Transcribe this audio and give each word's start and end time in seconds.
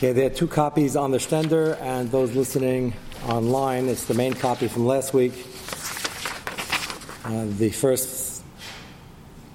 Okay, 0.00 0.12
there 0.12 0.28
are 0.28 0.34
two 0.34 0.48
copies 0.48 0.96
on 0.96 1.10
the 1.10 1.18
stender, 1.18 1.78
and 1.78 2.10
those 2.10 2.34
listening 2.34 2.94
online, 3.26 3.86
it's 3.86 4.06
the 4.06 4.14
main 4.14 4.32
copy 4.32 4.66
from 4.66 4.86
last 4.86 5.12
week. 5.12 5.34
Uh, 7.22 7.44
the 7.58 7.68
first 7.68 8.42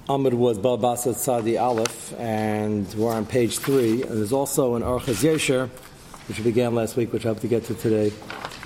Amud 0.08 0.34
was 0.34 0.56
Babasat 0.56 1.16
Sadi 1.16 1.58
Aleph, 1.58 2.14
and 2.20 2.86
we're 2.94 3.12
on 3.12 3.26
page 3.26 3.58
three. 3.58 4.02
And 4.02 4.18
there's 4.18 4.32
also 4.32 4.76
an 4.76 4.82
Orchaz 4.82 5.24
Yesher, 5.24 5.68
which 6.28 6.44
began 6.44 6.76
last 6.76 6.94
week, 6.94 7.12
which 7.12 7.26
I 7.26 7.30
hope 7.30 7.40
to 7.40 7.48
get 7.48 7.64
to 7.64 7.74
today, 7.74 8.10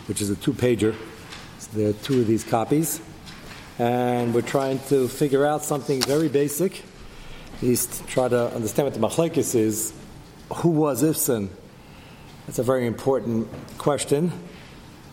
which 0.05 0.21
is 0.21 0.29
a 0.29 0.37
two 0.37 0.53
pager. 0.53 0.95
So 1.61 1.71
there 1.73 1.89
are 1.89 1.95
two 1.95 2.21
of 2.21 2.27
these 2.27 2.45
copies. 2.45 3.01
And 3.79 4.35
we're 4.35 4.43
trying 4.43 4.81
to 4.91 5.09
figure 5.09 5.47
out 5.47 5.65
something 5.65 6.03
very 6.03 6.29
basic, 6.29 6.83
at 7.57 7.63
least 7.63 8.07
try 8.07 8.29
to 8.29 8.55
understand 8.55 8.85
what 8.85 8.93
the 8.93 9.01
Machlekes 9.01 9.55
is. 9.55 9.95
Who 10.57 10.69
was 10.69 11.03
Ifsan? 11.03 11.49
That's 12.51 12.59
a 12.59 12.65
very 12.65 12.89
important 12.89 13.49
question. 13.79 14.33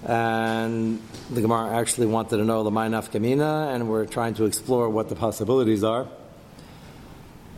And 0.03 0.99
the 1.29 1.41
Gemara 1.41 1.77
actually 1.77 2.07
wanted 2.07 2.37
to 2.37 2.43
know 2.43 2.63
the 2.63 2.71
Mainaf 2.71 3.11
Kamina, 3.11 3.75
and 3.75 3.87
we're 3.87 4.07
trying 4.07 4.33
to 4.33 4.45
explore 4.45 4.89
what 4.89 5.09
the 5.09 5.15
possibilities 5.15 5.83
are. 5.83 6.07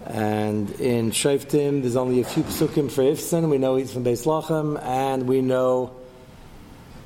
And 0.06 0.70
in 0.82 1.12
Shaftim, 1.12 1.82
there's 1.82 1.96
only 1.96 2.20
a 2.20 2.26
few 2.26 2.44
psukim 2.44 2.92
for 2.92 3.04
Ifsan. 3.04 3.50
We 3.50 3.58
know 3.58 3.78
he's 3.78 3.94
from 3.94 4.04
Beis 4.04 4.26
Lachem, 4.26 4.84
and 4.84 5.30
we 5.30 5.42
know 5.42 5.96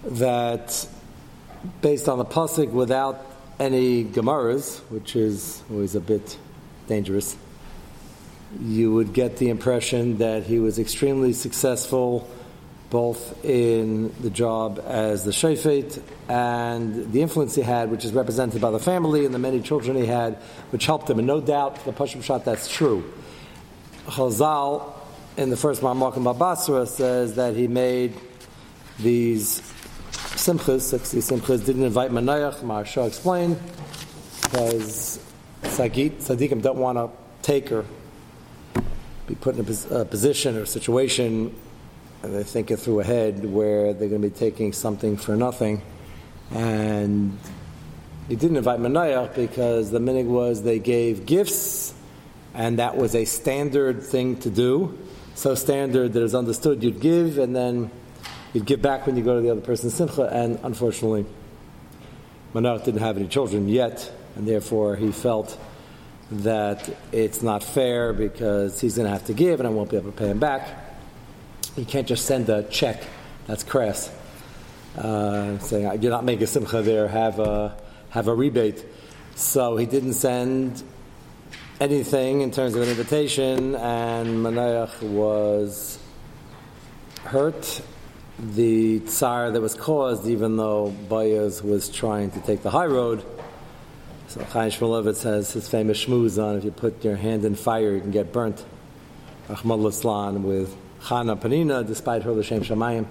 that 0.06 0.88
based 1.82 2.10
on 2.10 2.18
the 2.18 2.26
pasuk, 2.26 2.72
without 2.72 3.24
any 3.60 4.04
Gemaras, 4.04 4.80
which 4.90 5.16
is 5.16 5.62
always 5.70 5.94
a 5.94 6.02
bit 6.02 6.40
dangerous, 6.88 7.38
you 8.60 8.96
would 8.96 9.14
get 9.14 9.38
the 9.38 9.50
impression 9.50 10.18
that 10.18 10.42
he 10.42 10.58
was 10.58 10.80
extremely 10.80 11.34
successful 11.34 12.28
both 12.94 13.44
in 13.44 14.14
the 14.22 14.30
job 14.30 14.80
as 14.86 15.26
the 15.26 15.32
shayfet 15.32 16.00
and 16.30 17.12
the 17.12 17.24
influence 17.24 17.56
he 17.56 17.64
had, 17.64 17.90
which 17.90 18.06
is 18.06 18.14
represented 18.14 18.62
by 18.62 18.70
the 18.70 18.78
family 18.78 19.26
and 19.26 19.34
the 19.34 19.40
many 19.40 19.60
children 19.60 19.98
he 19.98 20.06
had, 20.06 20.36
which 20.70 20.86
helped 20.86 21.10
him. 21.10 21.18
And 21.18 21.28
no 21.28 21.42
doubt, 21.42 21.84
the 21.86 21.92
Pashim 21.92 22.22
Shot, 22.22 22.46
that's 22.46 22.70
true. 22.72 23.04
Chazal, 24.06 24.94
in 25.38 25.50
the 25.50 25.58
first 25.58 25.82
Ma'amakam 25.82 26.24
Babasra, 26.32 26.88
says 26.88 27.34
that 27.34 27.56
he 27.56 27.68
made 27.68 28.14
these 29.00 29.62
simchas, 30.12 30.82
60 30.82 31.18
simchas, 31.18 31.66
didn't 31.66 31.86
invite 31.86 32.12
Manayach, 32.12 32.60
Maharsha 32.60 33.08
explained, 33.08 33.60
because 34.44 35.20
Sagit, 35.64 36.22
Sadiqim 36.22 36.62
don't 36.62 36.78
want 36.78 37.00
to 37.00 37.10
take 37.42 37.72
or 37.72 37.86
be 39.26 39.34
put 39.34 39.56
in 39.56 39.62
a 39.90 40.06
position 40.06 40.58
or 40.58 40.68
situation 40.68 41.56
they're 42.24 42.44
thinking 42.44 42.78
through 42.78 43.02
ahead 43.02 43.46
where 43.46 43.94
they're 43.94 44.10
going 44.10 44.22
to 44.22 44.30
be 44.30 44.36
taking 44.36 44.74
something 44.74 45.18
for 45.18 45.36
nothing. 45.36 45.82
And 46.52 47.38
he 48.30 48.36
didn't 48.36 48.58
invite 48.58 48.80
Manayach 48.80 49.36
because 49.36 49.92
the 49.92 50.00
minig 50.00 50.26
was 50.26 50.64
they 50.64 50.80
gave 50.80 51.26
gifts, 51.26 51.94
and 52.54 52.80
that 52.80 52.96
was 52.96 53.16
a 53.16 53.26
standard 53.26 54.04
thing 54.04 54.38
to 54.38 54.50
do. 54.50 54.98
So 55.36 55.56
standard 55.56 56.14
that 56.14 56.24
it 56.24 56.34
understood 56.36 56.84
you'd 56.84 57.02
give, 57.02 57.40
and 57.40 57.56
then 57.56 57.92
you'd 58.54 58.66
give 58.66 58.82
back 58.82 59.06
when 59.06 59.18
you 59.18 59.24
go 59.24 59.36
to 59.36 59.42
the 59.42 59.50
other 59.50 59.62
person's 59.62 59.94
simcha. 59.94 60.30
And 60.32 60.60
unfortunately, 60.64 61.26
Manayach 62.54 62.86
didn't 62.86 63.02
have 63.02 63.18
any 63.18 63.28
children 63.28 63.68
yet, 63.68 64.12
and 64.36 64.48
therefore 64.48 64.96
he 64.96 65.12
felt 65.12 65.58
that 66.32 66.96
it's 67.12 67.42
not 67.42 67.64
fair 67.64 68.14
because 68.14 68.80
he's 68.80 68.96
going 68.96 69.08
to 69.08 69.12
have 69.12 69.26
to 69.26 69.34
give, 69.34 69.60
and 69.60 69.68
I 69.68 69.72
won't 69.72 69.90
be 69.90 69.98
able 69.98 70.12
to 70.12 70.18
pay 70.18 70.28
him 70.28 70.40
back. 70.40 70.83
You 71.76 71.86
can't 71.86 72.08
just 72.08 72.26
send 72.26 72.50
a 72.50 72.64
check. 72.64 73.02
That's 73.48 73.64
crass. 73.64 74.12
Uh, 74.96 75.58
saying 75.58 76.04
you're 76.04 76.12
not 76.12 76.24
making 76.24 76.46
simcha 76.46 76.84
there. 76.84 77.08
Have 77.08 77.40
a 77.40 77.76
have 78.12 78.28
a 78.28 78.34
rebate. 78.34 78.86
So 79.36 79.76
he 79.78 79.88
didn't 79.88 80.14
send 80.14 80.84
anything 81.82 82.42
in 82.42 82.52
terms 82.52 82.76
of 82.76 82.84
an 82.84 82.90
invitation, 82.90 83.74
and 83.74 84.46
Manayach 84.46 85.02
was 85.02 85.98
hurt. 87.24 87.82
The 88.38 89.00
tsar 89.00 89.50
that 89.50 89.62
was 89.62 89.74
caused, 89.74 90.28
even 90.28 90.58
though 90.58 90.94
Bayaz 91.10 91.64
was 91.64 91.90
trying 91.90 92.30
to 92.32 92.40
take 92.42 92.62
the 92.62 92.70
high 92.70 92.86
road. 92.86 93.26
So 94.28 94.44
Chaim 94.44 94.70
Shmulevitz 94.70 95.24
has 95.24 95.52
his 95.54 95.68
famous 95.68 96.06
shmooze 96.06 96.42
on: 96.42 96.58
if 96.58 96.64
you 96.64 96.72
put 96.72 97.04
your 97.04 97.16
hand 97.16 97.46
in 97.46 97.56
fire, 97.56 97.96
you 97.96 98.02
can 98.02 98.12
get 98.12 98.32
burnt. 98.32 98.64
Ahmad 99.50 99.80
Laslan 99.80 100.42
with 100.42 100.76
Chana 101.04 101.40
Panina, 101.40 101.86
despite 101.86 102.24
her 102.24 102.32
L'Shem 102.32 102.62
Shamayim, 102.62 103.06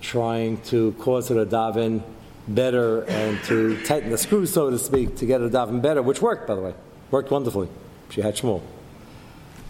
trying 0.00 0.60
to 0.62 0.92
cause 0.98 1.28
her 1.28 1.34
to 1.34 1.46
daven 1.46 2.02
better 2.48 3.02
and 3.02 3.42
to 3.44 3.82
tighten 3.84 4.10
the 4.10 4.18
screws, 4.18 4.52
so 4.52 4.70
to 4.70 4.78
speak, 4.78 5.16
to 5.16 5.26
get 5.26 5.40
her 5.40 5.48
daven 5.48 5.82
better, 5.82 6.02
which 6.02 6.22
worked, 6.22 6.46
by 6.46 6.54
the 6.54 6.60
way. 6.60 6.74
Worked 7.10 7.30
wonderfully. 7.30 7.68
She 8.10 8.20
had 8.20 8.36
Shmuel. 8.36 8.62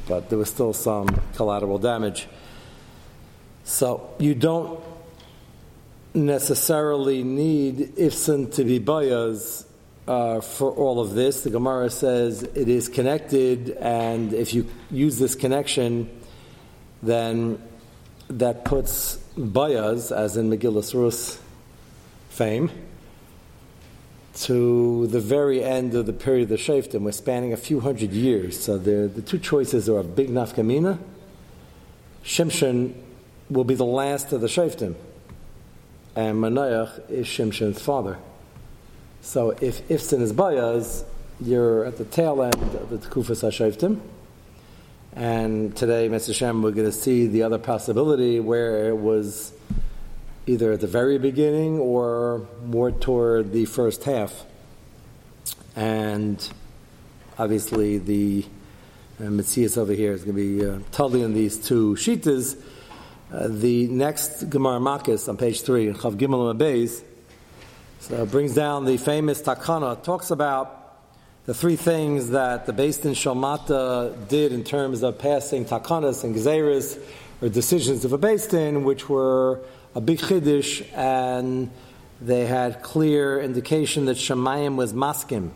But 0.07 0.29
there 0.29 0.39
was 0.39 0.49
still 0.49 0.73
some 0.73 1.09
collateral 1.35 1.79
damage. 1.79 2.29
So 3.65 4.15
you 4.19 4.35
don't 4.35 4.81
necessarily 6.15 7.25
need 7.25 7.97
Ifsan 7.97 8.55
to 8.55 8.65
be 8.65 8.79
bayas 8.79 9.67
uh, 10.07 10.41
for 10.41 10.71
all 10.71 11.01
of 11.01 11.15
this. 11.15 11.43
The 11.43 11.51
Gemara 11.51 11.91
says 11.91 12.43
it 12.43 12.69
is 12.69 12.89
connected, 12.89 13.71
and 13.71 14.33
if 14.33 14.55
you 14.55 14.69
use 14.91 15.19
this 15.19 15.35
connection, 15.35 16.09
then 17.07 17.63
that 18.29 18.65
puts 18.65 19.19
Bayaz, 19.37 20.15
as 20.15 20.37
in 20.37 20.51
Megillah 20.51 20.95
Rus 20.95 21.41
fame, 22.29 22.71
to 24.35 25.07
the 25.07 25.21
very 25.21 25.63
end 25.63 25.95
of 25.95 26.07
the 26.07 26.13
period 26.13 26.45
of 26.45 26.49
the 26.51 26.57
Shaftim. 26.57 27.01
We're 27.01 27.13
spanning 27.13 27.53
a 27.53 27.57
few 27.57 27.81
hundred 27.81 28.13
years. 28.13 28.59
So 28.61 28.77
the, 28.77 29.09
the 29.09 29.23
two 29.23 29.39
choices 29.39 29.89
are 29.89 29.99
a 29.99 30.05
big 30.05 30.29
nafkamina. 30.29 30.99
Shimshon 32.25 32.95
will 33.49 33.65
be 33.65 33.75
the 33.75 33.85
last 33.85 34.33
of 34.33 34.41
the 34.41 34.49
Shaftim. 34.49 34.95
And 36.15 36.37
Manayach 36.39 37.11
is 37.11 37.27
Shimshon's 37.27 37.81
father. 37.81 38.19
So 39.23 39.51
if 39.61 39.87
Ifsin 39.89 40.21
is 40.21 40.33
Bayaz, 40.33 41.05
you're 41.41 41.85
at 41.85 41.99
the 41.99 42.05
tail 42.05 42.43
end 42.43 42.55
of 42.55 42.91
the 42.91 42.99
Tekufas 42.99 43.43
HaShaftim. 43.43 44.01
And 45.17 45.75
today, 45.75 46.11
Mr. 46.11 46.35
Shem, 46.35 46.61
we're 46.61 46.73
going 46.73 46.85
to 46.85 46.93
see 46.93 47.27
the 47.27 47.43
other 47.45 47.57
possibility 47.57 48.39
where 48.39 48.91
it 48.91 48.99
was 48.99 49.51
either 50.47 50.73
at 50.73 50.83
the 50.83 50.87
very 50.87 51.19
beginning 51.19 51.79
or 51.79 52.47
more 52.67 52.91
toward 52.91 53.51
the 53.51 53.65
first 53.65 54.05
half. 54.05 54.45
And 55.75 56.47
obviously, 57.39 57.97
the 57.97 58.45
uh, 59.19 59.31
Matthias 59.31 59.79
over 59.79 59.95
here 59.95 60.13
is 60.13 60.23
going 60.23 60.37
to 60.37 60.59
be 60.59 60.69
uh, 60.69 60.81
totally 60.93 61.23
in 61.23 61.33
these 61.33 61.57
two 61.57 61.95
shitas. 61.95 62.63
Uh, 63.33 63.49
the 63.49 63.87
next 63.87 64.51
Gemara 64.51 64.81
Makis 64.81 65.31
on 65.31 65.39
page 65.39 65.63
three, 65.63 65.87
Chav 65.95 66.17
Gimel 66.19 66.55
Beis, 66.59 67.03
so 68.01 68.27
brings 68.27 68.55
down 68.55 68.85
the 68.85 68.99
famous 68.99 69.41
Takana, 69.41 70.03
talks 70.03 70.31
about 70.31 70.76
the 71.47 71.55
three 71.55 71.77
things 71.77 72.31
that 72.31 72.67
the 72.67 72.73
Beis 72.73 73.01
Din 73.01 73.13
Shalmata 73.13 74.29
did 74.29 74.53
in 74.53 74.65
terms 74.65 75.05
of 75.05 75.17
passing 75.17 75.65
takanas 75.65 76.25
and 76.25 76.35
gezeres, 76.35 76.99
or 77.41 77.49
decisions 77.49 78.05
of 78.05 78.13
a 78.13 78.19
Beis 78.19 78.51
Din, 78.51 78.83
which 78.83 79.09
were 79.09 79.61
a 79.95 80.01
big 80.01 80.19
chiddush, 80.19 80.85
and 80.93 81.71
they 82.21 82.47
had 82.47 82.83
clear 82.83 83.41
indication 83.41 84.07
that 84.07 84.17
Shemayim 84.17 84.75
was 84.75 84.93
maskim. 84.93 85.51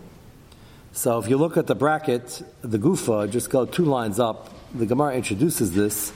So 0.93 1.19
if 1.19 1.29
you 1.29 1.37
look 1.37 1.57
at 1.57 1.67
the 1.67 1.75
bracket, 1.75 2.41
the 2.63 2.79
gufa, 2.79 3.29
just 3.29 3.51
go 3.51 3.67
two 3.67 3.85
lines 3.85 4.21
up, 4.21 4.49
the 4.73 4.87
Gemara 4.87 5.17
introduces 5.17 5.75
this. 5.75 6.13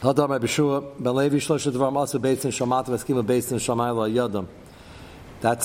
That's 0.00 0.16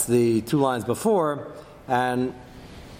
the 0.05 0.41
two 0.41 0.59
lines 0.59 0.85
before, 0.85 1.47
and 1.87 2.35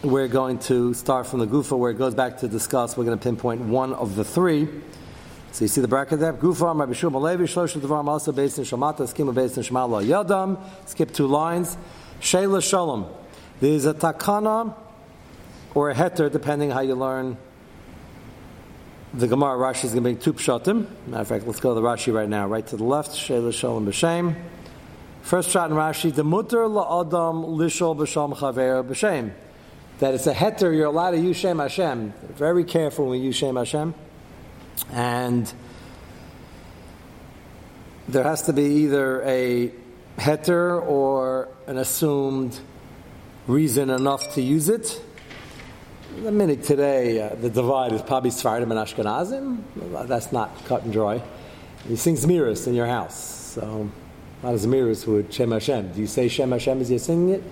we're 0.02 0.30
going 0.30 0.60
to 0.60 0.94
start 0.94 1.28
from 1.28 1.40
the 1.40 1.48
Gufa 1.48 1.78
where 1.78 1.92
it 1.92 1.98
goes 1.98 2.16
back 2.16 2.38
to 2.38 2.48
discuss. 2.48 2.96
We're 2.96 3.04
going 3.04 3.18
to 3.18 3.24
pinpoint 3.24 3.62
one 3.62 3.94
of 3.94 4.16
the 4.16 4.24
three. 4.24 4.68
So 5.52 5.66
you 5.66 5.68
see 5.68 5.82
the 5.82 5.90
bracket 5.90 6.20
there. 6.20 6.32
Gufa, 6.32 6.78
Rabbi 6.78 6.94
Shua 6.94 7.12
Malevi, 7.12 7.42
Shlosh 7.42 7.80
Devar 7.80 8.08
also 8.08 8.32
based 8.32 8.58
in 8.60 8.64
Shamata, 8.64 9.00
Skima 9.00 9.34
based 9.34 9.58
in 9.58 9.64
Shemala 9.64 10.06
Yadam. 10.06 10.58
Skip 10.88 11.12
two 11.12 11.28
lines. 11.28 11.78
Shayla 12.22 12.64
Shalom. 12.68 13.08
There's 13.60 13.86
a 13.86 13.94
takana 13.94 14.74
or 15.76 15.90
a 15.90 15.96
heter, 15.96 16.32
depending 16.32 16.72
how 16.72 16.80
you 16.80 16.96
learn. 16.96 17.38
The 19.14 19.28
Gemara 19.28 19.58
Rashi 19.58 19.86
is 19.86 19.92
going 19.92 19.96
to 19.96 20.02
bring 20.02 20.18
two 20.18 20.34
pshatim. 20.34 20.88
Matter 21.08 21.22
of 21.22 21.28
fact, 21.28 21.46
let's 21.46 21.60
go 21.60 21.74
to 21.74 21.82
the 21.82 21.86
Rashi 21.86 22.14
right 22.14 22.30
now. 22.30 22.48
Right 22.48 22.66
to 22.68 22.78
the 22.78 22.86
left. 22.86 23.12
Shayla 23.12 23.54
Shalom 23.54 23.86
B'Shem. 23.86 24.36
First 25.24 25.50
shot 25.50 25.70
in 25.70 25.76
Rashi, 25.76 26.16
the 26.16 26.24
mutter 26.24 26.60
la'adam 26.60 27.58
lishol 27.58 27.98
b'sham 27.98 28.34
chaver 28.38 28.88
b'shem 28.88 29.34
that 30.00 30.14
it's 30.14 30.28
a 30.28 30.34
heter, 30.34 30.76
you're 30.76 30.86
allowed 30.86 31.12
to 31.12 31.20
use 31.20 31.38
Shem 31.38 31.60
Hashem. 31.60 32.14
Very 32.36 32.64
careful 32.64 33.08
when 33.08 33.20
you 33.20 33.26
use 33.28 33.36
Shem 33.36 33.56
Hashem. 33.56 33.94
And 34.92 35.52
there 38.08 38.24
has 38.24 38.44
to 38.44 38.54
be 38.54 38.64
either 38.64 39.22
a 39.24 39.72
heter 40.18 40.82
or 40.82 41.50
an 41.68 41.78
assumed 41.78 42.58
reason 43.48 43.90
enough 43.90 44.36
to 44.36 44.42
use 44.42 44.70
it. 44.70 45.02
The 46.24 46.32
minute 46.32 46.64
today, 46.64 47.22
uh, 47.22 47.36
the 47.36 47.50
divide 47.50 47.92
is 47.92 48.02
probably 48.02 48.32
Sfardim 48.32 48.64
and 48.64 48.74
Ashkenazim. 48.74 50.08
That's 50.08 50.32
not 50.32 50.66
cut 50.66 50.84
and 50.84 50.94
dry. 50.94 51.22
You 51.88 51.96
sing 51.98 52.16
Zmiris 52.16 52.68
in 52.68 52.74
your 52.74 52.88
house. 52.88 53.18
So, 53.54 53.90
not 54.44 54.54
as 54.54 54.66
Zmiris 54.66 55.06
would 55.08 55.34
Shem 55.34 55.52
Hashem. 55.52 55.92
Do 55.92 56.00
you 56.00 56.08
say 56.08 56.28
Shem 56.30 56.52
Hashem 56.52 56.82
as 56.82 56.90
you're 56.90 57.00
singing 57.00 57.30
it? 57.30 57.44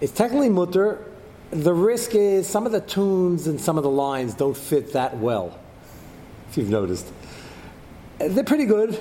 It's 0.00 0.12
technically 0.12 0.48
mutter. 0.48 1.04
The 1.50 1.72
risk 1.72 2.14
is 2.14 2.48
some 2.48 2.66
of 2.66 2.72
the 2.72 2.80
tunes 2.80 3.46
and 3.46 3.60
some 3.60 3.76
of 3.76 3.84
the 3.84 3.90
lines 3.90 4.34
don't 4.34 4.56
fit 4.56 4.92
that 4.94 5.16
well, 5.18 5.58
if 6.48 6.56
you've 6.56 6.70
noticed. 6.70 7.12
They're 8.18 8.44
pretty 8.44 8.66
good, 8.66 8.98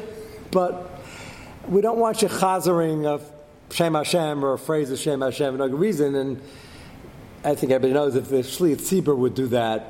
but 0.52 1.02
we 1.68 1.82
don't 1.82 1.98
want 1.98 2.22
you 2.22 2.28
chazering 2.28 3.06
of 3.06 3.30
Shem 3.72 3.96
Hashem 3.96 4.44
or 4.44 4.54
a 4.54 4.60
phrase 4.60 4.92
of 4.92 5.00
Shem 5.00 5.22
Hashem 5.22 5.54
for 5.54 5.68
no 5.68 5.76
reason. 5.76 6.16
And 6.16 6.42
I 7.44 7.56
think 7.56 7.72
everybody 7.72 7.94
knows 7.94 8.16
if 8.16 8.30
the 8.30 8.38
Shliach 8.38 8.78
Tzibur 8.78 9.18
would 9.18 9.34
do 9.34 9.48
that, 9.48 9.88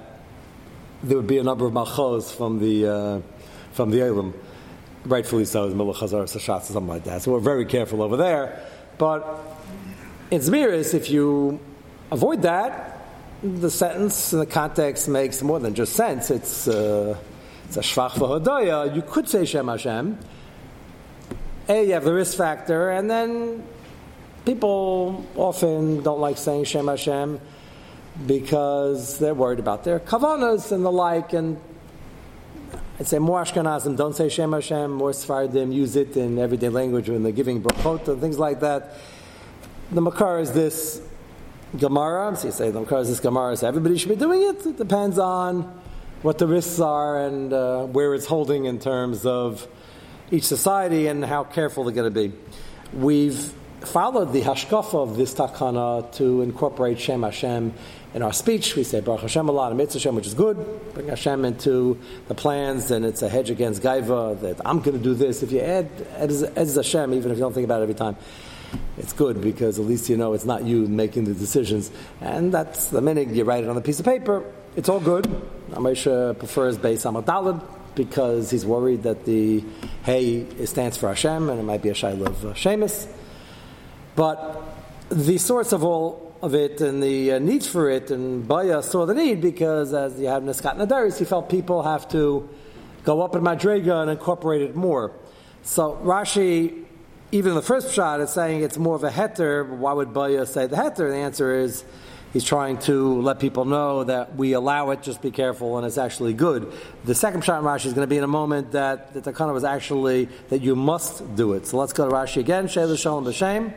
there 1.03 1.17
would 1.17 1.27
be 1.27 1.37
a 1.37 1.43
number 1.43 1.65
of 1.65 1.73
machos 1.73 2.33
from 2.35 2.59
the 2.59 2.87
uh, 2.87 3.21
from 3.73 3.89
the 3.91 4.01
Elam. 4.01 4.33
Rightfully 5.05 5.43
so, 5.43 5.67
as 5.67 5.73
Milah 5.73 5.95
Chazar 5.95 6.23
Sashatz 6.23 6.69
or 6.69 6.73
something 6.73 6.87
like 6.87 7.03
that. 7.03 7.23
So 7.23 7.33
we're 7.33 7.39
very 7.39 7.65
careful 7.65 8.01
over 8.01 8.15
there. 8.15 8.65
But 8.97 9.27
in 10.31 10.39
Zmiris, 10.39 10.93
if 10.93 11.09
you 11.09 11.59
avoid 12.11 12.41
that, 12.43 12.99
the 13.43 13.69
sentence 13.69 14.31
and 14.31 14.41
the 14.41 14.45
context 14.45 15.09
makes 15.09 15.41
more 15.41 15.59
than 15.59 15.75
just 15.75 15.93
sense. 15.93 16.31
It's 16.31 16.67
uh, 16.67 17.17
it's 17.65 17.77
a 17.77 17.81
shvach 17.81 18.11
v'hodaya. 18.11 18.95
You 18.95 19.01
could 19.01 19.27
say 19.27 19.45
Shem 19.45 19.67
Hashem, 19.67 20.17
a, 21.67 21.85
you 21.85 21.93
have 21.93 22.05
the 22.05 22.13
risk 22.13 22.37
factor, 22.37 22.91
and 22.91 23.09
then 23.09 23.63
people 24.45 25.25
often 25.35 26.03
don't 26.03 26.19
like 26.19 26.37
saying 26.37 26.65
Shem 26.65 26.87
Hashem 26.87 27.39
because 28.25 29.17
they're 29.17 29.33
worried 29.33 29.59
about 29.59 29.83
their 29.83 29.99
kavanas 29.99 30.71
and 30.71 30.85
the 30.85 30.91
like. 30.91 31.33
And 31.33 31.59
I'd 32.99 33.07
say 33.07 33.19
more 33.19 33.43
Ashkenazim 33.43 33.97
don't 33.97 34.15
say 34.15 34.29
Shem 34.29 34.53
Hashem, 34.53 34.91
more 34.91 35.11
Sfardim 35.11 35.73
use 35.73 35.95
it 35.95 36.15
in 36.15 36.39
everyday 36.39 36.69
language 36.69 37.09
when 37.09 37.23
they're 37.23 37.31
giving 37.31 37.61
brachot 37.61 38.07
and 38.07 38.21
things 38.21 38.39
like 38.39 38.61
that. 38.61 38.95
The 39.91 40.01
Makar 40.01 40.39
is 40.39 40.53
this 40.53 41.01
Gemara, 41.77 42.35
so 42.35 42.47
you 42.47 42.53
say 42.53 42.71
Makar 42.71 42.99
is 42.99 43.09
this 43.09 43.19
Gemara, 43.19 43.57
so 43.57 43.67
everybody 43.67 43.97
should 43.97 44.09
be 44.09 44.15
doing 44.15 44.43
it. 44.43 44.63
It 44.63 44.77
depends 44.77 45.17
on 45.17 45.63
what 46.21 46.37
the 46.37 46.45
risks 46.45 46.79
are 46.79 47.25
and 47.25 47.51
uh, 47.51 47.85
where 47.85 48.13
it's 48.13 48.27
holding 48.27 48.65
in 48.65 48.77
terms 48.77 49.25
of 49.25 49.67
each 50.29 50.43
society 50.43 51.07
and 51.07 51.25
how 51.25 51.43
careful 51.43 51.83
they're 51.83 51.93
going 51.93 52.13
to 52.13 52.29
be. 52.29 52.31
We've 52.93 53.53
followed 53.81 54.33
the 54.33 54.41
hashkafa 54.41 54.93
of 54.93 55.17
this 55.17 55.33
takana 55.33 56.11
to 56.13 56.43
incorporate 56.43 56.99
Shem 56.99 57.23
Hashem 57.23 57.73
in 58.13 58.21
our 58.21 58.33
speech. 58.33 58.75
We 58.75 58.83
say 58.83 58.99
Baruch 58.99 59.21
Hashem 59.21 59.49
a 59.49 59.51
lot, 59.51 59.71
and 59.71 59.77
Mitzvah 59.77 59.97
Hashem, 59.97 60.15
which 60.15 60.27
is 60.27 60.35
good. 60.35 60.93
Bring 60.93 61.07
Hashem 61.07 61.43
into 61.43 61.99
the 62.27 62.35
plans, 62.35 62.91
and 62.91 63.03
it's 63.03 63.23
a 63.23 63.29
hedge 63.29 63.49
against 63.49 63.81
gaiva 63.81 64.39
that 64.41 64.61
I'm 64.63 64.79
going 64.81 64.95
to 64.95 65.03
do 65.03 65.15
this. 65.15 65.41
If 65.41 65.51
you 65.51 65.61
add 65.61 65.89
as 66.17 66.75
Hashem, 66.75 67.15
even 67.15 67.31
if 67.31 67.37
you 67.37 67.41
don't 67.41 67.53
think 67.53 67.65
about 67.65 67.79
it 67.79 67.83
every 67.83 67.95
time, 67.95 68.15
it's 68.97 69.13
good 69.13 69.41
because 69.41 69.79
at 69.79 69.85
least 69.85 70.09
you 70.09 70.17
know 70.17 70.33
it's 70.33 70.45
not 70.45 70.63
you 70.63 70.87
making 70.87 71.25
the 71.25 71.33
decisions. 71.33 71.91
And 72.21 72.53
that's 72.53 72.87
the 72.87 73.01
minute 73.01 73.29
you 73.29 73.43
write 73.43 73.63
it 73.63 73.69
on 73.69 73.77
a 73.77 73.81
piece 73.81 73.99
of 73.99 74.05
paper. 74.05 74.43
It's 74.75 74.89
all 74.89 74.99
good. 74.99 75.25
Amesha 75.71 76.37
prefers 76.37 76.77
Beis 76.77 77.05
Amadalad 77.05 77.61
because 77.95 78.49
he's 78.49 78.65
worried 78.65 79.03
that 79.03 79.25
the 79.25 79.63
hey 80.03 80.65
stands 80.65 80.97
for 80.97 81.09
Hashem 81.09 81.49
and 81.49 81.59
it 81.59 81.63
might 81.63 81.81
be 81.81 81.89
a 81.89 81.93
shaila 81.93 82.27
of 82.27 82.45
uh. 82.45 83.07
But 84.15 84.61
the 85.09 85.37
source 85.37 85.71
of 85.73 85.83
all 85.83 86.35
of 86.41 86.53
it 86.53 86.81
and 86.81 87.01
the 87.01 87.33
uh, 87.33 87.39
needs 87.39 87.67
for 87.67 87.89
it, 87.89 88.11
and 88.11 88.45
Baya 88.47 88.83
saw 88.83 89.05
the 89.05 89.13
need 89.13 89.41
because 89.41 89.93
as 89.93 90.19
you 90.19 90.27
have 90.27 90.43
Niskat 90.43 90.75
Nadaris, 90.75 91.17
he 91.17 91.25
felt 91.25 91.49
people 91.49 91.83
have 91.83 92.07
to 92.09 92.49
go 93.03 93.21
up 93.21 93.35
in 93.35 93.41
Madrega 93.41 94.01
and 94.01 94.11
incorporate 94.11 94.61
it 94.61 94.75
more. 94.75 95.13
So 95.63 95.99
Rashi, 96.03 96.82
even 97.33 97.49
in 97.49 97.55
the 97.55 97.61
first 97.63 97.93
shot, 97.93 98.21
is 98.21 98.29
saying 98.29 98.61
it's 98.61 98.77
more 98.77 98.95
of 98.95 99.03
a 99.03 99.09
heter. 99.09 99.67
Why 99.67 99.91
would 99.91 100.13
Baya 100.13 100.45
say 100.45 100.67
the 100.67 100.75
heter? 100.75 101.09
The 101.09 101.15
answer 101.15 101.59
is 101.59 101.83
He's 102.33 102.43
trying 102.43 102.79
to 102.79 103.21
let 103.21 103.39
people 103.39 103.63
know 103.63 104.03
that 104.05 104.35
we 104.35 104.53
allow 104.53 104.89
it, 104.89 105.03
just 105.03 105.21
be 105.21 105.29
careful, 105.29 105.77
and 105.77 105.85
it's 105.85 105.99
actually 105.99 106.33
good. 106.33 106.73
The 107.05 107.13
second 107.13 107.43
shot 107.43 107.59
in 107.59 107.65
Rashi 107.65 107.85
is 107.85 107.93
going 107.93 108.07
to 108.07 108.09
be 108.09 108.17
in 108.17 108.23
a 108.23 108.27
moment 108.27 108.71
that 108.71 109.13
the 109.13 109.21
Takana 109.21 109.53
was 109.53 109.63
actually 109.63 110.29
that 110.49 110.61
you 110.63 110.75
must 110.75 111.35
do 111.35 111.53
it. 111.53 111.67
So 111.67 111.77
let's 111.77 111.93
go 111.93 112.09
to 112.09 112.15
Rashi 112.15 112.37
again. 112.37 112.65
Shayla 112.65 112.97
Shalom 112.97 113.23
B'Shem. 113.25 113.71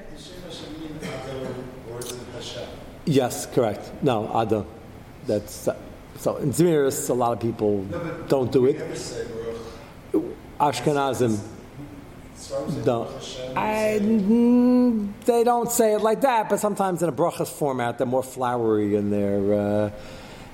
Yes, 3.04 3.44
correct. 3.44 3.90
No, 4.02 4.26
Ada. 4.40 4.64
That's 5.26 5.68
uh, 5.68 5.76
so 6.16 6.36
in 6.38 6.50
Zmiris, 6.50 7.10
a 7.10 7.12
lot 7.12 7.32
of 7.32 7.40
people 7.40 7.84
no, 7.84 8.24
don't 8.26 8.50
do 8.50 8.64
it. 8.64 8.78
Ashkenazim 10.58 11.38
don't. 12.84 13.10
I, 13.56 13.98
they 13.98 15.44
don't 15.44 15.70
say 15.70 15.94
it 15.94 16.00
like 16.00 16.22
that, 16.22 16.48
but 16.48 16.60
sometimes 16.60 17.02
in 17.02 17.08
a 17.08 17.12
brachas 17.12 17.48
format, 17.48 17.98
they're 17.98 18.06
more 18.06 18.22
flowery 18.22 18.94
in 18.94 19.10
their 19.10 19.54
uh, 19.54 19.90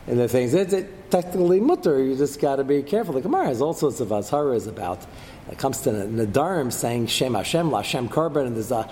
in 0.07 0.17
their 0.17 0.29
things. 0.29 0.55
It's 0.55 0.73
it, 0.73 1.11
technically 1.11 1.61
mutter. 1.61 2.03
You 2.03 2.17
just 2.17 2.41
got 2.41 2.57
to 2.57 2.65
be 2.65 2.83
careful. 2.83 3.15
The 3.15 3.21
Gemara 3.21 3.47
has 3.47 3.61
all 3.61 3.75
sorts 3.75 4.01
of 4.01 4.09
azharas 4.09 4.67
about. 4.67 5.05
It 5.51 5.59
comes 5.59 5.83
to 5.83 5.91
Nadarim 5.91 6.73
saying 6.73 7.09
Shem 7.09 7.35
Hashem, 7.35 7.71
La 7.71 7.79
Hashem 7.79 8.09
Karban, 8.09 8.47
and 8.47 8.57
there's 8.57 8.71
a, 8.71 8.89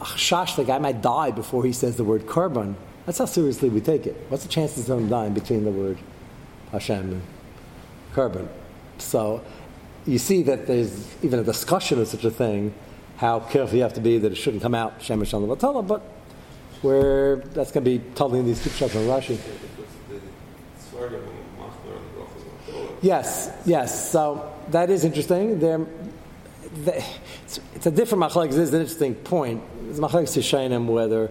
a 0.00 0.04
shash. 0.04 0.56
The 0.56 0.64
guy 0.64 0.78
might 0.78 1.00
die 1.00 1.30
before 1.30 1.64
he 1.64 1.72
says 1.72 1.96
the 1.96 2.04
word 2.04 2.26
Karban. 2.26 2.74
That's 3.06 3.18
how 3.18 3.24
seriously 3.24 3.68
we 3.68 3.80
take 3.80 4.06
it. 4.06 4.16
What's 4.28 4.42
the 4.44 4.48
chances 4.48 4.88
of 4.88 4.98
him 4.98 5.08
dying 5.08 5.34
between 5.34 5.64
the 5.64 5.70
word 5.70 5.98
Hashem 6.70 7.12
and 7.12 7.22
Karban? 8.14 8.48
So 8.98 9.42
you 10.06 10.18
see 10.18 10.42
that 10.44 10.66
there's 10.66 11.14
even 11.22 11.38
a 11.38 11.44
discussion 11.44 12.00
of 12.00 12.08
such 12.08 12.24
a 12.24 12.30
thing, 12.30 12.74
how 13.16 13.40
careful 13.40 13.76
you 13.76 13.82
have 13.82 13.94
to 13.94 14.00
be 14.00 14.18
that 14.18 14.32
it 14.32 14.36
shouldn't 14.36 14.62
come 14.62 14.74
out 14.74 15.00
Shemesh 15.00 15.34
on 15.34 15.46
the 15.46 15.56
Vatala, 15.56 15.86
but 15.86 16.00
where 16.82 17.36
that's 17.36 17.70
going 17.70 17.84
to 17.84 17.98
be 17.98 17.98
totally 18.14 18.40
in 18.40 18.46
these 18.46 18.60
scriptures 18.60 18.92
from 18.92 19.02
Rashi. 19.02 19.38
Yes, 23.00 23.50
yes. 23.64 24.10
So 24.10 24.52
that 24.70 24.90
is 24.90 25.04
interesting. 25.04 25.58
They're, 25.58 25.84
they, 26.84 27.04
it's, 27.44 27.60
it's, 27.74 27.86
a 27.86 27.90
different 27.90 28.24
machlek. 28.24 28.48
This 28.50 28.58
is 28.58 28.74
an 28.74 28.80
interesting 28.80 29.14
point. 29.14 29.62
It's 29.88 29.98
machlek 29.98 30.24
Sishainim 30.24 30.86
whether 30.86 31.30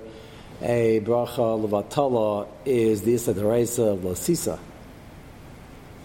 a 0.62 1.00
bracha 1.00 1.60
levatala 1.68 2.48
is 2.66 3.02
the 3.02 3.14
Deraisa 3.14 3.94
of 3.94 4.00
Losisa. 4.00 4.60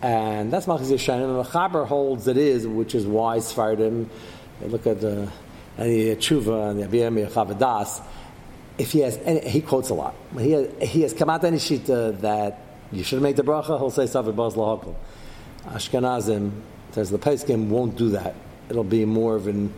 And 0.02 0.52
that's 0.52 0.66
Malchus 0.66 0.90
Yishanim. 0.90 1.36
And 1.36 1.44
the 1.44 1.48
Chaber 1.50 1.86
holds 1.86 2.28
it 2.28 2.36
is, 2.36 2.66
which 2.66 2.94
is 2.94 3.06
why 3.06 3.38
Sfardim, 3.38 4.08
look 4.62 4.86
at 4.86 5.00
the, 5.00 5.30
the 5.78 6.16
Tshuva 6.16 6.70
and 6.70 6.82
the 6.82 6.86
Abiyam 6.86 7.28
Chavadas, 7.30 8.02
if 8.78 8.92
he 8.92 9.00
has, 9.00 9.16
any, 9.18 9.48
he 9.48 9.60
quotes 9.62 9.88
a 9.88 9.94
lot. 9.94 10.14
He 10.38 10.52
has, 10.52 10.68
he 10.82 11.02
has 11.02 11.12
come 11.12 11.30
out 11.30 11.44
any 11.44 11.56
shita 11.56 12.20
that 12.20 12.60
you 12.92 13.02
should 13.02 13.22
make 13.22 13.36
the 13.36 13.42
bracha, 13.42 13.78
he'll 13.78 13.90
say 13.90 14.06
Safed 14.06 14.36
Baz 14.36 14.54
Lahakal. 14.54 14.94
Ashkenazim, 15.64 16.52
says 16.92 17.10
the 17.10 17.18
Peskim 17.18 17.68
won't 17.68 17.96
do 17.96 18.10
that. 18.10 18.34
It'll 18.68 18.84
be 18.84 19.04
more 19.04 19.34
of 19.36 19.46
an, 19.46 19.72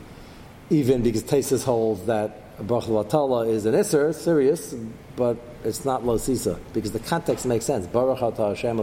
even 0.70 1.02
because 1.02 1.22
Tesis 1.22 1.64
holds 1.64 2.06
that 2.06 2.58
bracha 2.58 2.88
latala 2.88 3.48
is 3.48 3.66
an 3.66 3.74
isser, 3.74 4.14
serious, 4.14 4.74
but 5.16 5.36
it's 5.64 5.84
not 5.84 6.04
lo 6.04 6.16
sisa 6.16 6.58
because 6.72 6.92
the 6.92 6.98
context 7.00 7.46
makes 7.46 7.64
sense. 7.64 7.86
Baruch 7.86 8.18
atah 8.18 8.50
Hashem 8.50 8.76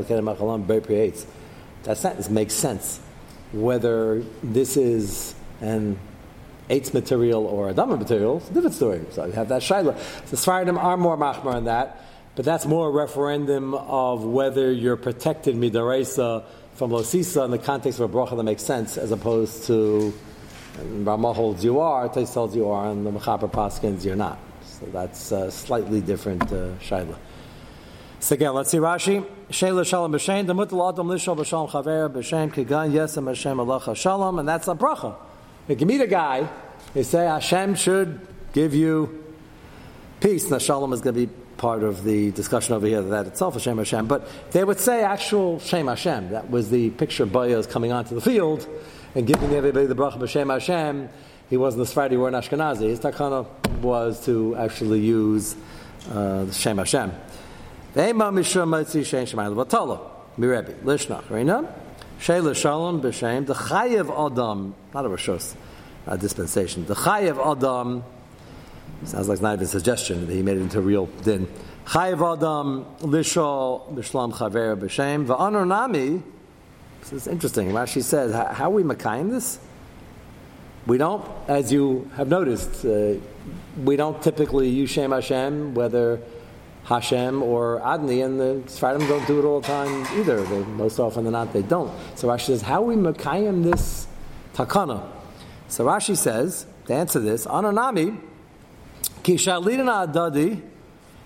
That 1.83 1.97
sentence 1.97 2.29
makes 2.29 2.53
sense. 2.53 2.99
Whether 3.53 4.23
this 4.43 4.75
is 4.75 5.35
an 5.61 5.97
eitz 6.69 6.93
material 6.93 7.45
or 7.45 7.69
a 7.69 7.73
dama 7.73 7.97
material, 7.97 8.37
it's 8.37 8.49
a 8.49 8.53
different 8.53 8.75
story. 8.75 9.01
So 9.11 9.25
you 9.25 9.33
have 9.33 9.49
that 9.49 9.61
shaila. 9.61 9.95
The 10.29 10.35
Sfaradim 10.35 10.77
are 10.77 10.97
more 10.97 11.17
machmar 11.17 11.53
on 11.53 11.65
that, 11.65 12.03
but 12.35 12.45
that's 12.45 12.65
more 12.65 12.89
a 12.89 12.91
referendum 12.91 13.73
of 13.73 14.23
whether 14.25 14.71
you're 14.71 14.97
protected 14.97 15.55
midaraisa 15.55 16.43
from 16.73 16.91
lo 16.91 17.03
sisa 17.03 17.43
in 17.43 17.51
the 17.51 17.57
context 17.57 17.99
of 17.99 18.13
a 18.13 18.13
bracha 18.13 18.35
that 18.35 18.43
makes 18.43 18.63
sense, 18.63 18.97
as 18.97 19.11
opposed 19.11 19.65
to 19.67 20.13
Rama 20.77 21.33
holds 21.33 21.63
you 21.63 21.79
are, 21.79 22.09
Tais 22.09 22.33
tells 22.33 22.55
you 22.55 22.67
are, 22.69 22.89
and 22.89 23.05
the 23.05 23.11
Mechaber 23.11 23.49
Paskins 23.49 24.03
you're 24.03 24.15
not. 24.15 24.37
So 24.79 24.87
that's 24.87 25.31
a 25.31 25.49
slightly 25.49 26.01
different 26.01 26.43
uh, 26.43 26.75
Shaila. 26.81 27.15
So 28.19 28.35
again, 28.35 28.53
let's 28.53 28.71
see 28.71 28.77
Rashi. 28.77 29.25
Shayla 29.49 29.85
Shalom 29.85 30.11
B'Shem, 30.11 30.45
Demutal 30.45 30.91
Adam 30.91 31.07
Lishol 31.07 31.37
B'Shalom 31.37 31.69
Chaver 31.69 32.11
B'Shem 32.11 32.51
Kigan 32.51 32.91
Yesem 32.91 33.25
Hashem 33.25 33.57
Alecha 33.57 33.95
Shalom, 33.95 34.37
and 34.37 34.45
that's 34.45 34.67
a 34.67 34.75
bracha. 34.75 35.15
If 35.69 35.79
you 35.79 35.87
meet 35.87 36.01
a 36.01 36.07
guy, 36.07 36.49
they 36.93 37.03
say 37.03 37.25
Hashem 37.25 37.75
should 37.75 38.19
give 38.51 38.73
you 38.73 39.23
peace. 40.19 40.49
Now 40.49 40.57
Shalom 40.57 40.91
is 40.91 40.99
going 40.99 41.15
to 41.15 41.25
be 41.27 41.33
part 41.55 41.81
of 41.81 42.03
the 42.03 42.31
discussion 42.31 42.75
over 42.75 42.85
here 42.85 43.01
that 43.01 43.27
itself 43.27 43.55
is 43.55 43.61
Shem 43.61 43.77
Hashem, 43.77 44.07
but 44.07 44.27
they 44.51 44.65
would 44.65 44.81
say 44.81 45.03
actual 45.03 45.59
Shem 45.59 45.87
Hashem. 45.87 46.31
That 46.31 46.49
was 46.49 46.69
the 46.69 46.89
picture 46.89 47.25
Baya 47.25 47.59
is 47.59 47.65
coming 47.65 47.93
onto 47.93 48.13
the 48.13 48.19
field 48.19 48.67
and 49.15 49.25
giving 49.25 49.53
everybody 49.53 49.85
the 49.85 49.95
bracha 49.95 50.17
b'Shem 50.17 50.51
Hashem, 50.51 51.07
he 51.49 51.57
wasn't 51.57 51.83
a 51.83 51.85
Sephardi 51.85 52.15
or 52.15 52.27
an 52.27 52.33
Ashkenazi. 52.33 52.89
His 52.89 52.99
takana 52.99 53.45
was 53.81 54.25
to 54.25 54.55
actually 54.55 54.99
use 54.99 55.55
uh, 56.11 56.45
the 56.45 56.53
Shem 56.53 56.77
Hashem. 56.77 57.11
Ve'ema 57.95 58.33
mishra 58.33 58.63
motzi 58.63 59.01
shein 59.01 59.23
shemayim 59.23 59.55
levatala. 59.55 59.99
Mirebi. 60.37 60.73
Lishnach. 60.83 61.29
Rina. 61.29 61.73
Sheila 62.19 62.53
shalom 62.55 63.01
b'shem. 63.01 63.45
The 63.45 63.53
chayev 63.53 64.09
adam. 64.31 64.75
Not 64.93 65.05
a 65.05 65.09
rishos. 65.09 65.55
A 66.07 66.17
dispensation. 66.17 66.85
The 66.85 66.95
chayev 66.95 67.39
adam. 67.39 68.03
Sounds 69.03 69.27
like 69.27 69.35
it's 69.35 69.41
not 69.41 69.53
even 69.53 69.65
a 69.65 69.67
suggestion. 69.67 70.27
He 70.27 70.41
made 70.41 70.57
it 70.57 70.61
into 70.61 70.79
a 70.79 70.81
real 70.81 71.05
din. 71.23 71.47
Chayev 71.85 72.37
adam 72.37 72.85
lishol 72.99 73.93
b'shlam 73.93 74.33
chaver 74.33 74.75
b'shem. 74.77 75.25
V'anor 75.27 75.67
nami. 75.67 76.23
This 77.01 77.13
is 77.13 77.27
interesting. 77.27 77.69
Rashi 77.69 78.01
says, 78.01 78.33
how 78.33 78.65
are 78.65 78.69
we 78.71 78.83
makayim 78.83 79.29
this? 79.29 79.59
We 80.87 80.99
don't, 80.99 81.25
as 81.47 81.71
you 81.71 82.09
have 82.15 82.27
noticed, 82.27 82.85
uh, 82.85 83.15
we 83.83 83.95
don't 83.95 84.21
typically 84.21 84.69
use 84.69 84.91
Shem 84.91 85.11
Hashem, 85.11 85.73
whether 85.73 86.21
Hashem 86.83 87.41
or 87.41 87.79
Adni, 87.79 88.23
and 88.23 88.39
the 88.39 88.61
Sfardim 88.67 89.07
don't 89.07 89.25
do 89.25 89.39
it 89.39 89.45
all 89.45 89.61
the 89.61 89.67
time 89.67 90.05
either. 90.19 90.43
They, 90.43 90.59
most 90.63 90.99
often 90.99 91.23
than 91.23 91.33
not, 91.33 91.53
they 91.53 91.63
don't. 91.63 91.91
So 92.13 92.27
Rashi 92.27 92.45
says, 92.45 92.61
how 92.61 92.83
we 92.83 92.95
Mekayim 92.95 93.63
this 93.63 94.05
takana? 94.53 95.09
So 95.67 95.85
Rashi 95.85 96.15
says, 96.15 96.67
to 96.85 96.93
answer 96.93 97.19
this, 97.19 97.47
Ananami, 97.47 98.21
Ki 99.23 99.35
Shalidina 99.35 100.07
Adadi, 100.07 100.61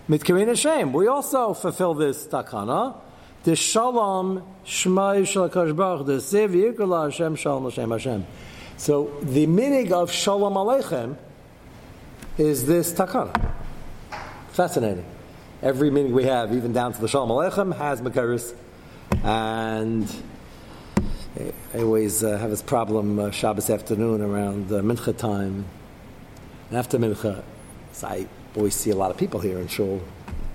Mitkarin 0.08 0.48
Hashem. 0.48 0.94
We 0.94 1.08
also 1.08 1.54
fulfill 1.54 1.94
this 1.94 2.26
takana. 2.28 2.96
The 3.44 3.58
Shalom 3.58 4.44
Shmai 4.66 5.22
Shalakash 5.24 5.76
Baruch, 5.76 6.06
the 6.06 6.22
Sev 6.22 6.52
Yikula 6.52 7.12
Hashem 7.12 7.36
Shalom 7.36 7.66
Hashem 7.66 7.92
Hashem. 7.92 8.26
So 8.80 9.12
the 9.22 9.46
meaning 9.46 9.92
of 9.92 10.10
Shalom 10.10 10.54
Aleichem 10.54 11.18
is 12.38 12.66
this 12.66 12.94
takana. 12.94 13.52
Fascinating. 14.52 15.04
Every 15.62 15.92
meaning 15.92 16.14
we 16.14 16.24
have, 16.24 16.54
even 16.54 16.72
down 16.72 16.94
to 16.94 17.02
the 17.02 17.10
Shalom 17.10 17.28
Aleichem, 17.28 17.76
has 17.76 18.00
Makaris. 18.00 18.56
And 19.22 20.10
I 21.76 21.80
always 21.80 22.24
uh, 22.24 22.38
have 22.38 22.52
this 22.52 22.62
problem 22.62 23.20
uh, 23.20 23.32
Shabbos 23.32 23.70
afternoon 23.70 24.22
around 24.22 24.72
uh, 24.72 24.76
Mincha 24.76 25.16
time. 25.16 25.66
And 26.70 26.80
after 26.80 26.98
Mincha, 26.98 27.44
so 27.92 28.08
I 28.08 28.28
always 28.56 28.76
see 28.76 28.92
a 28.92 28.96
lot 28.96 29.12
of 29.12 29.18
people 29.18 29.42
here 29.42 29.60
in 29.60 29.68
Shul. 29.68 30.02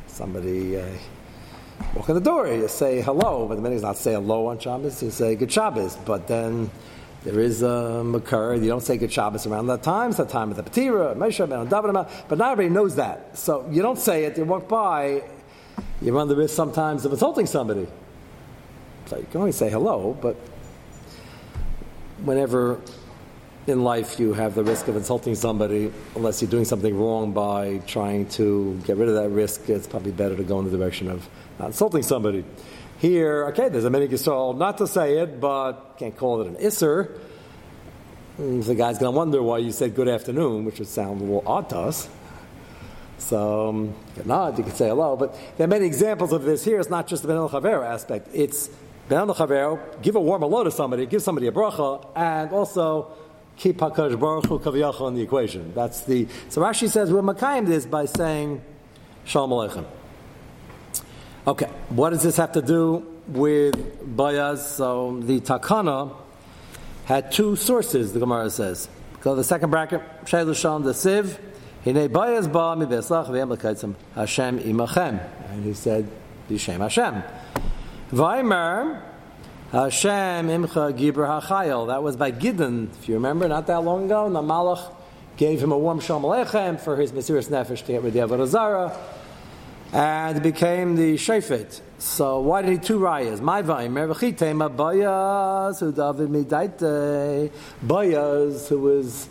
Somebody 0.06 0.80
uh, 0.80 0.86
walk 1.94 2.08
in 2.08 2.14
the 2.14 2.22
door, 2.22 2.46
you 2.46 2.68
say 2.68 3.02
hello, 3.02 3.46
but 3.46 3.56
the 3.56 3.60
meaning 3.60 3.76
is 3.76 3.82
not 3.82 3.98
say 3.98 4.14
hello 4.14 4.46
on 4.46 4.58
Shabbos, 4.58 5.02
you 5.02 5.10
say 5.10 5.34
good 5.34 5.52
Shabbos. 5.52 5.96
But 5.96 6.26
then 6.26 6.70
there 7.24 7.40
is 7.40 7.62
um, 7.62 7.70
a 7.70 8.04
makar. 8.04 8.54
You 8.54 8.68
don't 8.68 8.82
say 8.82 8.98
good 8.98 9.10
Shabbos 9.10 9.46
around 9.46 9.66
that 9.68 9.82
time. 9.82 10.10
It's 10.10 10.18
the 10.18 10.26
time 10.26 10.50
of 10.50 10.56
the 10.56 11.14
Meshach, 11.16 11.50
and 11.50 11.70
but 11.70 12.38
not 12.38 12.52
everybody 12.52 12.68
knows 12.68 12.96
that. 12.96 13.38
So 13.38 13.66
you 13.70 13.80
don't 13.80 13.98
say 13.98 14.24
it. 14.24 14.36
You 14.36 14.44
walk 14.44 14.68
by. 14.68 15.22
You 16.02 16.14
run 16.14 16.28
the 16.28 16.36
risk 16.36 16.54
sometimes 16.54 17.06
of 17.06 17.12
insulting 17.12 17.46
somebody. 17.46 17.86
So 19.06 19.16
you 19.16 19.26
can 19.30 19.40
only 19.40 19.52
say 19.52 19.70
hello, 19.70 20.16
but 20.20 20.36
whenever 22.22 22.80
in 23.66 23.82
life 23.82 24.20
you 24.20 24.34
have 24.34 24.54
the 24.54 24.62
risk 24.62 24.88
of 24.88 24.96
insulting 24.96 25.34
somebody, 25.34 25.90
unless 26.14 26.42
you're 26.42 26.50
doing 26.50 26.66
something 26.66 26.98
wrong 26.98 27.32
by 27.32 27.78
trying 27.86 28.26
to 28.28 28.78
get 28.84 28.98
rid 28.98 29.08
of 29.08 29.14
that 29.14 29.30
risk, 29.30 29.68
it's 29.70 29.86
probably 29.86 30.12
better 30.12 30.36
to 30.36 30.42
go 30.42 30.58
in 30.58 30.70
the 30.70 30.76
direction 30.76 31.08
of 31.08 31.26
not 31.58 31.68
insulting 31.68 32.02
somebody. 32.02 32.44
Here, 32.98 33.46
okay, 33.48 33.68
there's 33.68 33.84
a 33.84 33.90
mini 33.90 34.08
Yisrael 34.08 34.56
not 34.56 34.78
to 34.78 34.86
say 34.86 35.18
it, 35.18 35.40
but 35.40 35.96
can't 35.98 36.16
call 36.16 36.40
it 36.42 36.46
an 36.46 36.56
Isser. 36.56 37.18
The 38.38 38.74
guy's 38.74 38.98
going 38.98 39.12
to 39.12 39.16
wonder 39.16 39.42
why 39.42 39.58
you 39.58 39.72
said 39.72 39.94
good 39.94 40.08
afternoon, 40.08 40.64
which 40.64 40.78
would 40.78 40.88
sound 40.88 41.20
a 41.20 41.24
little 41.24 41.42
odd 41.46 41.68
to 41.70 41.78
us. 41.78 42.08
So, 43.18 43.68
um, 43.68 43.86
you 43.86 44.22
can 44.22 44.28
nod, 44.28 44.58
you 44.58 44.64
can 44.64 44.74
say 44.74 44.88
hello, 44.88 45.16
but 45.16 45.34
there 45.56 45.64
are 45.64 45.68
many 45.68 45.86
examples 45.86 46.32
of 46.32 46.42
this 46.42 46.64
here. 46.64 46.80
It's 46.80 46.90
not 46.90 47.06
just 47.06 47.22
the 47.22 47.28
Ben 47.28 47.36
Chavero 47.36 47.84
aspect. 47.84 48.28
It's 48.32 48.68
Ben 49.08 49.28
Chavero, 49.28 49.80
give 50.02 50.16
a 50.16 50.20
warm 50.20 50.42
hello 50.42 50.64
to 50.64 50.70
somebody, 50.70 51.06
give 51.06 51.22
somebody 51.22 51.46
a 51.46 51.52
bracha, 51.52 52.06
and 52.16 52.50
also 52.50 53.12
keep 53.56 53.78
Hakadosh 53.78 54.18
Baruch 54.18 54.44
Kaviyachal 54.44 55.08
in 55.08 55.14
the 55.14 55.22
equation. 55.22 55.72
That's 55.74 56.02
the 56.02 56.26
so 56.48 56.60
Rashi 56.60 56.88
says 56.88 57.12
we're 57.12 57.22
makayim 57.22 57.66
this 57.66 57.86
by 57.86 58.06
saying 58.06 58.62
Shalom 59.24 59.50
Aleichem. 59.50 59.86
Okay, 61.46 61.66
what 61.90 62.08
does 62.08 62.22
this 62.22 62.38
have 62.38 62.52
to 62.52 62.62
do 62.62 63.06
with 63.28 63.74
Bayaz? 64.16 64.60
So 64.60 65.20
the 65.20 65.40
Takana 65.40 66.16
had 67.04 67.32
two 67.32 67.54
sources, 67.54 68.14
the 68.14 68.18
Gemara 68.18 68.48
says. 68.48 68.88
To 69.24 69.34
the 69.34 69.44
second 69.44 69.68
bracket, 69.68 70.00
Shailu 70.24 70.56
Shalom, 70.56 70.84
the 70.84 70.92
Siv, 70.92 71.38
Ba 71.84 72.76
Mi 72.76 72.86
Hashem 74.14 74.58
Imachem. 74.58 75.50
And 75.50 75.64
he 75.64 75.74
said, 75.74 76.08
Bishem 76.48 76.78
Hashem. 76.78 77.22
Vaimer, 78.10 79.02
Hashem 79.70 80.48
Imcha 80.48 80.96
Gibra 80.96 81.42
HaChayil. 81.42 81.88
That 81.88 82.02
was 82.02 82.16
by 82.16 82.30
Gideon, 82.30 82.90
if 82.98 83.06
you 83.06 83.16
remember, 83.16 83.48
not 83.48 83.66
that 83.66 83.80
long 83.80 84.06
ago. 84.06 84.30
The 84.30 84.40
Malach 84.40 84.90
gave 85.36 85.62
him 85.62 85.72
a 85.72 85.78
warm 85.78 86.00
Shalom 86.00 86.22
Aleichem 86.22 86.80
for 86.80 86.96
his 86.96 87.12
Mesiris 87.12 87.50
Nefesh 87.50 87.84
to 87.84 87.92
get 87.92 88.02
rid 88.02 88.16
of 88.16 88.30
the 88.30 88.36
Avodah 88.36 88.96
and 89.94 90.42
became 90.42 90.96
the 90.96 91.14
Shefet. 91.14 91.80
So 91.98 92.40
why 92.40 92.62
did 92.62 92.72
he 92.72 92.78
two 92.78 92.98
rayas? 92.98 93.40
My 93.40 93.62
vaymer 93.62 94.12
v'chitema 94.12 94.74
Bayaz 94.74 95.78
who 95.78 95.92
David 95.92 96.30
midaite 96.30 97.52
Bayaz 97.86 98.66
who 98.68 98.80
was 98.80 99.28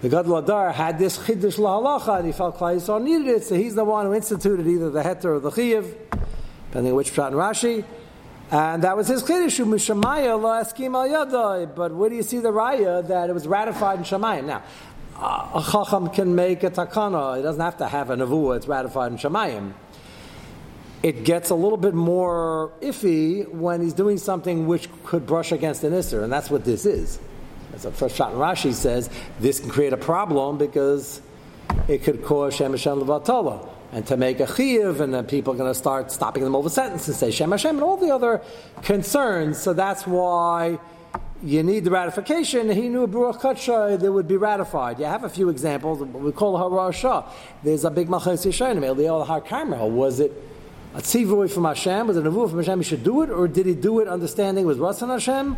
the 0.00 0.08
Gadol 0.08 0.36
Adar 0.36 0.70
had 0.70 1.00
this 1.00 1.18
chiddush 1.18 1.58
lahalacha 1.58 2.18
and 2.18 2.26
he 2.26 2.32
felt 2.32 2.56
Klai 2.56 2.76
Yisrael 2.76 3.02
needed 3.02 3.26
it, 3.26 3.42
so 3.42 3.56
he's 3.56 3.74
the 3.74 3.84
one 3.84 4.06
who 4.06 4.14
instituted 4.14 4.64
either 4.64 4.90
the 4.90 5.02
heter 5.02 5.24
or 5.24 5.40
the 5.40 5.50
chiyuv, 5.50 5.92
depending 6.68 6.92
on 6.92 6.96
which 6.96 7.12
pshat 7.12 7.26
and 7.26 7.34
Rashi. 7.36 7.84
And 8.50 8.84
that 8.84 8.96
was 8.96 9.08
his 9.08 9.24
chiddush, 9.24 9.58
mishamaya 9.66 10.40
lo 10.40 10.50
askim 10.50 10.94
al 10.94 11.26
yadai. 11.26 11.74
But 11.74 11.92
where 11.92 12.08
do 12.08 12.14
you 12.14 12.22
see 12.22 12.38
the 12.38 12.52
raya 12.52 13.06
that 13.08 13.28
it 13.28 13.32
was 13.32 13.48
ratified 13.48 13.98
in 13.98 14.04
Shemayim? 14.04 14.44
Now, 14.44 14.62
a 15.20 15.64
chacham 15.70 16.08
can 16.10 16.34
make 16.34 16.62
a 16.62 16.70
takana. 16.70 17.38
It 17.38 17.42
doesn't 17.42 17.60
have 17.60 17.78
to 17.78 17.88
have 17.88 18.10
a 18.10 18.16
nevuah. 18.16 18.56
It's 18.56 18.68
ratified 18.68 19.12
in 19.12 19.18
Shemayim. 19.18 19.72
It 21.02 21.24
gets 21.24 21.50
a 21.50 21.54
little 21.54 21.78
bit 21.78 21.94
more 21.94 22.72
iffy 22.80 23.48
when 23.48 23.80
he's 23.80 23.94
doing 23.94 24.18
something 24.18 24.66
which 24.66 24.88
could 25.04 25.26
brush 25.26 25.52
against 25.52 25.84
an 25.84 25.92
isser, 25.92 26.22
and 26.24 26.32
that's 26.32 26.50
what 26.50 26.64
this 26.64 26.86
is. 26.86 27.20
As 27.74 27.82
the 27.84 27.92
first 27.92 28.16
shot 28.16 28.32
in 28.32 28.38
Rashi 28.38 28.72
says, 28.72 29.08
this 29.38 29.60
can 29.60 29.70
create 29.70 29.92
a 29.92 29.96
problem 29.96 30.58
because 30.58 31.20
it 31.86 32.02
could 32.02 32.24
cause 32.24 32.54
Shem 32.54 32.72
Hashem. 32.72 33.08
And 33.90 34.06
to 34.06 34.16
make 34.16 34.40
a 34.40 34.54
chiv, 34.54 35.00
and 35.00 35.14
then 35.14 35.24
people 35.24 35.54
are 35.54 35.56
going 35.56 35.70
to 35.70 35.78
start 35.78 36.12
stopping 36.12 36.44
them 36.44 36.54
over 36.54 36.68
sentence 36.68 37.08
and 37.08 37.16
say 37.16 37.30
Shem 37.30 37.50
Hashem 37.50 37.76
and 37.76 37.82
all 37.82 37.96
the 37.96 38.12
other 38.14 38.42
concerns. 38.82 39.58
So 39.58 39.72
that's 39.72 40.06
why 40.06 40.78
you 41.42 41.62
need 41.62 41.84
the 41.84 41.90
ratification. 41.90 42.68
He 42.70 42.88
knew 42.88 43.04
a 43.04 43.06
Baruch 43.06 43.40
Katsha 43.40 43.98
that 43.98 44.12
would 44.12 44.26
be 44.26 44.36
ratified. 44.36 44.98
You 44.98 45.04
have 45.04 45.24
a 45.24 45.28
few 45.28 45.48
examples. 45.48 46.00
We 46.00 46.32
call 46.32 46.56
it 46.56 46.60
Harasha. 46.60 47.28
There's 47.62 47.84
a 47.84 47.90
big 47.90 48.08
Machas 48.08 48.44
Yishanim. 48.44 48.80
Eliel 48.80 49.26
Har 49.26 49.40
Karmel. 49.40 49.90
Was 49.90 50.20
it 50.20 50.32
a 50.94 51.00
tzivui 51.00 51.50
from 51.50 51.64
Hashem? 51.64 52.08
Was 52.08 52.16
it 52.16 52.26
a 52.26 52.30
nevuah 52.30 52.50
from 52.50 52.58
Hashem? 52.58 52.80
He 52.80 52.84
should 52.84 53.04
do 53.04 53.22
it, 53.22 53.30
or 53.30 53.46
did 53.46 53.66
he 53.66 53.74
do 53.74 54.00
it 54.00 54.08
understanding 54.08 54.64
it 54.64 54.66
was 54.66 54.78
Rasan 54.78 55.10
Hashem? 55.10 55.56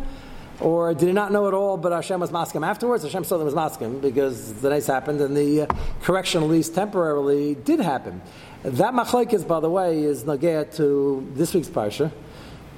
Or 0.59 0.93
did 0.93 1.07
he 1.07 1.11
not 1.11 1.31
know 1.31 1.47
at 1.47 1.55
all, 1.55 1.77
but 1.77 1.91
Hashem 1.91 2.19
was 2.19 2.29
maskim 2.29 2.63
afterwards? 2.63 3.03
Hashem 3.03 3.23
them 3.23 3.43
was 3.45 3.55
maskim 3.55 3.99
because 3.99 4.53
the 4.61 4.69
nice 4.69 4.85
happened, 4.85 5.19
and 5.19 5.35
the 5.35 5.61
uh, 5.61 5.67
correction, 6.03 6.43
at 6.43 6.49
least 6.49 6.75
temporarily, 6.75 7.55
did 7.55 7.79
happen. 7.79 8.21
That 8.61 8.93
machlekes, 8.93 9.47
by 9.47 9.59
the 9.59 9.71
way, 9.71 10.03
is 10.03 10.23
nagea 10.23 10.75
to 10.75 11.27
this 11.33 11.55
week's 11.55 11.69
parsha. 11.69 12.11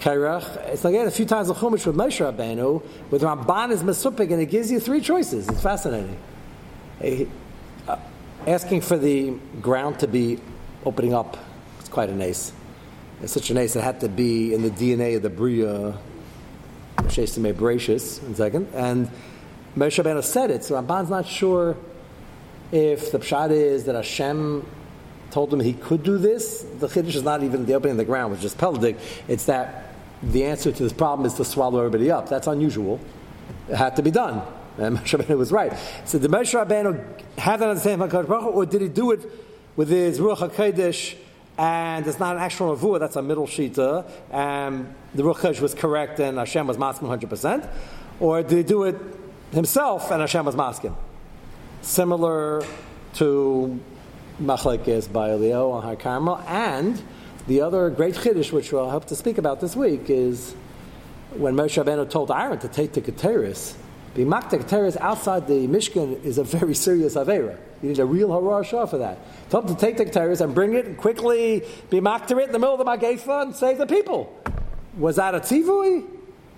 Kairach. 0.03 0.57
It's 0.67 0.83
like 0.83 0.95
a 0.95 1.09
few 1.09 1.25
times 1.25 1.47
the 1.47 1.53
Chumash 1.53 1.85
with 1.85 1.95
Moshe 1.95 2.19
Rabbeinu, 2.19 2.83
with 3.09 3.21
Ramban 3.21 3.71
is 3.71 3.83
Mesupik, 3.83 4.31
and 4.31 4.41
it 4.41 4.47
gives 4.47 4.69
you 4.69 4.81
three 4.81 4.99
choices. 4.99 5.47
It's 5.47 5.61
fascinating. 5.61 6.19
Uh, 7.87 7.95
asking 8.45 8.81
for 8.81 8.97
the 8.97 9.31
ground 9.61 9.99
to 9.99 10.07
be 10.07 10.41
opening 10.85 11.13
up, 11.13 11.37
it's 11.79 11.87
quite 11.87 12.09
a 12.09 12.15
nace. 12.15 12.51
It's 13.21 13.31
such 13.31 13.49
a 13.49 13.53
nace, 13.53 13.77
it 13.77 13.81
had 13.81 14.01
to 14.01 14.09
be 14.09 14.53
in 14.53 14.61
the 14.61 14.71
DNA 14.71 15.15
of 15.15 15.21
the 15.21 15.29
Bria, 15.29 15.97
Shesime 17.03 17.53
Bereshis, 17.53 18.21
in 18.23 18.35
second. 18.35 18.67
And 18.73 19.09
Moshe 19.77 20.03
Rabbeinu 20.03 20.21
said 20.21 20.51
it, 20.51 20.65
so 20.65 20.75
Ramban's 20.81 21.09
not 21.09 21.25
sure 21.25 21.77
if 22.73 23.09
the 23.13 23.19
pshat 23.19 23.51
is 23.51 23.85
that 23.85 23.95
Hashem 23.95 24.65
told 25.31 25.53
him 25.53 25.61
he 25.61 25.73
could 25.73 26.03
do 26.03 26.17
this. 26.17 26.65
The 26.79 26.87
chiddush 26.87 27.15
is 27.15 27.23
not 27.23 27.41
even 27.41 27.65
the 27.65 27.73
opening 27.73 27.91
of 27.91 27.97
the 27.97 28.05
ground, 28.05 28.33
which 28.33 28.43
is 28.43 28.53
peldik. 28.53 28.97
It's 29.29 29.45
that 29.45 29.82
the 30.31 30.45
answer 30.45 30.71
to 30.71 30.83
this 30.83 30.93
problem 30.93 31.25
is 31.25 31.33
to 31.35 31.45
swallow 31.45 31.79
everybody 31.79 32.09
up. 32.09 32.29
That's 32.29 32.47
unusual. 32.47 32.99
It 33.69 33.75
had 33.75 33.95
to 33.97 34.01
be 34.01 34.11
done. 34.11 34.41
And 34.75 34.97
Moshe 34.97 35.19
Rabbeinu 35.19 35.37
was 35.37 35.51
right. 35.51 35.71
So 36.05 36.17
did 36.17 36.31
Moshe 36.31 36.51
Rabbeinu 36.51 37.37
have 37.37 37.59
that 37.59 37.69
understanding 37.69 38.09
from 38.09 38.25
Baruch 38.25 38.55
or 38.55 38.65
did 38.65 38.81
he 38.81 38.87
do 38.87 39.11
it 39.11 39.21
with 39.75 39.87
his 39.87 40.19
Ruach 40.19 40.49
HaKodesh 40.49 41.15
and 41.59 42.07
it's 42.07 42.17
not 42.17 42.37
an 42.37 42.41
actual 42.41 42.75
Nevuah, 42.75 42.99
that's 42.99 43.15
a 43.15 43.21
middle 43.21 43.45
Shita, 43.45 44.03
uh, 44.03 44.35
and 44.35 44.95
the 45.13 45.21
Ruach 45.21 45.61
was 45.61 45.75
correct 45.75 46.19
and 46.19 46.39
Hashem 46.39 46.65
was 46.65 46.77
Maskim 46.77 47.01
100%? 47.01 47.69
Or 48.19 48.41
did 48.41 48.57
he 48.57 48.63
do 48.63 48.85
it 48.85 48.95
himself 49.51 50.09
and 50.09 50.21
Hashem 50.21 50.43
was 50.43 50.55
masking? 50.55 50.95
Similar 51.83 52.63
to 53.15 53.79
Machlekes 54.41 55.11
by 55.11 55.29
Elio 55.29 55.69
on 55.69 55.83
Har 55.83 55.95
Carmel. 55.95 56.43
And 56.47 56.99
the 57.47 57.61
other 57.61 57.89
great 57.89 58.15
chiddush, 58.15 58.51
which 58.51 58.71
we'll 58.71 58.89
hope 58.89 59.05
to 59.05 59.15
speak 59.15 59.37
about 59.37 59.59
this 59.59 59.75
week, 59.75 60.09
is 60.09 60.53
when 61.31 61.55
Moshe 61.55 61.83
Rabbeinu 61.83 62.09
told 62.09 62.31
Aaron 62.31 62.59
to 62.59 62.67
take 62.67 62.93
the 62.93 63.01
Keteris. 63.01 63.75
The 64.15 64.23
Makta 64.23 64.63
Keteris 64.63 64.95
outside 64.97 65.47
the 65.47 65.67
Mishkan 65.67 66.23
is 66.23 66.37
a 66.37 66.43
very 66.43 66.75
serious 66.75 67.15
Avera. 67.15 67.57
You 67.81 67.89
need 67.89 67.99
a 67.99 68.05
real 68.05 68.29
Horah 68.29 68.63
Shah 68.63 68.85
for 68.85 68.99
that. 68.99 69.17
Told 69.49 69.69
him 69.69 69.75
to 69.75 69.81
take 69.81 69.97
the 69.97 70.05
Keteris 70.05 70.39
and 70.39 70.53
bring 70.53 70.73
it 70.73 70.85
and 70.85 70.97
quickly 70.97 71.63
be 71.89 71.99
Makta 71.99 72.39
it 72.39 72.45
in 72.45 72.51
the 72.51 72.59
middle 72.59 72.79
of 72.79 72.79
the 72.79 72.85
Magefa 72.85 73.41
and 73.41 73.55
save 73.55 73.77
the 73.77 73.87
people. 73.87 74.39
Was 74.97 75.15
that 75.15 75.33
a 75.33 75.39
tzivui? 75.39 76.05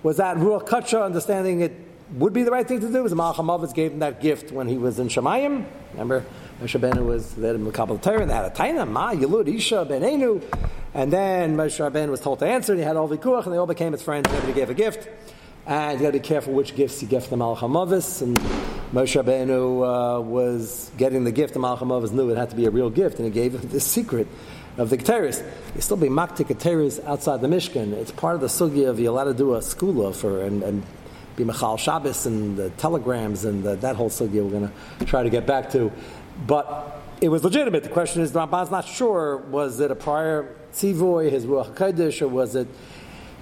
Was 0.03 0.17
that 0.17 0.37
Ruach 0.37 0.67
Kacha 0.67 1.01
understanding 1.01 1.61
it 1.61 1.73
would 2.13 2.33
be 2.33 2.43
the 2.43 2.51
right 2.51 2.67
thing 2.67 2.81
to 2.81 2.91
do? 2.91 3.01
Was 3.01 3.13
Malcham 3.13 3.73
gave 3.73 3.93
him 3.93 3.99
that 3.99 4.21
gift 4.21 4.51
when 4.51 4.67
he 4.67 4.77
was 4.77 4.99
in 4.99 5.07
Shemayim? 5.07 5.65
Remember, 5.93 6.25
Moshe 6.61 6.79
Rabbeinu 6.79 7.05
was 7.05 7.33
the 7.33 7.71
Kabbalah 7.73 7.99
Torah 7.99 8.21
and 8.21 8.29
they 8.29 8.33
had 8.33 8.45
a 8.45 8.49
taina, 8.49 8.87
Ma, 8.87 9.11
Yelud, 9.11 9.53
Isha, 9.53 9.85
Benenu. 9.89 10.41
And 10.93 11.11
then 11.11 11.57
Moshe 11.57 11.79
Rabbeinu 11.79 12.09
was 12.09 12.21
told 12.21 12.39
to 12.39 12.47
answer 12.47 12.71
and 12.71 12.79
he 12.79 12.85
had 12.85 12.95
all 12.95 13.07
the 13.07 13.17
kuach 13.17 13.43
and 13.43 13.53
they 13.53 13.57
all 13.57 13.65
became 13.65 13.91
his 13.91 14.01
friends 14.01 14.27
and 14.27 14.37
everybody 14.37 14.59
gave 14.61 14.69
a 14.69 14.73
gift. 14.73 15.09
And 15.65 15.99
you 15.99 16.05
got 16.05 16.13
to 16.13 16.19
be 16.19 16.25
careful 16.25 16.53
which 16.53 16.75
gifts 16.75 17.01
you 17.01 17.09
give 17.09 17.27
to 17.27 17.35
Malach. 17.35 17.61
And 18.21 18.37
Moshe 18.93 19.21
Rabbeinu 19.21 20.19
uh, 20.19 20.21
was 20.21 20.91
getting 20.95 21.23
the 21.23 21.31
gift, 21.31 21.55
and 21.55 21.65
Malach 21.65 21.79
HaMavis 21.79 22.11
knew 22.11 22.29
it 22.29 22.37
had 22.37 22.51
to 22.51 22.55
be 22.55 22.65
a 22.65 22.69
real 22.69 22.91
gift, 22.91 23.17
and 23.17 23.25
he 23.25 23.31
gave 23.31 23.55
him 23.55 23.67
the 23.69 23.79
secret 23.79 24.27
of 24.77 24.89
the 24.89 24.97
Keteris. 24.97 25.43
You 25.73 25.81
still 25.81 25.97
be 25.97 26.07
maktik 26.07 26.47
Keteris 26.47 27.03
outside 27.03 27.41
the 27.41 27.47
Mishkan. 27.47 27.93
It's 27.93 28.11
part 28.11 28.35
of 28.35 28.41
the 28.41 28.47
sugi 28.47 28.87
of 28.87 28.99
you're 28.99 29.11
allowed 29.11 29.25
to 29.25 29.33
do 29.33 29.55
a 29.55 29.59
skula 29.59 30.15
for 30.15 30.43
and, 30.43 30.63
and 30.63 30.83
be 31.35 31.43
Machal 31.43 31.77
Shabbos 31.77 32.25
and 32.25 32.57
the 32.57 32.69
telegrams 32.71 33.43
and 33.43 33.63
the, 33.63 33.75
that 33.77 33.95
whole 33.95 34.09
sugi 34.09 34.43
we're 34.43 34.51
going 34.51 34.71
to 34.99 35.05
try 35.05 35.23
to 35.23 35.29
get 35.29 35.45
back 35.45 35.71
to. 35.71 35.91
But 36.47 37.01
it 37.21 37.29
was 37.29 37.43
legitimate. 37.43 37.83
The 37.83 37.89
question 37.89 38.21
is, 38.21 38.31
the 38.31 38.39
Ramban's 38.39 38.71
not 38.71 38.85
sure, 38.85 39.37
was 39.37 39.79
it 39.79 39.91
a 39.91 39.95
prior 39.95 40.55
tzivoy, 40.73 41.31
his 41.31 41.45
Ruach 41.45 41.73
HaKodesh, 41.73 42.21
or 42.21 42.27
was 42.27 42.55
it 42.55 42.67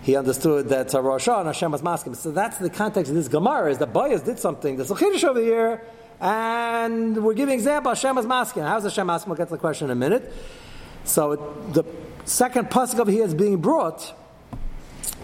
he 0.03 0.17
understood 0.17 0.67
that 0.67 0.93
Rosh 0.93 1.29
and 1.29 1.47
Hashem 1.47 1.71
was 1.71 1.81
masking. 1.81 2.13
So 2.13 2.31
that's 2.31 2.57
the 2.57 2.69
context 2.69 3.09
of 3.09 3.15
this 3.15 3.29
Gemara, 3.29 3.71
is 3.71 3.77
that 3.77 3.93
Boyas 3.93 4.23
did 4.23 4.37
something, 4.37 4.75
there's 4.75 4.91
a 4.91 4.95
Chiddush 4.95 5.23
over 5.23 5.39
here, 5.39 5.81
and 6.19 7.23
we're 7.23 7.33
giving 7.33 7.55
example, 7.55 7.89
Hashem 7.89 8.15
was 8.15 8.25
masking. 8.25 8.63
How's 8.63 8.83
Hashem 8.83 9.07
masking? 9.07 9.29
We'll 9.29 9.37
get 9.37 9.47
to 9.47 9.53
the 9.53 9.57
question 9.57 9.85
in 9.85 9.91
a 9.91 9.95
minute. 9.95 10.31
So 11.05 11.35
the 11.71 11.85
second 12.25 12.69
pasuk 12.69 12.99
over 12.99 13.11
here 13.11 13.25
is 13.25 13.33
being 13.33 13.57
brought. 13.57 14.13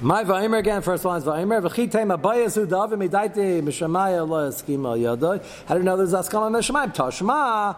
My 0.01 0.23
vayimer 0.23 0.59
again. 0.59 0.81
First 0.81 1.03
one 1.03 1.17
is 1.17 1.25
vayimer. 1.25 1.61
V'chitei 1.61 2.07
mabayas 2.07 2.55
hu 2.55 2.65
davi 2.65 2.93
midaiti 2.93 3.61
mishamaya 3.61 4.25
lo 4.25 4.49
eskima 4.49 4.97
yadoi. 4.97 5.43
How 5.65 5.75
do 5.75 5.81
you 5.81 5.85
know 5.85 5.97
there's 5.97 6.13
askama 6.13 6.49
mishamayim? 6.49 6.95
Tashma. 6.95 7.75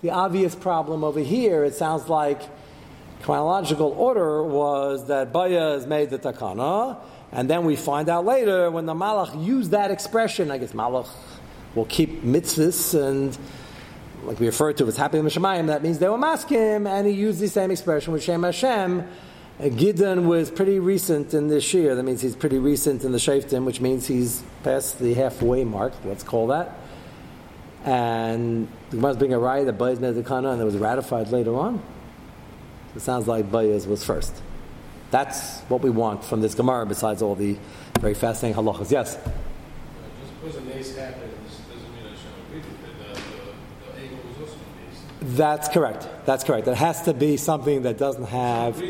The 0.00 0.10
obvious 0.10 0.54
problem 0.54 1.02
over 1.02 1.18
here, 1.18 1.64
it 1.64 1.74
sounds 1.74 2.08
like 2.08 2.40
chronological 3.22 3.90
order 3.98 4.44
was 4.44 5.08
that 5.08 5.32
Baya 5.32 5.72
has 5.72 5.88
made 5.88 6.10
the 6.10 6.20
takana, 6.20 6.96
and 7.32 7.50
then 7.50 7.64
we 7.64 7.74
find 7.74 8.08
out 8.08 8.24
later 8.24 8.70
when 8.70 8.86
the 8.86 8.94
Malach 8.94 9.44
used 9.44 9.72
that 9.72 9.90
expression. 9.90 10.52
I 10.52 10.58
guess 10.58 10.70
Malach 10.70 11.08
will 11.74 11.86
keep 11.86 12.22
mitzvahs 12.22 12.94
and 12.94 13.36
like 14.24 14.38
we 14.40 14.46
referred 14.46 14.76
to 14.76 14.86
as 14.86 14.96
happy 14.96 15.18
Mishamayim, 15.18 15.66
that 15.66 15.82
means 15.82 15.98
they 15.98 16.08
were 16.08 16.18
maskim, 16.18 16.88
and 16.88 17.06
he 17.06 17.12
used 17.12 17.40
the 17.40 17.48
same 17.48 17.70
expression 17.70 18.12
with 18.12 18.22
Shem 18.22 18.42
Hashem. 18.42 19.06
Gideon 19.60 20.28
was 20.28 20.52
pretty 20.52 20.78
recent 20.78 21.34
in 21.34 21.48
this 21.48 21.74
year. 21.74 21.96
That 21.96 22.04
means 22.04 22.20
he's 22.22 22.36
pretty 22.36 22.58
recent 22.58 23.02
in 23.02 23.10
the 23.10 23.18
Shaftim, 23.18 23.64
which 23.64 23.80
means 23.80 24.06
he's 24.06 24.42
past 24.62 25.00
the 25.00 25.14
halfway 25.14 25.64
mark. 25.64 25.92
Let's 26.04 26.22
call 26.22 26.46
that. 26.48 26.78
And 27.84 28.68
the 28.90 28.96
Gemara 28.96 29.12
is 29.12 29.16
being 29.16 29.32
a 29.32 29.38
right 29.38 29.66
that 29.66 29.76
Bayez 29.76 29.98
made 29.98 30.14
the 30.14 30.22
kana, 30.22 30.50
and 30.50 30.60
it 30.60 30.64
was 30.64 30.76
ratified 30.76 31.28
later 31.28 31.56
on. 31.56 31.82
It 32.94 33.00
sounds 33.00 33.26
like 33.26 33.50
Bayez 33.50 33.88
was 33.88 34.04
first. 34.04 34.32
That's 35.10 35.60
what 35.62 35.80
we 35.80 35.90
want 35.90 36.24
from 36.24 36.40
this 36.40 36.54
Gemara, 36.54 36.86
besides 36.86 37.20
all 37.20 37.34
the 37.34 37.56
very 37.98 38.14
fascinating 38.14 38.62
halachas. 38.62 38.92
Yes? 38.92 39.16
Uh, 39.16 39.30
just 40.20 40.40
because 40.40 40.56
an 40.56 40.72
ace 40.72 40.96
happened 40.96 41.32
doesn't 41.68 41.96
mean 41.96 42.04
I 42.04 42.16
should 42.16 42.54
with 42.54 43.16
uh, 43.16 43.96
The, 43.96 44.04
eagle 44.04 44.18
was 44.28 44.50
also 44.50 44.58
an 45.20 45.36
That's 45.36 45.68
correct. 45.68 46.06
That's 46.26 46.44
correct. 46.44 46.68
It 46.68 46.76
has 46.76 47.02
to 47.02 47.14
be 47.14 47.36
something 47.36 47.82
that 47.82 47.98
doesn't 47.98 48.26
have 48.26 48.80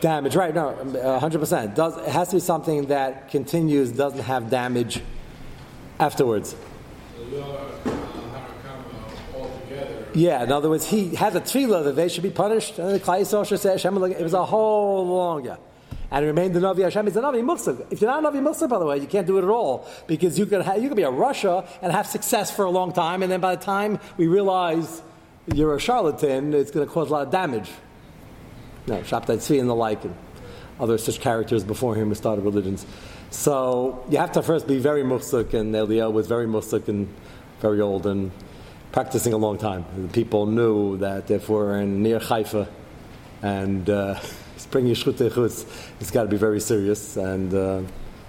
damage. 0.00 0.36
Right, 0.36 0.54
no, 0.54 0.76
100%. 0.82 1.74
Does, 1.74 1.96
it 1.96 2.08
has 2.08 2.28
to 2.28 2.36
be 2.36 2.40
something 2.40 2.86
that 2.86 3.30
continues, 3.30 3.92
doesn't 3.92 4.20
have 4.20 4.50
damage 4.50 5.00
afterwards. 5.98 6.54
Yeah, 10.14 10.42
in 10.42 10.50
other 10.50 10.70
words, 10.70 10.86
he 10.86 11.14
had 11.14 11.36
a 11.36 11.40
tefillah 11.40 11.84
that 11.84 11.96
they 11.96 12.08
should 12.08 12.22
be 12.22 12.30
punished, 12.30 12.78
and 12.78 12.98
the 12.98 13.24
said, 13.44 13.72
Hashem, 13.72 14.02
it 14.04 14.22
was 14.22 14.32
a 14.32 14.46
whole 14.46 15.06
long, 15.06 15.44
yeah. 15.44 15.56
And 16.10 16.24
it 16.24 16.28
remained 16.28 16.54
the 16.54 16.60
Navi 16.60 16.82
Hashem 16.84 17.06
is 17.08 17.16
a 17.16 17.20
Navi 17.20 17.42
Muksuk. 17.42 17.86
If 17.90 18.00
you're 18.00 18.10
not 18.10 18.24
a 18.24 18.28
Navi 18.28 18.40
Muksuk, 18.40 18.68
by 18.68 18.78
the 18.78 18.86
way, 18.86 18.98
you 18.98 19.06
can't 19.06 19.26
do 19.26 19.36
it 19.38 19.44
at 19.44 19.50
all 19.50 19.86
because 20.06 20.38
you 20.38 20.46
could, 20.46 20.62
have, 20.62 20.80
you 20.80 20.88
could 20.88 20.96
be 20.96 21.02
a 21.02 21.10
Russia 21.10 21.68
and 21.82 21.92
have 21.92 22.06
success 22.06 22.50
for 22.50 22.64
a 22.64 22.70
long 22.70 22.92
time, 22.92 23.22
and 23.22 23.30
then 23.30 23.40
by 23.40 23.56
the 23.56 23.62
time 23.62 23.98
we 24.16 24.26
realize 24.26 25.02
you're 25.52 25.74
a 25.74 25.80
charlatan, 25.80 26.54
it's 26.54 26.70
going 26.70 26.86
to 26.86 26.92
cause 26.92 27.10
a 27.10 27.12
lot 27.12 27.26
of 27.26 27.32
damage. 27.32 27.70
No, 28.86 28.98
Shabtai 29.00 29.38
Tzvi 29.38 29.60
and 29.60 29.68
the 29.68 29.74
like, 29.74 30.04
and 30.04 30.14
other 30.78 30.98
such 30.98 31.20
characters 31.20 31.64
before 31.64 31.94
him 31.94 32.08
who 32.08 32.14
started 32.14 32.44
religions. 32.44 32.86
So 33.30 34.04
you 34.08 34.18
have 34.18 34.32
to 34.32 34.42
first 34.42 34.66
be 34.66 34.78
very 34.78 35.02
Muksuk, 35.02 35.54
and 35.54 35.74
Eliel 35.74 36.12
was 36.12 36.26
very 36.26 36.46
Muksuk 36.46 36.88
and 36.88 37.08
very 37.60 37.80
old, 37.80 38.06
and 38.06 38.30
practicing 38.92 39.32
a 39.32 39.36
long 39.36 39.58
time. 39.58 39.84
People 40.12 40.46
knew 40.46 40.96
that 40.98 41.30
if 41.30 41.48
we're 41.48 41.80
in 41.80 42.02
near 42.02 42.18
Haifa 42.18 42.66
and 43.42 43.88
uh, 43.90 44.18
spring 44.56 44.86
Yeshut 44.86 45.14
Chutz, 45.14 45.66
it's 46.00 46.10
got 46.10 46.22
to 46.22 46.28
be 46.28 46.36
very 46.36 46.60
serious, 46.60 47.16
and 47.16 47.52
uh, 47.52 47.82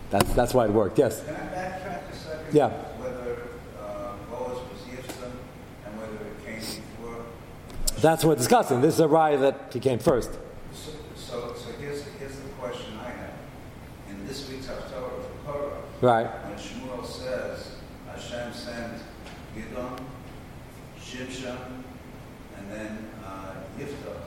that's, 0.09 0.33
that's 0.33 0.53
why 0.53 0.65
it 0.65 0.71
worked. 0.71 0.97
Yes? 0.97 1.23
Can 1.23 1.35
I 1.35 1.39
backtrack 1.39 2.09
a 2.09 2.15
second? 2.15 2.53
Yeah. 2.53 2.69
Whether 2.69 3.43
uh, 3.79 4.15
Boaz 4.29 4.57
was 4.57 4.81
and 5.85 5.99
whether 5.99 6.15
it 6.15 6.45
came 6.45 6.59
before? 6.59 7.25
That's 8.01 8.23
what 8.23 8.31
we're 8.31 8.35
discussing. 8.35 8.81
This 8.81 8.95
is 8.95 8.99
a 8.99 9.07
rye 9.07 9.35
that 9.37 9.71
he 9.73 9.79
came 9.79 9.99
first. 9.99 10.31
So, 10.73 10.91
so, 11.15 11.53
so 11.55 11.71
here's, 11.79 12.03
here's 12.19 12.35
the 12.35 12.49
question 12.59 12.97
I 12.99 13.09
have. 13.09 13.33
In 14.09 14.27
this 14.27 14.49
week's 14.49 14.67
Haftarah 14.67 15.23
for 15.45 15.51
Korah, 15.51 15.81
Right. 15.99 16.27
when 16.45 16.57
Shmuel 16.57 17.05
says, 17.05 17.71
Hashem 18.07 18.53
sent 18.53 19.01
Gidon, 19.55 19.99
Shimshon, 21.01 21.57
and 22.57 22.71
then 22.71 23.09
uh, 23.25 23.55
Yiftach. 23.79 24.21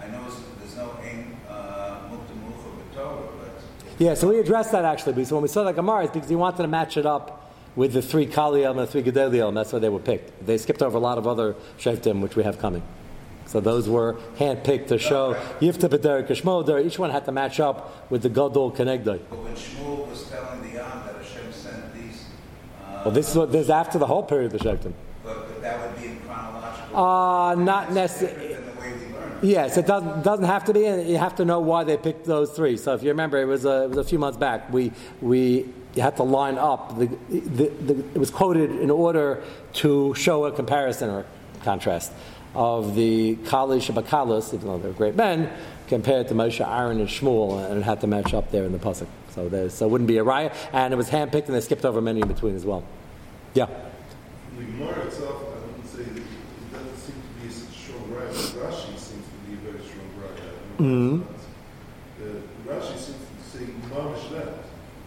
I 0.00 0.08
know 0.08 0.22
there's 0.60 0.76
no 0.76 0.96
Ein 1.02 1.36
uh, 1.48 2.00
but 2.10 3.98
Yeah, 3.98 4.14
so 4.14 4.28
we 4.28 4.38
addressed 4.38 4.72
that 4.72 4.84
actually. 4.84 5.24
So 5.24 5.36
when 5.36 5.42
we 5.42 5.48
saw 5.48 5.64
the 5.64 5.72
Gemara, 5.72 6.04
it's 6.04 6.12
because 6.12 6.28
he 6.28 6.36
wanted 6.36 6.58
to 6.58 6.68
match 6.68 6.96
it 6.96 7.06
up 7.06 7.52
with 7.74 7.92
the 7.92 8.02
three 8.02 8.26
Kaliyam 8.26 8.70
and 8.70 8.80
the 8.80 8.86
three 8.86 9.02
Gedaliel, 9.02 9.52
that's 9.54 9.72
why 9.72 9.80
they 9.80 9.88
were 9.88 9.98
picked. 9.98 10.46
They 10.46 10.58
skipped 10.58 10.82
over 10.82 10.96
a 10.96 11.00
lot 11.00 11.18
of 11.18 11.26
other 11.26 11.56
Sheftim, 11.78 12.20
which 12.20 12.36
we 12.36 12.44
have 12.44 12.58
coming. 12.58 12.82
So 13.46 13.60
those 13.60 13.88
were 13.88 14.14
handpicked 14.38 14.88
to 14.88 14.98
show 14.98 15.34
Yifta 15.60 15.88
B'der 15.88 16.26
Kishmoder. 16.26 16.84
Each 16.84 16.98
one 16.98 17.10
had 17.10 17.24
to 17.26 17.32
match 17.32 17.60
up 17.60 18.10
with 18.10 18.22
the 18.22 18.28
Gadol 18.28 18.72
Kenegdai. 18.72 19.20
but 19.28 19.38
when 19.38 19.54
Shmuel 19.54 20.08
was 20.08 20.28
telling 20.30 20.62
the 20.62 20.68
Yam 20.78 21.02
that 21.06 21.16
Hashem 21.16 21.52
sent 21.52 21.94
these, 21.94 22.24
uh, 22.86 22.93
Well, 23.04 23.12
this 23.12 23.28
is 23.28 23.36
what 23.36 23.52
this 23.52 23.64
is 23.64 23.70
after 23.70 23.98
the 23.98 24.06
whole 24.06 24.22
period 24.22 24.54
of 24.54 24.58
the 24.58 24.64
Sheftim. 24.64 24.92
but, 25.22 25.46
but 25.46 25.62
that 25.62 25.80
would 25.80 26.00
be 26.00 26.08
in 26.08 26.20
chronological. 26.20 26.96
Uh, 26.96 27.54
not 27.54 27.92
necessarily. 27.92 28.48
different 28.48 28.66
than 28.66 28.74
the 28.74 28.80
way 28.80 28.92
we 28.92 29.14
learn. 29.14 29.32
it. 29.32 29.44
Yes, 29.44 29.76
it 29.76 29.86
doesn't, 29.86 30.22
doesn't 30.22 30.46
have 30.46 30.64
to 30.64 30.72
be, 30.72 30.86
and 30.86 31.08
you 31.08 31.18
have 31.18 31.36
to 31.36 31.44
know 31.44 31.60
why 31.60 31.84
they 31.84 31.96
picked 31.96 32.24
those 32.24 32.50
three. 32.52 32.76
So 32.76 32.94
if 32.94 33.02
you 33.02 33.10
remember, 33.10 33.40
it 33.40 33.44
was 33.44 33.64
a, 33.64 33.84
it 33.84 33.90
was 33.90 33.98
a 33.98 34.04
few 34.04 34.18
months 34.18 34.38
back. 34.38 34.72
We, 34.72 34.92
we 35.20 35.66
you 35.94 36.02
had 36.02 36.16
to 36.16 36.22
line 36.22 36.58
up. 36.58 36.98
The, 36.98 37.06
the, 37.28 37.68
the, 37.68 37.98
it 38.14 38.18
was 38.18 38.30
quoted 38.30 38.70
in 38.70 38.90
order 38.90 39.42
to 39.74 40.14
show 40.14 40.46
a 40.46 40.52
comparison 40.52 41.10
or 41.10 41.26
contrast 41.62 42.12
of 42.54 42.94
the 42.94 43.36
Kali 43.46 43.78
Shabakalis, 43.80 44.54
even 44.54 44.68
though 44.68 44.78
they're 44.78 44.92
great 44.92 45.16
men, 45.16 45.50
compared 45.88 46.28
to 46.28 46.34
Moshe, 46.34 46.66
Aaron, 46.66 47.00
and 47.00 47.08
Shmuel, 47.08 47.68
and 47.68 47.78
it 47.78 47.82
had 47.82 48.00
to 48.00 48.06
match 48.06 48.32
up 48.32 48.50
there 48.50 48.64
in 48.64 48.72
the 48.72 48.78
pasuk. 48.78 49.08
So 49.34 49.48
there, 49.48 49.68
so 49.68 49.86
it 49.86 49.90
wouldn't 49.90 50.06
be 50.06 50.18
a 50.18 50.22
riot, 50.22 50.52
and 50.72 50.94
it 50.94 50.96
was 50.96 51.10
handpicked, 51.10 51.46
and 51.46 51.54
they 51.56 51.60
skipped 51.60 51.84
over 51.84 52.00
many 52.00 52.20
in 52.20 52.28
between 52.28 52.54
as 52.54 52.64
well. 52.64 52.84
Yeah. 53.54 53.66
The 54.56 54.64
Gemara 54.64 55.06
itself, 55.06 55.42
I 55.42 55.66
wouldn't 55.66 55.88
say 55.88 56.04
that 56.04 56.16
it 56.16 56.72
doesn't 56.72 56.96
seem 56.98 57.16
to 57.16 57.42
be 57.42 57.48
a 57.48 57.52
strong 57.52 58.12
right. 58.14 58.28
Rashi 58.30 58.96
seems 58.96 59.26
to 59.26 59.36
be 59.48 59.54
a 59.54 59.72
very 59.72 59.84
strong 59.84 60.08
right. 60.22 60.78
Mhm. 60.78 61.22
Uh, 61.22 62.72
Rashi 62.72 62.96
seems 62.96 63.18
to 63.18 63.58
say 63.58 63.64
mamish 63.92 64.30
that. 64.30 64.54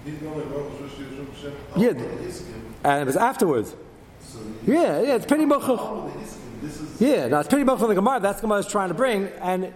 He's 0.03 0.15
going 0.15 0.37
like 0.37 0.47
mamish 0.47 0.81
Rosh 0.81 0.91
Hashem. 1.33 1.53
Yeah. 1.77 2.89
And 2.89 3.01
it 3.01 3.05
was 3.05 3.15
afterwards. 3.17 3.75
So 4.21 4.39
Yeah, 4.65 5.01
yeah, 5.01 5.15
it's 5.15 5.25
pretty 5.25 5.45
much. 5.45 5.61
This 6.61 6.81
is. 6.81 6.99
Yeah, 6.99 7.27
now 7.27 7.39
it's 7.39 7.47
pretty 7.49 7.63
much 7.63 7.79
from 7.79 7.89
the 7.89 7.95
Gemara. 7.95 8.19
That's 8.19 8.37
the 8.41 8.47
Gemara 8.47 8.59
is 8.59 8.67
trying 8.67 8.89
to 8.89 8.93
bring, 8.95 9.27
and 9.41 9.71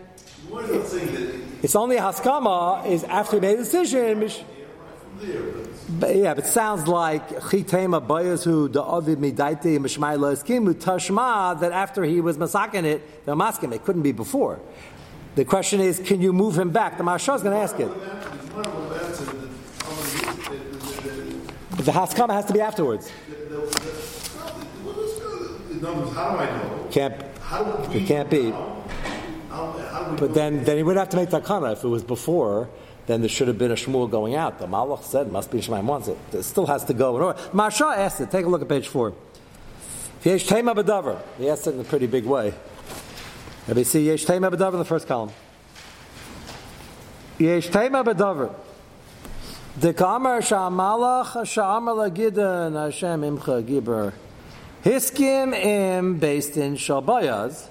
Gemara 0.52 0.66
is 0.66 0.72
not 0.76 0.88
saying 0.88 1.14
that. 1.16 1.36
it's 1.64 1.76
only 1.76 1.96
a 1.98 2.02
haskama 2.02 2.86
is 2.86 3.04
after 3.06 3.38
he 3.38 3.42
made 3.42 3.60
a 3.60 3.64
decision. 3.64 4.20
but 6.00 6.16
yeah, 6.16 6.34
but 6.34 6.44
it 6.44 6.48
sounds 6.48 6.88
like 6.88 7.30
chitema 7.30 8.02
bayas 8.06 8.44
who 8.44 8.68
the 8.68 8.84
avid 8.84 9.20
midaite 9.20 9.80
mishmai 9.80 10.18
kimu 10.44 10.74
tashma 10.74 11.58
that 11.62 11.72
after 11.72 12.04
he 12.04 12.20
was 12.20 12.38
masakin 12.38 12.84
it, 12.84 13.26
the 13.26 13.34
maskim 13.36 13.72
it 13.74 13.86
couldn't 13.86 14.02
be 14.02 14.12
before. 14.12 14.60
The 15.36 15.46
question 15.46 15.80
is, 15.80 16.00
can 16.00 16.20
you 16.22 16.34
move 16.34 16.60
him 16.60 16.72
back? 16.72 16.98
The 16.98 17.06
Maharsha 17.06 17.34
is 17.38 17.42
going 17.42 17.56
to 17.56 17.62
ask 17.62 17.80
it, 17.80 17.88
It's 17.90 18.52
more 18.52 18.68
of 18.68 18.92
an 18.92 19.00
answer 19.06 19.24
that 19.24 19.34
I'm 19.34 19.40
gonna 19.96 20.04
use 20.04 20.50
it, 20.50 20.74
the- 20.74 20.82
the- 21.46 21.54
but 21.78 21.86
the 21.86 21.92
haskama 21.94 22.34
has 22.34 22.44
to 22.48 22.54
be 22.54 22.60
afterwards. 22.60 23.10
what? 24.84 24.96
Can't 26.92 27.16
How 27.40 27.64
do 27.64 27.90
we? 27.90 27.96
it 28.00 28.08
can't 28.08 28.30
be. 28.30 28.52
know? 28.52 28.52
How, 28.52 28.58
how 28.58 28.60
do 28.60 28.66
we? 29.50 29.51
But 30.18 30.34
then, 30.34 30.64
then 30.64 30.78
he 30.78 30.84
would 30.84 30.98
have 30.98 31.10
to 31.10 31.18
make 31.18 31.30
takana 31.30 31.74
if 31.74 31.84
it 31.84 31.88
was 31.88 32.04
before. 32.04 32.70
Then 33.08 33.22
there 33.22 33.30
should 33.30 33.48
have 33.48 33.58
been 33.58 33.72
a 33.72 33.76
shmuel 33.76 34.10
going 34.10 34.36
out. 34.36 34.60
The 34.60 34.68
malach 34.68 35.04
said 35.04 35.32
must 35.32 35.50
be 35.52 35.60
Shemaim 35.60 35.86
wants 35.86 36.08
it. 36.08 36.18
It 36.32 36.44
still 36.44 36.68
has 36.68 36.86
to 36.86 36.94
go. 36.94 37.34
Maharsha 37.52 37.98
asked 37.98 38.22
it. 38.22 38.30
Take 38.30 38.46
a 38.46 38.50
look 38.50 38.62
at 38.62 38.70
page 38.70 38.88
four. 38.88 39.14
He 40.22 40.32
asked 40.32 40.52
it 40.52 41.74
in 41.74 41.80
a 41.80 41.84
pretty 41.84 42.06
big 42.06 42.26
way. 42.26 42.54
Let 43.68 43.76
me 43.76 43.84
see 43.84 44.06
yesh 44.06 44.26
tema 44.26 44.52
b'davar 44.52 44.74
in 44.74 44.80
the 44.80 44.86
first 44.86 45.08
column. 45.08 45.32
Yesh 47.40 47.70
tema 47.70 48.04
b'davar. 48.04 48.54
The 49.80 49.94
kamar 49.94 50.42
shamalach 50.42 51.32
shamar 51.48 52.12
lagidan 52.12 52.74
Hashem 52.74 53.22
imcha 53.22 53.64
giber. 53.64 54.14
Hiskim 54.84 55.56
im 55.56 56.20
based 56.20 56.56
in 56.58 56.76
Shalbayaz. 56.76 57.71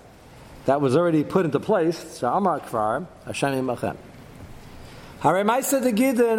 That 0.71 0.81
was 0.81 0.97
already 0.97 1.25
put 1.25 1.45
into 1.47 1.59
place. 1.59 1.99
Shamar 2.21 2.61
kvar 2.61 3.05
Hashem 3.27 3.55
imachem. 3.55 3.97
Hare 5.19 5.45
Maisa 5.45 5.83
de 5.83 5.91
Gidin 5.91 6.39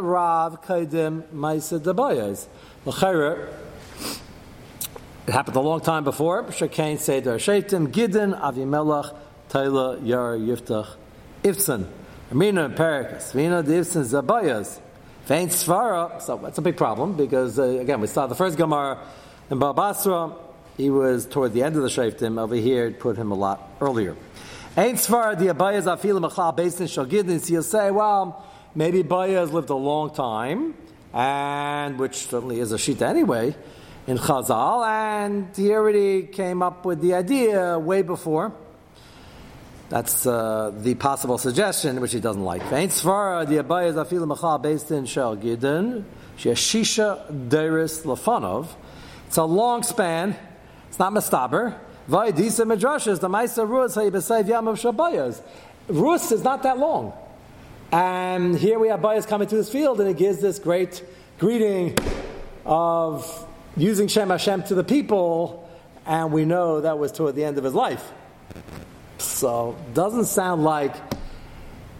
Rav 0.00 0.62
Kaidim 0.62 1.22
Maisa 1.34 1.82
de 1.82 1.92
Bayaz. 1.92 2.46
It 5.26 5.32
happened 5.32 5.56
a 5.56 5.60
long 5.60 5.80
time 5.80 6.04
before. 6.04 6.44
Shekain 6.44 6.96
Seder 6.96 7.38
Shaitim 7.38 7.88
Gidin 7.88 8.40
Avimelech 8.40 9.16
Taila 9.48 10.06
Yar 10.06 10.36
Yiftach 10.36 10.94
Ifsan. 11.42 11.88
Amina 12.30 12.70
Perikas. 12.70 13.32
Vina 13.32 13.64
the 13.64 13.72
Ifsan 13.72 14.04
Zabayaz. 14.04 14.78
Vein 15.24 15.48
Svara. 15.48 16.22
So 16.22 16.36
that's 16.36 16.58
a 16.58 16.62
big 16.62 16.76
problem 16.76 17.16
because 17.16 17.58
uh, 17.58 17.64
again 17.64 18.00
we 18.00 18.06
saw 18.06 18.28
the 18.28 18.36
first 18.36 18.56
Gemara 18.56 19.04
in 19.50 19.58
Babasra. 19.58 20.36
He 20.80 20.88
was 20.88 21.26
toward 21.26 21.52
the 21.52 21.62
end 21.62 21.76
of 21.76 21.82
the 21.82 21.88
Shaitim. 21.88 22.40
Over 22.40 22.54
here, 22.54 22.86
it 22.86 22.98
put 22.98 23.18
him 23.18 23.32
a 23.32 23.34
lot 23.34 23.68
earlier. 23.82 24.16
Ain't 24.78 24.96
Svar 24.96 25.38
the 25.38 25.48
Abayas 25.48 25.84
Afilim 25.84 26.26
Achal 26.26 26.56
based 26.56 26.80
in 26.80 26.86
Shagidin. 26.86 27.50
You'll 27.50 27.62
say, 27.62 27.90
well, 27.90 28.46
maybe 28.74 29.02
Bayas 29.02 29.52
lived 29.52 29.68
a 29.68 29.74
long 29.74 30.14
time, 30.14 30.74
and 31.12 31.98
which 31.98 32.14
certainly 32.14 32.60
is 32.60 32.72
a 32.72 32.76
shita 32.76 33.02
anyway 33.02 33.54
in 34.06 34.16
Chazal, 34.16 34.86
and 34.86 35.54
he 35.54 35.70
already 35.72 36.22
came 36.22 36.62
up 36.62 36.86
with 36.86 37.02
the 37.02 37.12
idea 37.12 37.78
way 37.78 38.00
before. 38.00 38.50
That's 39.90 40.24
uh, 40.24 40.72
the 40.74 40.94
possible 40.94 41.36
suggestion, 41.36 42.00
which 42.00 42.14
he 42.14 42.20
doesn't 42.20 42.42
like. 42.42 42.62
Ain't 42.72 42.92
Svar 42.92 43.46
the 43.46 43.56
Abayas 43.56 44.02
Achal 44.02 44.62
based 44.62 44.90
in 44.90 45.04
Shagidin. 45.04 46.04
Shisha 46.38 47.30
Deris 47.50 48.04
Lafanov. 48.04 48.68
It's 49.26 49.36
a 49.36 49.44
long 49.44 49.82
span. 49.82 50.38
It's 50.90 50.98
not 50.98 51.12
mastaber. 51.12 51.78
Vaidisa 52.08 52.66
Midrashas, 52.66 53.20
the 53.20 53.28
Maisa 53.28 53.66
Rus, 53.66 53.94
Hayibasayv 53.94 54.44
Yamav 54.46 54.74
Shabayas. 54.74 55.40
Rus 55.86 56.32
is 56.32 56.42
not 56.42 56.64
that 56.64 56.78
long. 56.78 57.12
And 57.92 58.58
here 58.58 58.76
we 58.80 58.88
have 58.88 58.98
Bayas 58.98 59.24
coming 59.24 59.46
to 59.46 59.54
this 59.54 59.70
field, 59.70 60.00
and 60.00 60.10
it 60.10 60.16
gives 60.16 60.40
this 60.40 60.58
great 60.58 61.04
greeting 61.38 61.96
of 62.66 63.46
using 63.76 64.08
Shem 64.08 64.30
Hashem 64.30 64.64
to 64.64 64.74
the 64.74 64.82
people, 64.82 65.70
and 66.06 66.32
we 66.32 66.44
know 66.44 66.80
that 66.80 66.98
was 66.98 67.12
toward 67.12 67.36
the 67.36 67.44
end 67.44 67.56
of 67.56 67.62
his 67.62 67.74
life. 67.74 68.10
So, 69.18 69.76
doesn't 69.94 70.24
sound 70.24 70.64
like 70.64 70.96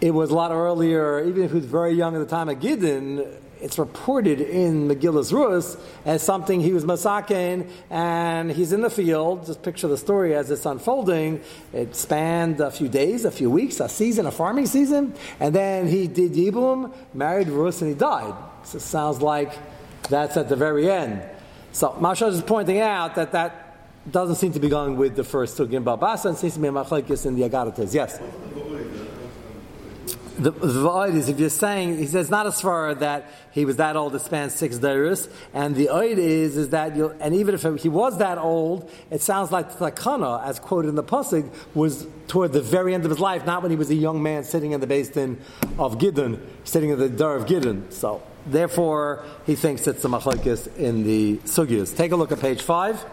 it 0.01 0.11
was 0.11 0.31
a 0.31 0.35
lot 0.35 0.51
earlier, 0.51 1.23
even 1.23 1.43
if 1.43 1.51
he 1.51 1.57
was 1.57 1.65
very 1.65 1.93
young 1.93 2.13
at 2.13 2.19
the 2.19 2.25
time 2.25 2.49
of 2.49 2.59
Gideon, 2.59 3.25
it's 3.61 3.77
reported 3.77 4.41
in 4.41 4.87
Megillus 4.87 5.31
Rus 5.31 5.77
as 6.05 6.23
something 6.23 6.59
he 6.59 6.73
was 6.73 6.83
masakin 6.83 7.69
and 7.89 8.51
he's 8.51 8.73
in 8.73 8.81
the 8.81 8.89
field. 8.89 9.45
Just 9.45 9.61
picture 9.61 9.87
the 9.87 9.97
story 9.97 10.35
as 10.35 10.49
it's 10.49 10.65
unfolding. 10.65 11.41
It 11.71 11.95
spanned 11.95 12.59
a 12.59 12.71
few 12.71 12.89
days, 12.89 13.23
a 13.23 13.31
few 13.31 13.49
weeks, 13.49 13.79
a 13.79 13.87
season, 13.87 14.25
a 14.25 14.31
farming 14.31 14.65
season, 14.65 15.13
and 15.39 15.53
then 15.53 15.87
he 15.87 16.07
did 16.07 16.33
Yibum, 16.33 16.93
married 17.13 17.49
Rus, 17.49 17.81
and 17.81 17.89
he 17.89 17.95
died. 17.95 18.33
So 18.63 18.77
it 18.77 18.81
sounds 18.81 19.21
like 19.21 19.53
that's 20.09 20.37
at 20.37 20.49
the 20.49 20.55
very 20.55 20.89
end. 20.89 21.21
So 21.71 21.95
Masha 21.99 22.27
is 22.27 22.41
pointing 22.41 22.79
out 22.79 23.15
that 23.15 23.31
that 23.31 23.61
doesn't 24.09 24.35
seem 24.35 24.51
to 24.53 24.59
be 24.59 24.69
going 24.69 24.97
with 24.97 25.15
the 25.15 25.23
first 25.23 25.57
Sugim 25.57 25.83
Babasa 25.83 26.25
and 26.25 26.37
seems 26.37 26.55
to 26.55 26.59
be 26.59 26.67
a 26.67 26.71
machlekes 26.71 27.25
in 27.25 27.35
the 27.35 27.47
Agadatas. 27.47 27.93
Yes. 27.93 28.19
The 30.41 30.49
the 30.49 31.03
is 31.03 31.29
if 31.29 31.39
you're 31.39 31.49
saying 31.49 31.99
he 31.99 32.07
says 32.07 32.31
not 32.31 32.47
as 32.47 32.59
far 32.59 32.95
that 32.95 33.29
he 33.51 33.63
was 33.63 33.75
that 33.75 33.95
old 33.95 34.13
to 34.13 34.19
span 34.19 34.49
six 34.49 34.79
days, 34.79 35.29
and 35.53 35.75
the 35.75 35.89
oid 35.91 36.17
is 36.17 36.57
is 36.57 36.69
that 36.69 36.95
you 36.95 37.11
and 37.19 37.35
even 37.35 37.53
if 37.53 37.63
he 37.83 37.89
was 37.89 38.17
that 38.17 38.39
old, 38.39 38.89
it 39.11 39.21
sounds 39.21 39.51
like 39.51 39.77
the 39.77 39.91
takana, 39.91 40.43
as 40.43 40.57
quoted 40.57 40.89
in 40.89 40.95
the 40.95 41.03
pasuk, 41.03 41.47
was 41.75 42.07
toward 42.27 42.53
the 42.53 42.61
very 42.61 42.95
end 42.95 43.03
of 43.05 43.11
his 43.11 43.19
life, 43.19 43.45
not 43.45 43.61
when 43.61 43.69
he 43.69 43.77
was 43.77 43.91
a 43.91 43.95
young 43.95 44.23
man 44.23 44.43
sitting 44.43 44.71
in 44.71 44.81
the 44.81 44.87
basin 44.87 45.39
of 45.77 45.99
Gidon, 45.99 46.39
sitting 46.63 46.89
in 46.89 46.97
the 46.97 47.09
dar 47.09 47.35
of 47.35 47.45
Gidon. 47.45 47.93
So 47.93 48.23
therefore, 48.47 49.23
he 49.45 49.53
thinks 49.53 49.85
it's 49.85 50.01
the 50.01 50.09
machlekes 50.09 50.75
in 50.75 51.03
the 51.03 51.37
sugyas. 51.45 51.95
Take 51.95 52.13
a 52.13 52.15
look 52.15 52.31
at 52.31 52.39
page 52.39 52.63
five. 52.63 53.05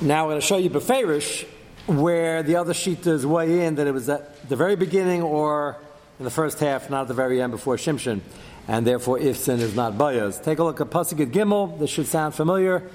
Now 0.00 0.22
I'm 0.22 0.30
going 0.30 0.40
to 0.40 0.46
show 0.46 0.56
you 0.56 0.70
Beferish, 0.70 1.46
where 1.86 2.42
the 2.42 2.56
other 2.56 2.72
shitas 2.72 3.24
weigh 3.24 3.66
in 3.66 3.74
that 3.76 3.86
it 3.86 3.92
was 3.92 4.08
at 4.08 4.48
the 4.48 4.56
very 4.56 4.76
beginning 4.76 5.22
or 5.22 5.78
in 6.18 6.24
the 6.24 6.30
first 6.30 6.60
half, 6.60 6.88
not 6.90 7.02
at 7.02 7.08
the 7.08 7.14
very 7.14 7.42
end 7.42 7.50
before 7.50 7.76
Shimshon, 7.76 8.20
and 8.68 8.86
therefore 8.86 9.18
Ifsin 9.18 9.58
is 9.58 9.74
not 9.74 9.94
Bayaz. 9.94 10.42
Take 10.42 10.58
a 10.58 10.64
look 10.64 10.80
at 10.80 10.90
Pasuk 10.90 11.32
Gimel. 11.32 11.78
This 11.78 11.90
should 11.90 12.06
sound 12.06 12.34
familiar. 12.34 12.88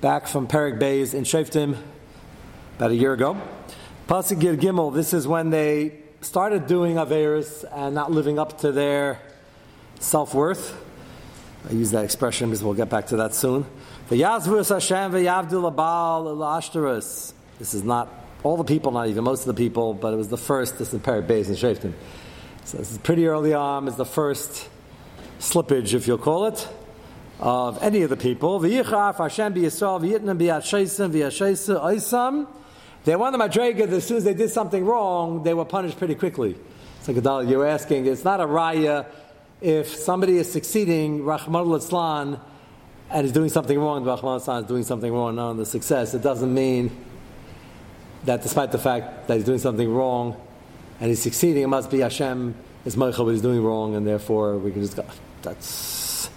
Back 0.00 0.26
from 0.26 0.48
Perik 0.48 0.78
Bays 0.78 1.14
in 1.14 1.24
Shaftim 1.24 1.76
about 2.76 2.90
a 2.90 2.94
year 2.96 3.12
ago. 3.12 3.40
Pasuk 4.08 4.40
Gimel. 4.56 4.92
This 4.92 5.14
is 5.14 5.26
when 5.28 5.50
they 5.50 6.00
started 6.20 6.66
doing 6.66 6.96
Averis 6.96 7.64
and 7.72 7.94
not 7.94 8.10
living 8.10 8.38
up 8.38 8.58
to 8.58 8.72
their 8.72 9.20
self 10.00 10.34
worth. 10.34 10.82
I 11.68 11.72
use 11.72 11.92
that 11.92 12.04
expression 12.04 12.48
because 12.48 12.62
we'll 12.62 12.74
get 12.74 12.90
back 12.90 13.06
to 13.08 13.16
that 13.16 13.34
soon. 13.34 13.64
V'yazvus 14.10 14.70
Hashem 14.70 15.12
v'yavdil 15.12 15.72
abal. 15.72 17.34
This 17.58 17.74
is 17.74 17.82
not 17.82 18.08
all 18.42 18.56
the 18.56 18.64
people, 18.64 18.92
not 18.92 19.08
even 19.08 19.24
most 19.24 19.40
of 19.40 19.46
the 19.46 19.54
people, 19.54 19.94
but 19.94 20.12
it 20.12 20.16
was 20.16 20.28
the 20.28 20.36
first. 20.36 20.78
This 20.78 20.92
is 20.92 21.00
Perik 21.00 21.26
Beis 21.26 21.48
and 21.48 21.56
Shaftim. 21.56 21.92
So 22.64 22.78
this 22.78 22.92
is 22.92 22.98
pretty 22.98 23.26
early 23.26 23.54
on. 23.54 23.88
It's 23.88 23.96
the 23.96 24.04
first 24.04 24.68
slippage, 25.38 25.94
if 25.94 26.06
you'll 26.06 26.18
call 26.18 26.46
it, 26.46 26.68
of 27.40 27.82
any 27.82 28.02
of 28.02 28.10
the 28.10 28.16
people. 28.16 28.58
They 28.58 28.80
won 33.14 33.32
the 33.32 33.38
Madrega 33.38 33.88
as 33.88 34.06
soon 34.06 34.16
as 34.16 34.24
they 34.24 34.34
did 34.34 34.50
something 34.50 34.84
wrong, 34.84 35.42
they 35.44 35.54
were 35.54 35.64
punished 35.64 35.96
pretty 35.98 36.16
quickly. 36.16 36.56
So 37.02 37.14
Gadal, 37.14 37.48
you're 37.48 37.66
asking, 37.66 38.06
it's 38.06 38.24
not 38.24 38.40
a 38.40 38.46
raya 38.46 39.06
if 39.60 39.94
somebody 39.94 40.38
is 40.38 40.50
succeeding, 40.50 41.24
Rahman 41.24 41.62
al 41.62 42.40
and 43.08 43.24
is 43.24 43.32
doing 43.32 43.48
something 43.48 43.78
wrong, 43.78 44.04
Rahman 44.04 44.40
al 44.46 44.58
is 44.58 44.66
doing 44.66 44.82
something 44.82 45.12
wrong 45.12 45.38
on 45.38 45.56
the 45.56 45.64
success. 45.64 46.14
It 46.14 46.22
doesn't 46.22 46.52
mean 46.52 46.90
that 48.26 48.42
despite 48.42 48.72
the 48.72 48.78
fact 48.78 49.28
that 49.28 49.34
he's 49.34 49.44
doing 49.44 49.58
something 49.58 49.88
wrong 49.92 50.36
and 51.00 51.08
he's 51.08 51.22
succeeding, 51.22 51.62
it 51.62 51.68
must 51.68 51.90
be 51.90 52.00
Hashem 52.00 52.54
is 52.84 52.96
Meichel, 52.96 53.24
but 53.24 53.32
he's 53.32 53.42
doing 53.42 53.62
wrong, 53.62 53.94
and 53.94 54.06
therefore 54.06 54.58
we 54.58 54.70
can 54.70 54.82
just 54.82 54.96
go. 54.96 55.04
That's. 55.42 56.30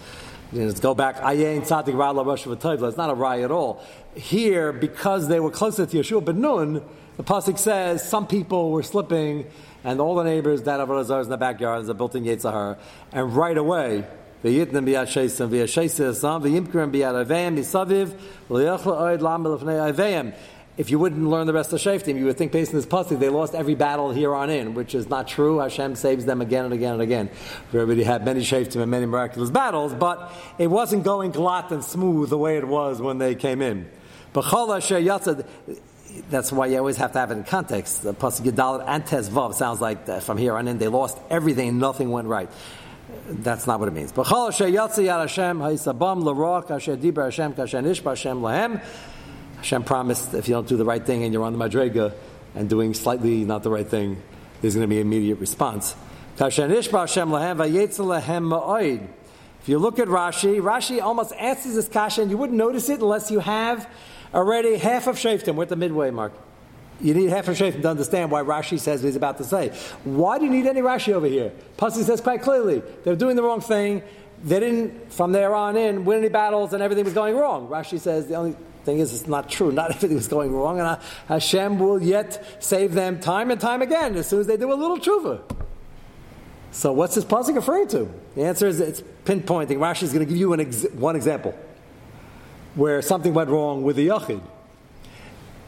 You 0.51 0.61
know, 0.61 0.65
let's 0.65 0.79
go 0.79 0.95
back. 0.95 1.17
It's 1.17 1.69
not 1.69 1.87
a 1.87 1.93
raya 1.93 3.45
at 3.45 3.51
all. 3.51 3.83
Here, 4.15 4.73
because 4.73 5.27
they 5.27 5.39
were 5.39 5.51
closer 5.51 5.85
to 5.85 5.97
Yeshua 5.97 6.25
ben 6.25 6.41
Nun, 6.41 6.81
the 7.17 7.23
pasuk 7.23 7.59
says 7.59 8.07
some 8.07 8.25
people 8.25 8.71
were 8.71 8.81
slipping, 8.81 9.45
and 9.83 10.01
all 10.01 10.15
the 10.15 10.23
neighbors 10.23 10.63
that 10.63 10.79
have 10.79 10.89
Razars 10.89 11.25
in 11.25 11.29
the 11.29 11.37
backyard, 11.37 11.81
there's 11.81 11.89
a 11.89 11.93
built-in 11.93 12.23
Yetzahar, 12.23 12.79
and 13.11 13.35
right 13.35 13.57
away. 13.57 14.05
B'yad 14.43 14.71
sheisim, 14.71 15.49
v'yasheisim 15.49 16.07
um, 16.07 16.41
asam, 16.41 16.67
v'yimkrim 16.67 16.91
b'yad 16.91 17.25
aveim, 17.25 17.57
b'saviv, 17.57 18.17
v'yachla 18.49 19.01
oid 19.01 19.21
lam 19.21 19.43
b'lefnei 19.43 19.93
aveim 19.93 20.33
if 20.79 20.89
you 20.89 20.97
wouldn't 20.97 21.27
learn 21.27 21.45
the 21.45 21.51
rest 21.51 21.73
of 21.73 21.81
Shaftim, 21.81 22.17
you 22.17 22.23
would 22.23 22.37
think 22.37 22.53
based 22.53 22.71
on 22.71 22.77
this 22.77 22.85
pasuk 22.85 23.19
they 23.19 23.27
lost 23.27 23.53
every 23.53 23.75
battle 23.75 24.13
here 24.13 24.33
on 24.33 24.49
in, 24.49 24.75
which 24.75 24.95
is 24.95 25.09
not 25.09 25.27
true. 25.27 25.57
Hashem 25.57 25.95
saves 25.95 26.23
them 26.23 26.39
again 26.39 26.63
and 26.63 26.73
again 26.73 26.93
and 26.93 27.01
again. 27.01 27.29
Already 27.73 28.03
had 28.03 28.23
many 28.23 28.39
Shaftim 28.39 28.81
and 28.81 28.89
many 28.89 29.05
miraculous 29.05 29.49
battles, 29.49 29.93
but 29.93 30.31
it 30.57 30.67
wasn't 30.67 31.03
going 31.03 31.33
glatt 31.33 31.71
and 31.71 31.83
smooth 31.83 32.29
the 32.29 32.37
way 32.37 32.55
it 32.55 32.65
was 32.65 33.01
when 33.01 33.17
they 33.17 33.35
came 33.35 33.61
in. 33.61 33.89
that's 36.29 36.51
why 36.53 36.67
you 36.67 36.77
always 36.77 36.95
have 36.95 37.11
to 37.11 37.19
have 37.19 37.31
it 37.31 37.33
in 37.33 37.43
context. 37.43 38.03
The 38.03 38.13
pasuk 38.13 38.49
Gedalit 38.49 38.85
and 38.87 39.03
Tezvav 39.03 39.55
sounds 39.55 39.81
like 39.81 40.07
from 40.21 40.37
here 40.37 40.55
on 40.55 40.69
in 40.69 40.77
they 40.77 40.87
lost 40.87 41.17
everything, 41.29 41.77
nothing 41.77 42.09
went 42.09 42.29
right. 42.29 42.49
That's 43.27 43.67
not 43.67 43.81
what 43.81 43.89
it 43.89 43.93
means. 43.93 44.13
B'chol 44.13 44.47
asher 44.47 44.67
yatsi 44.67 45.07
yad 45.07 45.19
Hashem 45.19 45.59
ha'isabam 45.59 46.23
l'roach 46.23 46.71
asher 46.71 46.95
diber 46.95 47.25
Hashem 47.25 47.53
kasher 47.53 47.83
nishba 47.83 48.11
Hashem 48.11 48.39
lahem. 48.39 48.79
Hashem 48.79 49.18
promised 49.85 50.33
if 50.33 50.47
you 50.47 50.55
don't 50.55 50.67
do 50.67 50.77
the 50.77 50.85
right 50.85 51.05
thing 51.05 51.23
and 51.23 51.33
you're 51.33 51.43
on 51.43 51.57
the 51.57 51.59
madrega 51.59 52.13
and 52.55 52.69
doing 52.69 52.93
slightly 52.93 53.45
not 53.45 53.63
the 53.63 53.69
right 53.69 53.87
thing, 53.87 54.21
there's 54.61 54.75
going 54.75 54.87
to 54.87 54.93
be 54.93 54.99
immediate 54.99 55.39
response. 55.39 55.95
Hashem. 56.37 56.71
If 59.61 59.67
you 59.67 59.77
look 59.77 59.99
at 59.99 60.07
Rashi, 60.07 60.61
Rashi 60.61 61.01
almost 61.01 61.33
answers 61.33 61.75
this 61.75 61.89
kasha, 61.89 62.21
and 62.21 62.31
you 62.31 62.37
wouldn't 62.37 62.57
notice 62.57 62.87
it 62.89 63.01
unless 63.01 63.29
you 63.29 63.39
have 63.39 63.89
already 64.33 64.77
half 64.77 65.07
of 65.07 65.17
Shaftim. 65.17 65.55
We're 65.55 65.63
at 65.63 65.69
the 65.69 65.75
midway 65.75 66.11
mark. 66.11 66.31
You 67.01 67.13
need 67.13 67.29
half 67.29 67.47
of 67.49 67.57
Shaftim 67.57 67.81
to 67.81 67.89
understand 67.89 68.31
why 68.31 68.41
Rashi 68.41 68.79
says 68.79 69.01
what 69.01 69.07
he's 69.07 69.15
about 69.17 69.37
to 69.37 69.43
say. 69.43 69.69
Why 70.03 70.39
do 70.39 70.45
you 70.45 70.51
need 70.51 70.65
any 70.65 70.81
Rashi 70.81 71.13
over 71.13 71.27
here? 71.27 71.51
Pussy 71.77 72.03
says 72.03 72.21
quite 72.21 72.41
clearly 72.41 72.81
they're 73.03 73.17
doing 73.17 73.35
the 73.35 73.43
wrong 73.43 73.61
thing. 73.61 74.01
They 74.41 74.61
didn't, 74.61 75.11
from 75.11 75.33
there 75.33 75.53
on 75.53 75.75
in, 75.75 76.05
win 76.05 76.19
any 76.19 76.29
battles, 76.29 76.71
and 76.71 76.81
everything 76.81 77.03
was 77.03 77.13
going 77.13 77.35
wrong. 77.35 77.67
Rashi 77.67 77.99
says 77.99 78.27
the 78.27 78.35
only 78.35 78.55
thing 78.89 78.99
is 78.99 79.13
it's 79.13 79.27
not 79.27 79.49
true. 79.49 79.71
Not 79.71 79.91
everything 79.95 80.15
was 80.15 80.27
going 80.27 80.53
wrong, 80.53 80.79
and 80.79 80.99
Hashem 81.27 81.79
will 81.79 82.01
yet 82.01 82.43
save 82.59 82.93
them 82.93 83.19
time 83.19 83.51
and 83.51 83.59
time 83.59 83.81
again 83.81 84.15
as 84.15 84.27
soon 84.27 84.39
as 84.41 84.47
they 84.47 84.57
do 84.57 84.71
a 84.71 84.75
little 84.75 84.97
tshuva. 84.97 85.41
So 86.71 86.91
what's 86.91 87.15
this 87.15 87.25
pasuk 87.25 87.55
referring 87.55 87.87
to? 87.89 88.09
The 88.35 88.43
answer 88.43 88.67
is 88.67 88.79
it's 88.79 89.01
pinpointing. 89.25 89.77
Rashi 89.77 90.03
is 90.03 90.13
going 90.13 90.25
to 90.25 90.29
give 90.31 90.37
you 90.37 90.59
ex- 90.59 90.85
one 90.93 91.15
example 91.15 91.57
where 92.75 93.01
something 93.01 93.33
went 93.33 93.49
wrong 93.49 93.83
with 93.83 93.95
the 93.95 94.07
yachid. 94.07 94.41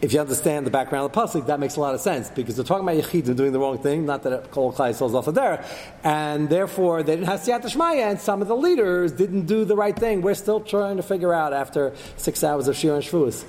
If 0.01 0.13
you 0.13 0.19
understand 0.19 0.65
the 0.65 0.71
background 0.71 1.05
of 1.05 1.11
the 1.11 1.21
pasuk, 1.21 1.45
that 1.45 1.59
makes 1.59 1.75
a 1.75 1.79
lot 1.79 1.93
of 1.93 2.01
sense 2.01 2.29
because 2.29 2.55
they're 2.55 2.65
talking 2.65 2.87
about 2.87 3.03
yachid 3.03 3.27
and 3.27 3.37
doing 3.37 3.51
the 3.51 3.59
wrong 3.59 3.77
thing. 3.77 4.05
Not 4.05 4.23
that 4.23 4.49
kol 4.49 4.73
klai 4.73 4.95
falls 4.95 5.13
off 5.13 5.27
of 5.27 5.35
there, 5.35 5.63
and 6.03 6.49
therefore 6.49 7.03
they 7.03 7.15
didn't 7.15 7.27
have 7.27 7.41
siyat 7.41 7.61
shmaya, 7.61 8.09
and 8.09 8.19
some 8.19 8.41
of 8.41 8.47
the 8.47 8.55
leaders 8.55 9.11
didn't 9.11 9.45
do 9.45 9.63
the 9.63 9.75
right 9.75 9.95
thing. 9.95 10.21
We're 10.21 10.33
still 10.33 10.59
trying 10.59 10.97
to 10.97 11.03
figure 11.03 11.33
out 11.33 11.53
after 11.53 11.93
six 12.17 12.43
hours 12.43 12.67
of 12.67 12.75
shir 12.75 12.95
and 12.95 13.03
shvuas 13.03 13.43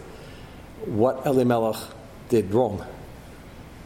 what 0.85 1.25
Elimelech 1.27 1.81
did 2.29 2.53
wrong 2.53 2.85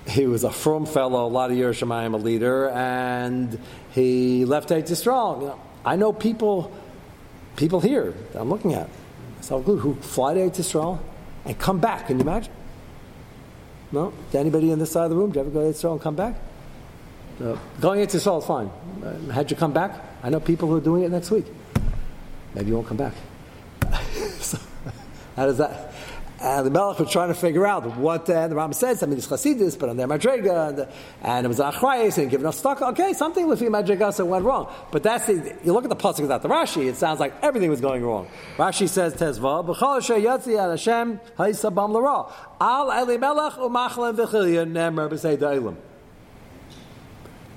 he 0.09 0.27
was 0.27 0.45
a 0.45 0.51
firm 0.51 0.87
fellow, 0.87 1.27
a 1.27 1.29
lot 1.29 1.51
of 1.51 1.57
years 1.57 1.81
Shemayim 1.81 2.15
a 2.15 2.17
leader, 2.17 2.71
and 2.71 3.59
he 3.91 4.45
left 4.45 4.69
Eretz 4.69 4.91
Yisrael. 4.91 5.41
You 5.41 5.47
know, 5.49 5.61
I 5.85 5.97
know 5.97 6.13
people, 6.13 6.73
people 7.57 7.81
here 7.81 8.15
that 8.33 8.41
I'm 8.41 8.49
looking 8.49 8.75
at, 8.75 8.89
who 9.49 9.95
fly 9.97 10.35
to 10.35 10.41
Eretz 10.41 10.57
Yisrael 10.57 11.01
and 11.45 11.59
come 11.59 11.79
back. 11.79 12.07
Can 12.07 12.19
you 12.19 12.23
imagine? 12.23 12.53
No? 13.93 14.13
Did 14.31 14.39
anybody 14.39 14.73
on 14.73 14.79
this 14.79 14.91
side 14.91 15.05
of 15.05 15.11
the 15.11 15.17
room? 15.17 15.31
Did 15.31 15.37
you 15.37 15.41
ever 15.43 15.51
go 15.51 15.61
to 15.61 15.67
Eretz 15.67 15.83
Yisrael 15.83 15.93
and 15.93 16.01
come 16.01 16.17
back? 16.17 16.35
No. 17.39 17.59
Going 17.81 18.07
to 18.07 18.17
Yisrael 18.17 18.41
is 18.41 18.47
fine. 18.47 18.71
Uh, 19.05 19.33
had 19.33 19.51
you 19.51 19.57
come 19.57 19.73
back? 19.73 20.01
I 20.23 20.31
know 20.31 20.41
people 20.41 20.69
who 20.69 20.77
are 20.77 20.81
doing 20.81 21.03
it 21.05 21.11
next 21.11 21.31
week. 21.31 21.47
Maybe 22.55 22.69
you 22.69 22.75
won't 22.75 22.89
come 22.89 22.97
back. 22.97 23.15
so, 24.41 24.59
how 25.37 25.47
does 25.47 25.59
that? 25.59 25.93
And 26.39 26.67
the 26.67 26.71
Melech 26.71 26.99
was 26.99 27.11
trying 27.11 27.29
to 27.29 27.35
figure 27.35 27.67
out 27.67 27.97
what 27.97 28.29
uh, 28.29 28.47
the 28.47 28.55
Rambam 28.55 28.75
says. 28.75 29.03
I 29.03 29.07
mean, 29.07 29.17
it's 29.17 29.27
Chasidis, 29.27 29.79
but 29.79 29.89
on 29.89 29.97
their 29.97 30.07
Madrega, 30.07 30.69
and, 30.69 30.89
and, 31.23 31.47
it 31.47 31.49
was 31.49 31.59
Achrayis, 31.59 32.19
and 32.19 32.31
giving 32.31 32.47
us 32.47 32.59
stock. 32.59 32.83
Okay, 32.83 33.15
something 33.15 33.49
with 33.49 33.61
the 33.61 33.67
Madrega 33.67 34.13
so 34.13 34.27
went 34.27 34.45
wrong. 34.45 34.71
But 34.93 35.03
that's 35.03 35.27
the, 35.27 35.57
you 35.65 35.73
look 35.73 35.85
at 35.85 35.89
the 35.89 35.97
Pasuk 35.97 36.21
without 36.21 36.43
the 36.43 36.49
Rashi, 36.49 36.89
it 36.89 36.97
sounds 36.97 37.21
like 37.21 37.33
everything 37.43 37.71
was 37.71 37.81
going 37.81 38.05
wrong. 38.05 38.29
Rashi 38.59 38.87
says, 38.87 39.15
Tezva, 39.15 39.67
B'chol 39.67 39.97
asher 39.97 40.17
yatzi 40.17 40.59
ad 40.59 40.71
Hashem, 40.71 41.21
ha'isa 41.39 41.71
bam 41.71 41.95
l'ra. 41.95 42.31
Al 42.61 42.91
eli 42.91 43.17
melech 43.17 43.55
u'machlan 43.55 44.15
v'chilya 44.17 44.71
nemer 44.71 45.09
b'sei 45.09 45.39
da'ilim. 45.39 45.77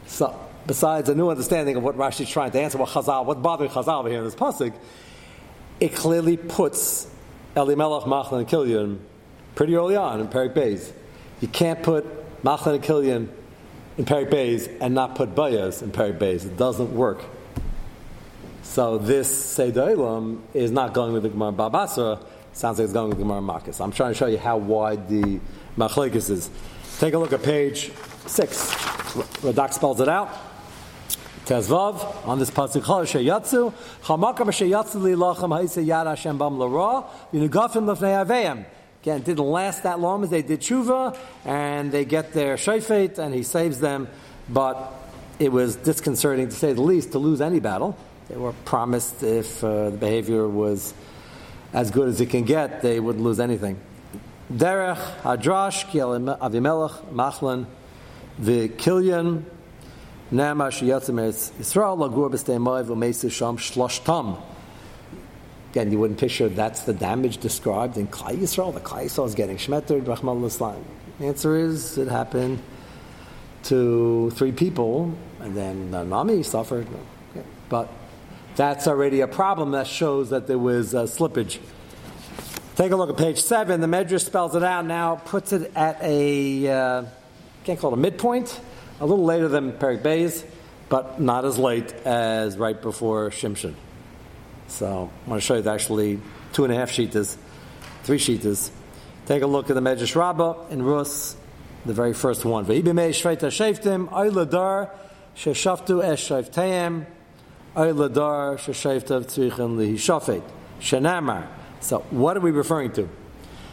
So, 0.08 0.40
besides 0.66 1.10
a 1.10 1.16
new 1.16 1.30
understanding 1.30 1.76
of 1.76 1.84
what 1.84 1.98
Rashi 1.98 2.22
is 2.22 2.30
trying 2.30 2.52
to 2.52 2.62
answer, 2.62 2.78
what 2.78 2.90
Chazal, 2.90 3.26
what 3.26 3.42
bothered 3.42 3.72
Chazal 3.72 4.08
here 4.10 4.20
in 4.20 4.24
this 4.24 4.36
Pasuk, 4.36 4.74
it 5.82 5.94
clearly 5.96 6.38
puts 6.38 7.14
Elimelech, 7.56 8.04
Machlon, 8.04 8.40
and 8.40 8.48
Kilyan 8.48 9.00
pretty 9.56 9.76
early 9.76 9.96
on 9.96 10.20
in 10.20 10.28
Perik 10.28 10.54
Beis. 10.54 10.92
You 11.42 11.48
can't 11.48 11.82
put 11.84 12.06
Machlon 12.44 12.76
and 12.76 12.84
Kilyan 12.84 13.30
in 13.98 14.06
Perik 14.06 14.30
Beis 14.30 14.70
and 14.80 14.96
not 14.96 15.16
put 15.16 15.36
Bayas 15.36 15.82
in 15.82 15.92
Perik 15.92 16.18
Beis. 16.18 16.46
It 16.46 16.58
doesn't 16.58 16.94
work. 16.96 17.24
So 18.64 18.98
this 18.98 19.58
Seidah 19.58 20.40
is 20.54 20.72
not 20.72 20.94
going 20.94 21.14
with 21.14 21.24
the 21.24 21.30
Gemara 21.30 21.52
Babasra. 21.52 22.24
Sounds 22.54 22.78
like 22.78 22.86
it's 22.86 22.94
going 22.94 23.10
with 23.10 23.18
the 23.18 23.24
Gemara 23.24 23.42
Makkos. 23.42 23.82
I'm 23.82 23.92
trying 23.92 24.12
to 24.12 24.18
show 24.18 24.28
you 24.28 24.38
how 24.38 24.58
wide 24.58 25.10
the 25.10 25.40
Machlekes 25.78 26.30
is. 26.30 26.50
Take 27.00 27.14
a 27.14 27.18
look 27.18 27.34
at 27.34 27.42
page 27.42 27.92
six. 28.26 28.72
Radak 29.42 29.74
spells 29.74 30.00
it 30.02 30.10
out. 30.10 30.30
Tezvav 31.50 32.28
on 32.28 32.38
this 32.38 32.52
pasuk 32.52 32.84
Chol 32.84 33.06
Sheyatzu 33.10 33.74
Chamakam 34.04 34.50
Sheyatzu 34.50 35.02
Lilachem 35.02 35.50
Ha'isa 35.50 35.82
Yad 35.82 36.06
Hashem 36.06 36.38
Bam 36.38 36.60
Lara 36.60 37.06
Yinugafim 37.34 37.86
Lefnei 37.90 38.24
Aveim. 38.24 38.66
Again, 39.02 39.22
didn't 39.22 39.44
last 39.44 39.82
that 39.82 40.00
long 40.00 40.24
as 40.24 40.30
they 40.30 40.44
did 40.44 40.60
tshuva, 40.60 41.18
and 41.46 41.92
they 41.92 42.06
get 42.06 42.34
their 42.34 42.56
shayfet, 42.56 43.18
and 43.18 43.34
he 43.34 43.42
saves 43.42 43.80
them. 43.80 44.08
But 44.48 44.94
it 45.40 45.52
was 45.52 45.76
disconcerting, 45.76 46.50
to 46.50 46.56
say 46.56 46.74
the 46.74 46.84
least, 46.84 47.14
to 47.14 47.18
lose 47.18 47.42
any 47.42 47.60
battle. 47.60 47.98
They 48.28 48.36
were 48.36 48.54
promised 48.66 49.24
if 49.24 49.64
uh, 49.64 49.90
the 49.90 49.98
behavior 49.98 50.48
was 50.48 50.94
as 51.74 51.90
good 51.90 52.10
as 52.10 52.22
it 52.22 52.30
can 52.30 52.44
get, 52.44 52.84
they 52.84 53.00
wouldn't 53.00 53.24
lose 53.24 53.40
anything. 53.40 53.80
Derech, 54.54 54.98
Hadrash, 55.22 55.90
Avimelech, 56.40 57.12
Machlan, 57.12 57.66
the 58.38 58.68
Shiyatzim 60.32 61.20
Yisrael 61.60 61.98
Lagur 61.98 62.30
B'Stei 62.30 62.58
V'Meisi 62.60 63.32
Sham 63.32 63.58
Shloshtam. 63.58 64.40
Again, 65.72 65.92
you 65.92 66.00
wouldn't 66.00 66.20
picture 66.20 66.50
that's 66.50 66.84
the 66.84 66.94
damage 66.94 67.38
described 67.38 67.98
in 67.98 68.08
Klai 68.08 68.38
Yisrael. 68.38 68.74
The 68.74 68.80
Klai 68.80 69.06
Yisrael 69.06 69.26
is 69.26 69.36
getting 69.36 69.58
shmettered. 69.58 70.08
Rahman 70.08 70.44
Islam. 70.44 70.84
The 71.20 71.26
answer 71.26 71.56
is 71.58 71.98
it 71.98 72.08
happened 72.08 72.62
to 73.64 74.30
three 74.32 74.52
people, 74.52 75.14
and 75.40 75.56
then 75.56 75.92
the 75.92 76.04
Nami 76.04 76.44
suffered. 76.44 76.88
But 77.68 77.90
that's 78.56 78.88
already 78.88 79.22
a 79.22 79.28
problem 79.28 79.72
that 79.72 79.88
shows 79.88 80.30
that 80.30 80.48
there 80.48 80.58
was 80.58 80.94
a 80.94 81.04
slippage. 81.04 81.60
Take 82.76 82.92
a 82.92 82.96
look 82.96 83.10
at 83.10 83.18
page 83.18 83.42
seven. 83.42 83.82
The 83.82 83.88
Medrash 83.88 84.26
spells 84.26 84.56
it 84.56 84.64
out 84.64 84.86
now, 84.86 85.16
puts 85.16 85.54
it 85.54 85.72
at 85.76 86.02
a 86.02 86.68
uh, 86.68 87.06
can't 87.64 87.80
call 87.80 87.92
it 87.92 87.94
a 87.94 87.98
midpoint 87.98 88.60
a 89.00 89.06
little 89.06 89.26
later 89.26 89.48
than 89.48 89.72
Perik 89.72 90.02
Beis, 90.02 90.44
but 90.90 91.22
not 91.22 91.46
as 91.46 91.58
late 91.58 91.92
as 92.06 92.58
right 92.58 92.80
before 92.82 93.30
Shimshon. 93.30 93.76
So 94.68 95.10
I 95.26 95.30
want 95.30 95.42
to 95.42 95.46
show 95.46 95.56
you 95.56 95.70
actually 95.70 96.20
two 96.54 96.64
and 96.64 96.74
a 96.74 96.76
half 96.76 96.92
sheetas, 96.92 97.38
three 98.04 98.18
sheetas. 98.18 98.72
Take 99.26 99.42
a 99.44 99.48
look 99.48 99.70
at 99.70 99.76
the 99.76 99.82
Medrash 99.82 100.16
Rabbah 100.16 100.70
in 100.70 100.82
Rus, 100.82 101.36
the 101.86 101.94
very 101.94 102.14
first 102.14 102.46
one. 102.46 102.66
Ve'ibimei 102.66 103.10
shveita 103.10 103.48
sheftim, 103.48 104.12
oy 104.12 104.30
ladar, 104.30 104.90
sheshaftu 105.36 106.04
es 106.04 106.28
shefteim, 106.28 107.06
oy 107.78 107.94
ladar, 107.94 108.58
sheshaftav 108.58 109.26
tzrichen 109.26 109.78
lihishafet. 109.78 110.44
Shenamar. 110.82 111.48
So 111.82 112.00
what 112.10 112.38
are 112.38 112.42
we 112.42 112.52
referring 112.52 112.92
to? 112.94 113.10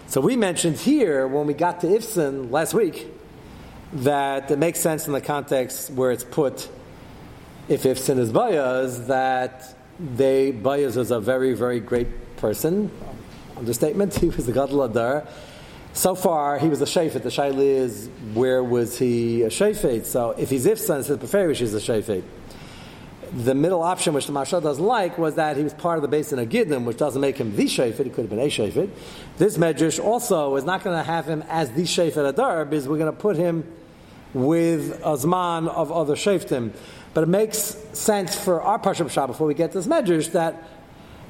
So 0.09 0.21
we 0.21 0.37
mentioned 0.37 0.77
here 0.77 1.27
when 1.27 1.47
we 1.47 1.55
got 1.55 1.81
to 1.81 1.89
Ifsin 1.89 2.51
last 2.51 2.75
week 2.75 3.09
that 3.93 4.51
it 4.51 4.59
makes 4.59 4.81
sense 4.81 5.07
in 5.07 5.13
the 5.13 5.21
context 5.21 5.91
where 5.91 6.11
it's 6.11 6.25
put, 6.25 6.69
if 7.69 7.87
if 7.87 7.99
sin 7.99 8.19
is 8.19 8.33
bayaz, 8.33 9.07
that 9.07 9.75
they 9.99 10.53
bayaz 10.53 10.97
was 10.97 11.11
a 11.11 11.21
very 11.21 11.55
very 11.55 11.81
great 11.81 12.37
person. 12.37 12.91
Understatement. 13.57 14.15
He 14.21 14.29
was 14.29 14.47
the 14.47 14.53
gadol 14.53 14.83
adar. 14.83 15.27
So 15.93 16.15
far, 16.15 16.59
he 16.59 16.69
was 16.69 16.83
a 16.83 16.85
shayfet. 16.85 17.23
The 17.23 17.31
shaila 17.31 17.59
is 17.59 18.11
where 18.35 18.63
was 18.63 18.99
he 18.99 19.43
a 19.43 19.49
shayfet? 19.49 20.05
So 20.05 20.33
if 20.33 20.51
he's 20.51 20.67
ifsan, 20.67 20.99
it's 20.99 21.09
the 21.09 21.17
preferish 21.17 21.63
is 21.63 21.73
a 21.75 21.79
shayfet. 21.79 22.23
The 23.37 23.55
middle 23.55 23.83
option, 23.83 24.15
which 24.15 24.27
the 24.27 24.33
Mashal 24.33 24.63
doesn't 24.63 24.83
like, 24.83 25.19
was 25.19 25.35
that 25.35 25.59
he 25.59 25.63
was 25.63 25.75
part 25.75 25.99
of 25.99 26.03
the 26.03 26.09
basin 26.09 26.39
of 26.39 26.49
Gidlim, 26.49 26.85
which 26.85 26.97
doesn't 26.97 27.21
make 27.21 27.37
him 27.37 27.55
the 27.55 27.67
shayfet. 27.67 28.05
He 28.05 28.11
could 28.11 28.25
have 28.25 28.31
been 28.31 28.39
a 28.39 28.47
shayfet. 28.47 28.89
This 29.37 29.59
medrash 29.59 30.03
also 30.03 30.57
is 30.57 30.65
not 30.65 30.83
going 30.83 30.97
to 30.97 31.05
have 31.05 31.27
him 31.27 31.45
as 31.51 31.71
the 31.73 31.83
shayfet 31.83 32.27
adar, 32.27 32.65
because 32.65 32.89
we're 32.89 32.97
going 32.97 33.13
to 33.13 33.21
put 33.21 33.37
him 33.37 33.71
with 34.33 34.93
a 35.03 35.17
zman 35.19 35.69
of 35.69 35.93
other 35.93 36.15
shaftim. 36.15 36.73
But 37.13 37.25
it 37.25 37.29
makes 37.29 37.77
sense 37.93 38.35
for 38.35 38.63
our 38.63 38.79
Parsha 38.79 39.11
Shah 39.11 39.27
before 39.27 39.47
we 39.47 39.55
get 39.55 39.73
this 39.73 39.87
medrash 39.87 40.33
that 40.33 40.63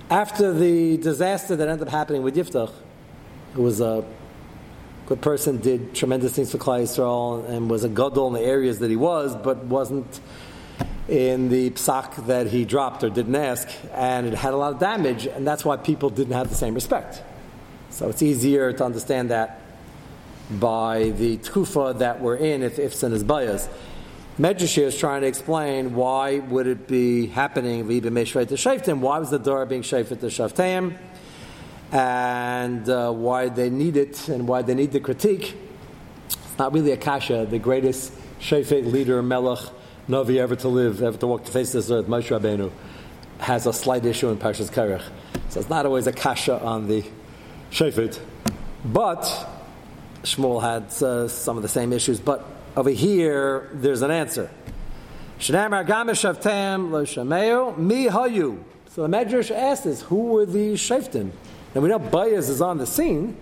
after 0.08 0.52
the 0.52 0.98
disaster 0.98 1.56
that 1.56 1.68
ended 1.68 1.88
up 1.88 1.92
happening 1.92 2.22
with 2.22 2.36
Yiftach, 2.36 2.72
who 3.54 3.62
was 3.62 3.80
a 3.80 4.04
good 5.06 5.20
person, 5.20 5.58
did 5.58 5.92
tremendous 5.92 6.36
things 6.36 6.52
for 6.52 6.58
Klai 6.58 6.82
Yisrael, 6.82 7.48
and 7.48 7.68
was 7.68 7.82
a 7.82 7.88
gadol 7.88 8.28
in 8.28 8.34
the 8.34 8.40
areas 8.40 8.78
that 8.78 8.90
he 8.90 8.96
was, 8.96 9.34
but 9.34 9.64
wasn't 9.64 10.20
in 11.08 11.48
the 11.48 11.70
psak 11.70 12.26
that 12.26 12.48
he 12.48 12.64
dropped 12.64 13.04
or 13.04 13.10
didn't 13.10 13.36
ask, 13.36 13.68
and 13.92 14.26
it 14.26 14.34
had 14.34 14.52
a 14.52 14.56
lot 14.56 14.72
of 14.72 14.80
damage, 14.80 15.26
and 15.26 15.46
that's 15.46 15.64
why 15.64 15.76
people 15.76 16.10
didn't 16.10 16.32
have 16.34 16.48
the 16.48 16.54
same 16.54 16.74
respect. 16.74 17.22
So 17.90 18.08
it's 18.08 18.22
easier 18.22 18.72
to 18.72 18.84
understand 18.84 19.30
that 19.30 19.60
by 20.50 21.10
the 21.10 21.38
tkufa 21.38 21.98
that 21.98 22.20
we're 22.20 22.36
in 22.36 22.62
if 22.62 22.76
ifsan 22.76 23.12
is 23.12 23.24
bias. 23.24 23.68
Medrash 24.38 24.76
is 24.76 24.98
trying 24.98 25.22
to 25.22 25.26
explain 25.26 25.94
why 25.94 26.40
would 26.40 26.66
it 26.66 26.86
be 26.86 27.26
happening 27.26 27.86
v'ibim 27.86 28.12
meshvei 28.12 28.46
to 28.46 28.54
shaftim? 28.54 28.98
Why 28.98 29.18
was 29.18 29.30
the 29.30 29.38
door 29.38 29.64
being 29.64 29.82
shafet 29.82 30.20
to 30.20 30.26
shaftim? 30.26 30.98
And 31.90 32.88
uh, 32.88 33.12
why 33.12 33.48
they 33.48 33.70
need 33.70 33.96
it 33.96 34.28
and 34.28 34.46
why 34.46 34.62
they 34.62 34.74
need 34.74 34.92
the 34.92 35.00
critique. 35.00 35.56
It's 36.28 36.58
not 36.58 36.74
really 36.74 36.92
Akasha. 36.92 37.46
The 37.48 37.58
greatest 37.58 38.12
shafet 38.40 38.92
leader, 38.92 39.22
melech, 39.22 39.60
Navi 40.08 40.38
ever 40.38 40.54
to 40.56 40.68
live, 40.68 41.02
ever 41.02 41.18
to 41.18 41.26
walk 41.26 41.44
the 41.44 41.50
face 41.50 41.74
of 41.74 41.82
this 41.82 41.90
earth, 41.90 42.06
Moshe 42.06 42.28
Rabbeinu, 42.28 42.70
has 43.38 43.66
a 43.66 43.72
slight 43.72 44.06
issue 44.06 44.28
in 44.28 44.36
Parshas 44.36 44.70
Kerech. 44.70 45.02
So 45.48 45.58
it's 45.58 45.68
not 45.68 45.84
always 45.84 46.06
a 46.06 46.12
kasha 46.12 46.60
on 46.60 46.86
the 46.86 47.04
shafet. 47.72 48.20
But 48.84 49.22
Shmuel 50.22 50.62
had 50.62 50.84
uh, 51.02 51.26
some 51.26 51.56
of 51.56 51.62
the 51.62 51.68
same 51.68 51.92
issues. 51.92 52.20
But 52.20 52.44
over 52.76 52.90
here, 52.90 53.68
there's 53.72 54.02
an 54.02 54.12
answer. 54.12 54.48
So 55.38 55.52
the 55.52 55.58
Medrash 59.08 59.50
asked 59.50 59.86
us, 59.86 60.02
who 60.02 60.24
were 60.26 60.46
the 60.46 60.74
shaftim? 60.74 61.30
And 61.74 61.82
we 61.82 61.88
know 61.88 61.98
Bayaz 61.98 62.48
is 62.48 62.60
on 62.62 62.78
the 62.78 62.86
scene, 62.86 63.36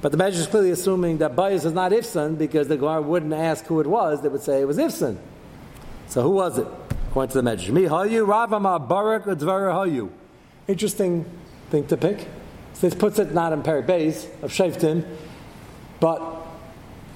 but 0.00 0.12
the 0.12 0.18
Medrash 0.18 0.36
is 0.36 0.46
clearly 0.46 0.70
assuming 0.70 1.18
that 1.18 1.34
Bayaz 1.34 1.64
is 1.66 1.72
not 1.72 1.90
Ifsan 1.90 2.38
because 2.38 2.68
the 2.68 2.76
Gemara 2.76 3.02
wouldn't 3.02 3.34
ask 3.34 3.64
who 3.66 3.80
it 3.80 3.88
was, 3.88 4.22
they 4.22 4.28
would 4.28 4.42
say 4.42 4.60
it 4.62 4.66
was 4.66 4.78
Ifsan. 4.78 5.18
So 6.10 6.22
who 6.22 6.30
was 6.30 6.58
it? 6.58 6.66
According 7.08 7.32
to 7.32 7.40
the 7.40 7.48
Medrash. 7.48 7.70
Mi 7.70 7.82
hayu 7.82 8.26
Ravama 8.26 8.86
Barak 8.88 9.26
hayu. 9.26 10.10
Interesting 10.66 11.24
thing 11.70 11.86
to 11.86 11.96
pick. 11.96 12.26
So 12.74 12.88
this 12.88 12.94
puts 12.98 13.20
it 13.20 13.32
not 13.32 13.52
in 13.52 13.62
Perik 13.62 13.86
Beis 13.86 14.26
of 14.42 14.50
Shaftim, 14.50 15.04
but 16.00 16.20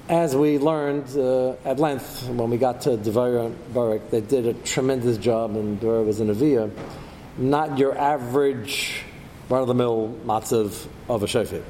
as 0.09 0.37
we 0.37 0.59
learned 0.59 1.17
uh, 1.17 1.55
at 1.65 1.81
length 1.81 2.29
when 2.29 2.51
we 2.51 2.57
got 2.57 2.83
to 2.83 2.97
Devar 2.97 3.49
Barak, 3.73 4.11
they 4.11 4.21
did 4.21 4.47
a 4.47 4.55
tremendous 4.55 5.19
job, 5.19 5.57
and 5.57 5.81
Devar 5.81 6.03
was 6.03 6.21
in 6.21 6.31
Avia. 6.31 6.71
Not 7.37 7.79
your 7.79 7.99
average 7.99 9.03
run-of-the-mill 9.49 10.21
matzav 10.25 10.87
of 11.09 11.23
a 11.25 11.27
shofet. 11.27 11.65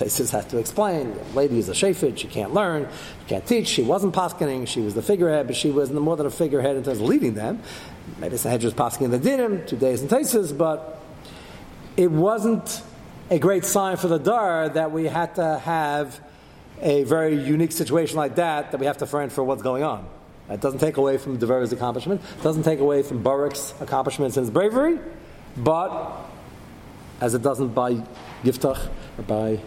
Taisis 0.00 0.30
has 0.30 0.46
to 0.46 0.56
explain, 0.56 1.12
the 1.12 1.36
lady 1.36 1.58
is 1.58 1.68
a 1.68 1.72
shofet, 1.72 2.16
she 2.16 2.26
can't 2.26 2.54
learn, 2.54 2.88
she 3.20 3.28
can't 3.28 3.46
teach, 3.46 3.68
she 3.68 3.82
wasn't 3.82 4.14
paskening, 4.14 4.66
she 4.66 4.80
was 4.80 4.94
the 4.94 5.02
figurehead, 5.02 5.46
but 5.46 5.54
she 5.54 5.70
was 5.70 5.92
more 5.92 6.16
than 6.16 6.24
a 6.24 6.30
figurehead 6.30 6.74
in 6.74 6.82
terms 6.82 7.00
of 7.00 7.04
leading 7.04 7.34
them. 7.34 7.60
Maybe 8.18 8.38
Sanhedrin 8.38 8.72
was 8.72 8.74
paskening 8.74 9.10
the 9.10 9.18
dinim, 9.18 9.66
two 9.66 9.76
days 9.76 10.00
in 10.00 10.08
Taisis, 10.08 10.56
but 10.56 10.98
it 11.98 12.10
wasn't 12.10 12.82
a 13.28 13.38
great 13.38 13.66
sign 13.66 13.98
for 13.98 14.08
the 14.08 14.18
dar 14.18 14.70
that 14.70 14.90
we 14.90 15.04
had 15.04 15.34
to 15.34 15.58
have 15.58 16.18
a 16.80 17.04
very 17.04 17.34
unique 17.34 17.72
situation 17.72 18.16
like 18.16 18.36
that 18.36 18.70
that 18.70 18.80
we 18.80 18.86
have 18.86 18.96
to 18.96 19.06
friend 19.06 19.30
for 19.30 19.44
what's 19.44 19.62
going 19.62 19.82
on. 19.82 20.08
It 20.48 20.62
doesn't 20.62 20.80
take 20.80 20.96
away 20.96 21.18
from 21.18 21.36
Dever's 21.36 21.72
accomplishment, 21.72 22.22
it 22.38 22.42
doesn't 22.42 22.62
take 22.62 22.80
away 22.80 23.02
from 23.02 23.22
Barak's 23.22 23.74
accomplishments 23.82 24.38
and 24.38 24.44
his 24.44 24.50
bravery, 24.50 24.98
but 25.58 26.10
as 27.20 27.34
it 27.34 27.42
doesn't 27.42 27.74
by 27.74 28.02
Yiftach 28.42 28.88
or 29.18 29.22
by 29.24 29.60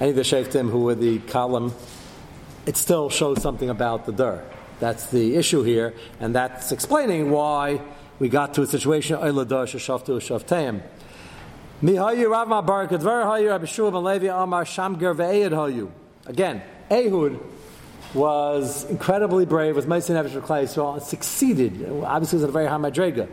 any 0.00 0.10
of 0.10 0.16
the 0.16 0.22
Shaftim 0.22 0.70
who 0.70 0.80
were 0.80 0.94
the 0.94 1.18
column, 1.20 1.74
it 2.66 2.76
still 2.76 3.10
shows 3.10 3.42
something 3.42 3.68
about 3.68 4.06
the 4.06 4.12
Dur. 4.12 4.42
That's 4.80 5.06
the 5.10 5.36
issue 5.36 5.62
here, 5.62 5.94
and 6.20 6.34
that's 6.34 6.72
explaining 6.72 7.30
why 7.30 7.82
we 8.18 8.30
got 8.30 8.54
to 8.54 8.62
a 8.62 8.66
situation, 8.66 9.18
Eiladar 9.18 9.66
Shashaftu 9.66 10.16
Shaftaim. 10.20 10.82
Mihayu 11.82 12.30
Rav. 12.30 12.50
Again, 16.26 16.62
Ehud 16.90 17.40
was 18.14 18.84
incredibly 18.84 19.46
brave, 19.46 19.76
was 19.76 19.86
Meisin 19.86 20.22
Nevish 20.22 20.38
Klai 20.42 20.64
Yisrael, 20.64 21.00
succeeded. 21.00 21.88
Obviously, 22.04 22.36
was 22.36 22.44
at 22.44 22.48
a 22.48 22.52
very 22.52 22.66
high 22.66 22.76
madrega. 22.76 23.28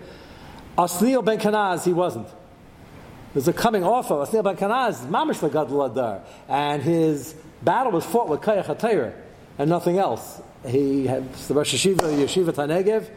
Asniel 0.77 1.25
ben 1.25 1.39
Kanaz, 1.39 1.83
he 1.83 1.93
wasn't. 1.93 2.27
There's 3.37 3.47
a 3.47 3.53
coming 3.53 3.83
off 3.83 4.09
of 4.09 4.27
Asniel 4.27 4.43
ben 4.43 4.57
Kanaz, 4.57 5.05
Mamish 5.05 5.43
Adar, 5.91 6.23
and 6.49 6.81
his 6.81 7.35
battle 7.61 7.91
was 7.91 8.03
fought 8.03 8.29
with 8.29 8.41
HaTeirah 8.41 9.13
and 9.59 9.69
nothing 9.69 9.99
else. 9.99 10.41
He 10.65 11.05
had 11.05 11.31
the 11.31 11.53
Rosh 11.53 11.75
Yeshiva, 11.75 11.99
Yeshiva 11.99 12.51
Tanegev, 12.51 13.07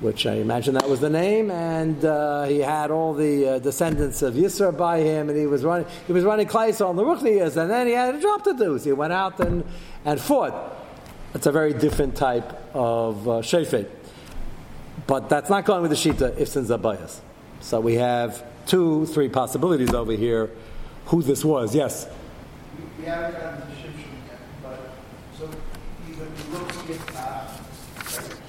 which 0.00 0.24
I 0.24 0.36
imagine 0.36 0.72
that 0.72 0.88
was 0.88 1.00
the 1.00 1.10
name, 1.10 1.50
and 1.50 2.02
uh, 2.02 2.44
he 2.44 2.60
had 2.60 2.90
all 2.90 3.12
the 3.12 3.46
uh, 3.46 3.58
descendants 3.58 4.22
of 4.22 4.32
Yisra 4.32 4.74
by 4.74 5.00
him, 5.00 5.28
and 5.28 5.38
he 5.38 5.44
was 5.44 5.64
running. 5.64 5.86
He 6.06 6.14
was 6.14 6.24
running 6.24 6.46
Klaisel 6.46 6.88
on 6.88 6.96
the 6.96 7.04
Ruchnias, 7.04 7.58
and 7.58 7.70
then 7.70 7.86
he 7.86 7.92
had 7.92 8.14
a 8.14 8.22
job 8.22 8.44
to 8.44 8.54
do. 8.54 8.78
So 8.78 8.84
he 8.84 8.92
went 8.92 9.12
out 9.12 9.38
and, 9.38 9.64
and 10.06 10.18
fought. 10.18 10.54
It's 11.34 11.46
a 11.46 11.52
very 11.52 11.74
different 11.74 12.16
type 12.16 12.74
of 12.74 13.28
uh, 13.28 13.32
shefet, 13.42 13.90
but 15.06 15.28
that's 15.28 15.50
not 15.50 15.66
going 15.66 15.82
with 15.82 15.90
the 15.90 15.96
shita 15.98 16.38
if 16.38 16.48
sin's 16.48 16.70
bias. 16.70 17.20
So 17.60 17.80
we 17.80 17.96
have 17.96 18.42
two, 18.66 19.06
three 19.06 19.28
possibilities 19.28 19.94
over 19.94 20.12
here. 20.12 20.50
Who 21.06 21.22
this 21.22 21.44
was? 21.44 21.74
Yes. 21.74 22.06
We 22.98 23.04
haven't 23.04 23.32
gotten 23.32 23.60
to 23.60 23.66
Shimshon 23.66 24.12
yet, 24.28 24.38
but 24.62 24.78
so 25.38 25.46
he, 26.06 26.12
when 26.14 26.28
you 26.36 26.58
look 26.58 26.90
at 26.90 27.16
uh, 27.16 27.48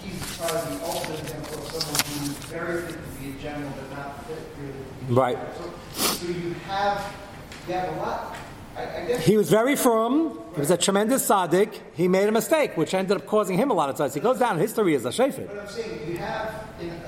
he's 0.04 0.38
probably 0.38 0.78
the 0.78 0.86
ultimate 0.86 1.20
example 1.20 1.58
of 1.60 1.66
someone 1.66 2.28
who's 2.28 2.38
very 2.46 2.82
fit 2.84 2.94
to 2.94 3.22
be 3.22 3.30
a 3.32 3.42
general, 3.42 3.72
but 3.76 3.98
not 3.98 4.28
fit 4.28 4.38
really. 4.60 5.16
Right. 5.16 5.38
So, 5.58 5.74
so 6.04 6.28
you 6.28 6.54
have 6.68 7.14
you 7.68 7.74
have 7.74 7.98
a 7.98 8.02
lot. 8.02 8.36
I, 8.78 8.82
I 8.82 9.18
He 9.18 9.38
was 9.38 9.50
very 9.50 9.76
firm. 9.76 10.40
He 10.54 10.60
was 10.60 10.72
a 10.72 10.78
tremendous 10.78 11.28
tzaddik. 11.28 11.80
He 11.96 12.08
made 12.08 12.28
a 12.28 12.32
mistake, 12.32 12.78
which 12.78 12.94
ended 12.94 13.18
up 13.18 13.26
causing 13.26 13.58
him 13.58 13.72
a 13.72 13.74
lot 13.74 13.90
of 13.90 13.96
ties. 13.96 14.14
He 14.14 14.20
goes 14.20 14.40
down 14.40 14.56
in 14.56 14.62
history 14.62 14.96
as 14.96 15.06
a 15.06 15.10
shefet. 15.10 15.48
But 15.48 15.60
I'm 15.60 15.68
saying 15.68 16.10
you 16.10 16.18
have 16.18 16.68
in 16.80 17.02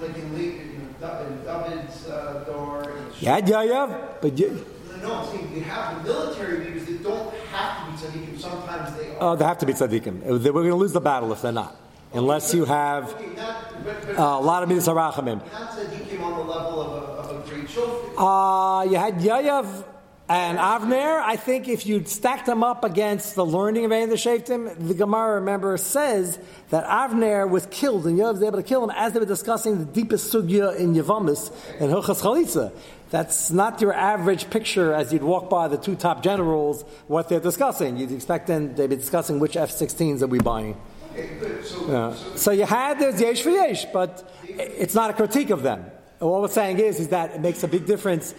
like 0.00 0.16
in 0.16 0.69
David's 1.00 2.08
uh, 2.08 2.44
door. 2.46 2.82
In 2.90 3.04
You 3.20 3.28
had 3.28 4.20
but 4.20 4.38
you, 4.38 4.66
No, 5.02 5.14
I'm 5.14 5.26
saying 5.28 5.54
you 5.54 5.62
have 5.62 6.04
the 6.04 6.12
military 6.12 6.64
leaders 6.64 6.84
that 6.86 7.02
don't 7.02 7.34
have 7.52 8.00
to 8.00 8.08
be 8.12 8.18
tzaddikim. 8.20 8.40
Sometimes 8.40 8.96
they 8.96 9.10
are. 9.10 9.16
oh, 9.20 9.36
they 9.36 9.44
have 9.44 9.58
to 9.58 9.66
be 9.66 9.72
tzaddikim. 9.72 10.22
We're 10.24 10.38
going 10.52 10.68
to 10.68 10.74
lose 10.74 10.92
the 10.92 11.00
battle 11.00 11.32
if 11.32 11.42
they're 11.42 11.52
not. 11.52 11.76
Unless 12.12 12.54
you 12.54 12.64
have 12.64 13.14
okay, 13.14 13.34
not, 13.36 13.84
but, 13.84 14.06
but 14.06 14.18
uh, 14.18 14.22
a 14.22 14.40
lot 14.40 14.62
of 14.62 14.68
harachamim. 14.68 15.40
not 15.52 15.70
tzaddikim 15.70 16.20
on 16.22 16.46
the 16.46 16.52
level 16.52 16.80
of 16.80 17.02
a, 17.02 17.06
of 17.32 17.46
a 17.46 17.48
great 17.48 17.66
shofet. 17.68 18.14
Uh, 18.18 18.82
you 18.90 18.96
had 18.96 19.14
Yayav 19.14 19.84
and 20.30 20.58
Avner. 20.58 21.20
I 21.20 21.34
think 21.34 21.66
if 21.66 21.86
you 21.86 22.04
stacked 22.04 22.46
them 22.46 22.62
up 22.62 22.84
against 22.84 23.34
the 23.34 23.44
learning 23.44 23.84
of 23.84 23.90
any 23.90 24.04
of 24.04 24.10
the 24.10 24.16
Shaftim, 24.16 24.72
the 24.78 24.94
Gemara, 24.94 25.40
remember, 25.40 25.76
says 25.76 26.38
that 26.68 26.84
Avner 26.86 27.50
was 27.50 27.66
killed 27.66 28.06
and 28.06 28.16
Yayav 28.16 28.34
was 28.34 28.42
able 28.44 28.58
to 28.58 28.62
kill 28.62 28.84
him 28.84 28.90
as 28.90 29.12
they 29.12 29.18
were 29.18 29.26
discussing 29.26 29.78
the 29.78 29.84
deepest 29.84 30.32
sugya 30.32 30.76
in 30.76 30.94
Yavamis 30.94 31.50
and 31.80 31.90
Hilchas 31.92 32.22
Chalitza. 32.22 32.72
That's 33.10 33.50
not 33.50 33.80
your 33.80 33.92
average 33.92 34.48
picture 34.50 34.94
as 34.94 35.12
you'd 35.12 35.24
walk 35.24 35.50
by 35.50 35.66
the 35.66 35.76
two 35.76 35.96
top 35.96 36.22
generals, 36.22 36.82
what 37.08 37.28
they're 37.28 37.40
discussing. 37.40 37.96
You'd 37.96 38.12
expect 38.12 38.46
them, 38.46 38.76
they'd 38.76 38.88
be 38.88 38.94
discussing 38.94 39.40
which 39.40 39.56
F-16s 39.56 40.22
are 40.22 40.28
we 40.28 40.38
buying. 40.38 40.80
Okay. 41.12 41.28
So, 41.64 41.90
Yeah. 41.90 42.14
so 42.14 42.36
So 42.36 42.50
you 42.52 42.66
had 42.66 43.00
there's 43.00 43.20
yesh 43.20 43.42
for 43.42 43.50
yesh, 43.50 43.84
but 43.86 44.32
it's 44.44 44.94
not 44.94 45.10
a 45.10 45.12
critique 45.12 45.50
of 45.50 45.64
them. 45.64 45.86
All 46.20 46.42
we're 46.42 46.48
saying 46.48 46.78
is, 46.78 47.00
is 47.00 47.08
that 47.08 47.34
it 47.34 47.40
makes 47.40 47.64
a 47.64 47.68
big 47.68 47.86
difference. 47.86 48.34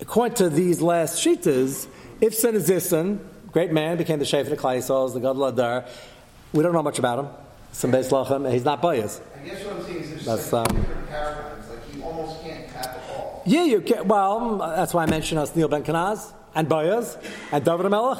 According 0.00 0.36
to 0.36 0.48
these 0.48 0.80
last 0.80 1.24
shitas, 1.24 1.88
if 2.20 2.34
Sin 2.34 2.54
is 2.54 2.70
great 3.52 3.72
man, 3.72 3.96
became 3.96 4.18
the 4.18 4.24
Shefer 4.24 4.42
of 4.42 4.50
the 4.50 4.56
Klaisos, 4.56 5.14
the 5.14 5.20
Gadol 5.20 5.46
Adar, 5.46 5.84
we 6.52 6.62
don't 6.62 6.72
know 6.72 6.82
much 6.82 6.98
about 6.98 7.18
him. 7.18 7.28
Some 7.72 7.92
Beis 7.92 8.08
Lachem, 8.10 8.50
he's 8.50 8.64
not 8.64 8.80
biased. 8.80 9.22
I 9.36 9.46
guess 9.46 9.64
what 9.64 9.76
I'm 9.76 9.84
saying 9.84 9.98
is 9.98 10.10
there's 10.10 10.24
That's, 10.24 10.52
like 10.52 10.70
um, 10.70 10.76
different 10.76 11.08
paradigms. 11.08 11.68
Like 11.68 11.94
you 11.94 12.02
almost 12.02 12.42
can't 12.42 12.68
tap 12.68 12.96
it 12.96 13.16
all. 13.16 13.42
Yeah, 13.46 13.64
you 13.64 13.80
can. 13.80 14.08
Well, 14.08 14.58
that's 14.58 14.94
why 14.94 15.02
I 15.02 15.06
mentioned 15.06 15.38
us 15.40 15.54
Neil 15.54 15.68
Ben 15.68 15.84
Kanaz 15.84 16.32
and 16.54 16.68
Bayaz 16.68 17.22
and 17.52 17.64
David 17.64 17.90
Melech. 17.90 18.18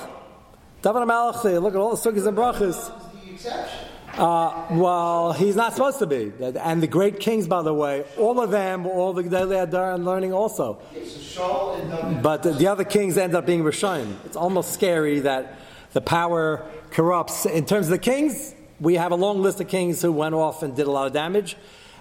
David 0.83 1.07
Melech, 1.07 1.45
look 1.45 1.75
at 1.75 1.79
all 1.79 1.97
the 1.97 2.11
sugyas 2.11 2.27
and 2.27 2.37
brachas. 2.37 2.93
The 3.25 3.33
exception. 3.33 3.89
Uh, 4.19 4.67
well, 4.73 5.33
he's 5.33 5.55
not 5.55 5.73
supposed 5.75 6.01
to 6.01 6.07
be. 6.07 6.33
And 6.41 6.83
the 6.83 6.89
great 6.89 7.21
kings, 7.21 7.47
by 7.47 7.63
the 7.63 7.73
way, 7.73 8.05
all 8.19 8.41
of 8.41 8.51
them 8.51 8.85
all 8.85 9.13
the 9.13 9.23
Gedolei 9.23 9.63
Adar 9.63 9.93
and 9.93 10.05
learning 10.05 10.33
also. 10.33 10.81
Okay, 10.91 11.07
so 11.07 11.41
Shaul 11.41 11.81
and 11.81 11.91
David. 11.91 12.23
But 12.23 12.43
the 12.43 12.67
other 12.67 12.85
kings 12.85 13.17
end 13.17 13.37
up 13.37 13.47
being 13.47 13.63
Rishayim. 13.63 14.17
It's 14.25 14.37
almost 14.37 14.73
scary 14.73 15.21
that 15.21 15.55
the 15.93 16.01
power 16.01 16.67
corrupts. 16.91 17.47
In 17.47 17.65
terms 17.65 17.87
of 17.87 17.91
the 17.91 17.99
kings, 17.99 18.57
we 18.81 18.95
have 18.95 19.13
a 19.13 19.17
long 19.17 19.41
list 19.41 19.61
of 19.61 19.69
kings 19.69 20.03
who 20.03 20.11
went 20.11 20.35
off 20.35 20.65
and 20.65 20.75
did 20.75 20.89
a 20.89 20.91
lot 20.91 21.07
of 21.07 21.13
damage. 21.13 21.57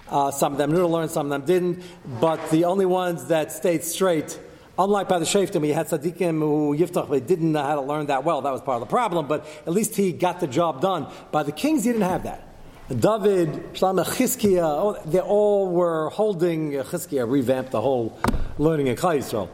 Uh, 0.10 0.32
some 0.32 0.54
of 0.54 0.58
them 0.58 0.72
knew 0.72 0.80
to 0.80 0.88
learn, 0.88 1.10
some 1.10 1.28
of 1.28 1.30
them 1.30 1.46
didn't. 1.46 1.84
But 2.20 2.50
the 2.50 2.66
only 2.66 2.88
ones 2.88 3.28
that 3.28 3.52
stayed 3.52 3.84
straight, 3.84 4.40
unlike 4.78 5.08
by 5.08 5.20
the 5.20 5.26
Shaftim, 5.26 5.62
we 5.62 5.70
had 5.70 5.88
Tzaddikim 5.88 6.40
who 6.40 6.76
Yiftach 6.78 7.26
didn't 7.26 7.52
know 7.52 7.64
how 7.64 7.76
to 7.76 7.82
learn 7.82 8.08
that 8.08 8.24
well. 8.24 8.42
That 8.42 8.52
was 8.52 8.62
part 8.62 8.82
of 8.82 8.88
the 8.88 8.92
problem. 8.92 9.28
But 9.28 9.46
at 9.66 9.74
least 9.74 9.96
he 9.96 10.12
got 10.12 10.40
the 10.40 10.48
job 10.48 10.82
done. 10.82 11.12
By 11.32 11.44
the 11.44 11.52
kings, 11.52 11.84
he 11.84 11.92
didn't 11.92 12.08
have 12.10 12.24
that. 12.24 12.44
David, 12.90 13.74
Shlomo, 13.74 14.06
Chizkiah, 14.06 14.64
oh, 14.64 15.02
they 15.06 15.20
all 15.20 15.70
were 15.70 16.10
holding 16.10 16.80
uh, 16.80 16.84
Chizkiah 16.84 17.30
revamped 17.30 17.72
the 17.72 17.82
whole 17.82 18.18
learning 18.58 18.88
in 18.88 18.96
Klal 18.96 19.18
Yisrael. 19.18 19.50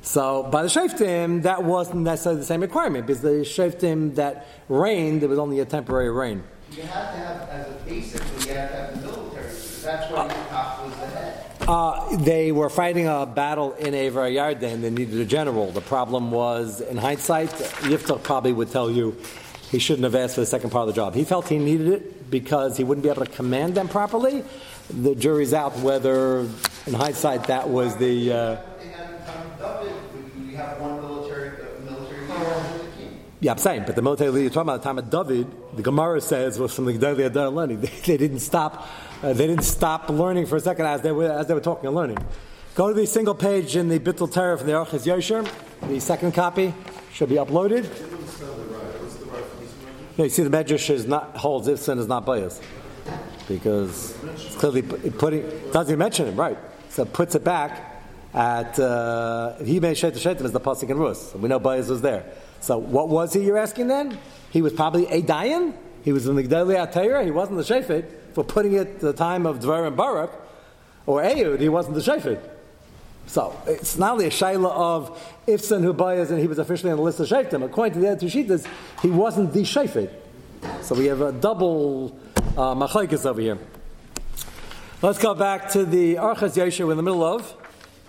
So 0.00 0.44
by 0.44 0.62
the 0.62 0.68
Shaftim, 0.68 1.42
that 1.42 1.64
wasn't 1.64 2.00
necessarily 2.02 2.40
the 2.40 2.46
same 2.46 2.62
requirement 2.62 3.06
because 3.06 3.20
the 3.20 3.44
Shaftim 3.44 4.14
that 4.14 4.46
rained, 4.70 5.22
it 5.22 5.28
was 5.28 5.38
only 5.38 5.60
a 5.60 5.66
temporary 5.66 6.10
reign. 6.10 6.42
You 6.70 6.82
have 6.84 7.12
to 7.12 7.18
have, 7.18 7.48
as 7.50 7.68
a 7.68 7.74
basically, 7.84 8.48
you 8.48 8.56
have 8.56 8.70
to 8.70 8.76
have 8.76 9.02
the 9.02 9.06
military. 9.06 9.52
That's 9.82 10.12
why 10.12 10.32
head. 10.32 10.77
Uh, 11.68 12.16
they 12.16 12.50
were 12.50 12.70
fighting 12.70 13.06
a 13.06 13.26
battle 13.26 13.74
in 13.74 13.92
Aver 13.92 14.22
Yarden. 14.22 14.80
They 14.80 14.88
needed 14.88 15.20
a 15.20 15.26
general. 15.26 15.70
The 15.70 15.82
problem 15.82 16.30
was, 16.30 16.80
in 16.80 16.96
hindsight, 16.96 17.50
Yiftach 17.50 18.22
probably 18.22 18.54
would 18.54 18.70
tell 18.70 18.90
you 18.90 19.14
he 19.70 19.78
shouldn't 19.78 20.04
have 20.04 20.14
asked 20.14 20.36
for 20.36 20.40
the 20.40 20.46
second 20.46 20.70
part 20.70 20.88
of 20.88 20.94
the 20.94 20.98
job. 20.98 21.14
He 21.14 21.24
felt 21.24 21.46
he 21.46 21.58
needed 21.58 21.88
it 21.88 22.30
because 22.30 22.78
he 22.78 22.84
wouldn't 22.84 23.02
be 23.02 23.10
able 23.10 23.26
to 23.26 23.30
command 23.30 23.74
them 23.74 23.86
properly. 23.86 24.44
The 24.88 25.14
jury's 25.14 25.52
out 25.52 25.76
whether, 25.80 26.48
in 26.86 26.94
hindsight, 26.94 27.48
that 27.48 27.68
was 27.68 27.94
the. 27.96 28.32
Uh, 28.32 28.56
yeah, 33.40 33.52
I'm 33.52 33.58
saying, 33.58 33.84
but 33.86 33.94
the 33.94 34.02
military 34.02 34.30
leader, 34.30 34.42
you're 34.44 34.50
talking 34.50 34.70
about 34.70 34.82
the 34.82 34.84
time 34.84 34.98
of 34.98 35.10
David, 35.10 35.46
the 35.76 35.82
Gemara 35.82 36.20
says 36.20 36.58
was 36.58 36.74
from 36.74 36.86
the 36.86 36.94
Gedalia 36.94 37.26
Adar 37.26 37.50
learning. 37.50 37.82
They, 37.82 37.88
they 38.06 38.16
didn't 38.16 38.40
stop. 38.40 38.88
Uh, 39.20 39.32
they 39.32 39.48
didn't 39.48 39.64
stop 39.64 40.08
learning 40.08 40.46
for 40.46 40.56
a 40.56 40.60
second 40.60 40.86
as 40.86 41.02
they 41.02 41.10
were 41.10 41.30
as 41.30 41.46
they 41.48 41.54
were 41.54 41.60
talking 41.60 41.86
and 41.86 41.96
learning. 41.96 42.18
Go 42.76 42.88
to 42.88 42.94
the 42.94 43.06
single 43.06 43.34
page 43.34 43.74
in 43.74 43.88
the 43.88 43.98
Bittul 43.98 44.32
Torah 44.32 44.56
from 44.56 44.68
the 44.68 44.74
Orchos 44.74 45.04
Yosher. 45.04 45.44
The 45.88 45.98
second 45.98 46.32
copy 46.32 46.72
should 47.12 47.28
be 47.28 47.34
uploaded. 47.34 47.88
No, 50.16 50.24
you 50.24 50.30
see, 50.30 50.44
the 50.44 50.50
Medrash 50.50 50.88
is 50.90 51.06
not 51.06 51.36
holds 51.36 51.66
if 51.66 51.80
sin 51.80 51.98
is 51.98 52.06
not 52.06 52.24
biased 52.24 52.62
because 53.48 54.16
it's 54.34 54.54
clearly 54.54 54.82
pu- 54.82 55.10
putting 55.12 55.42
doesn't 55.72 55.88
even 55.88 55.98
mention 55.98 56.28
him 56.28 56.36
right. 56.36 56.58
So 56.90 57.02
it 57.02 57.12
puts 57.12 57.34
it 57.34 57.42
back 57.42 58.02
at 58.34 58.78
uh, 58.78 59.56
he 59.64 59.80
made 59.80 59.98
shet 59.98 60.14
shetim 60.14 60.42
is 60.44 60.52
the 60.52 60.60
pasuk 60.60 60.90
in 60.90 60.96
Rus. 60.96 61.34
We 61.34 61.48
know 61.48 61.58
bias 61.58 61.88
was 61.88 62.02
there. 62.02 62.24
So 62.60 62.78
what 62.78 63.08
was 63.08 63.32
he? 63.32 63.40
You're 63.40 63.58
asking 63.58 63.88
then? 63.88 64.16
He 64.50 64.62
was 64.62 64.72
probably 64.72 65.06
a 65.06 65.22
dayan. 65.22 65.74
He 66.04 66.12
was 66.12 66.26
in 66.26 66.36
the 66.36 66.42
Gedali 66.42 66.76
Atayra. 66.76 67.24
He 67.24 67.30
wasn't 67.30 67.58
the 67.58 67.64
shefet 67.64 68.10
for 68.34 68.44
putting 68.44 68.74
it 68.74 69.00
the 69.00 69.12
time 69.12 69.46
of 69.46 69.60
Dvar 69.60 69.86
and 69.86 69.96
Barak 69.96 70.30
or 71.06 71.22
Ehud. 71.22 71.60
He 71.60 71.68
wasn't 71.68 71.94
the 71.94 72.00
shefet. 72.00 72.40
So 73.26 73.54
it's 73.66 73.98
not 73.98 74.12
only 74.12 74.26
a 74.26 74.30
shaila 74.30 74.70
of 74.70 75.20
Ifsan 75.46 75.94
bias 75.96 76.30
and 76.30 76.40
he 76.40 76.46
was 76.46 76.58
officially 76.58 76.90
on 76.90 76.96
the 76.96 77.02
list 77.02 77.20
of 77.20 77.28
shaftim. 77.28 77.62
According 77.62 77.94
to 77.94 78.00
the 78.00 78.12
other 78.12 78.20
two 78.20 78.26
shitas, 78.26 78.66
he 79.02 79.10
wasn't 79.10 79.52
the 79.52 79.60
shafit. 79.60 80.10
So 80.82 80.94
we 80.94 81.06
have 81.06 81.20
a 81.20 81.32
double 81.32 82.18
uh, 82.56 82.74
machlekes 82.74 83.26
over 83.26 83.40
here. 83.40 83.58
Let's 85.02 85.18
go 85.18 85.34
back 85.34 85.70
to 85.72 85.84
the 85.84 86.14
Orchos 86.16 86.56
Yosher 86.56 86.86
we're 86.86 86.92
in 86.92 86.96
the 86.96 87.02
middle 87.02 87.22
of. 87.22 87.54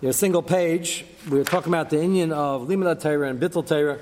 Your 0.01 0.13
single 0.13 0.41
page. 0.41 1.05
We 1.29 1.37
were 1.37 1.43
talking 1.43 1.71
about 1.71 1.89
the 1.89 2.01
Indian 2.01 2.31
of 2.31 2.67
Limud 2.69 3.01
Torah 3.01 3.29
and 3.29 3.39
Bittul 3.39 3.67
Torah. 3.67 3.99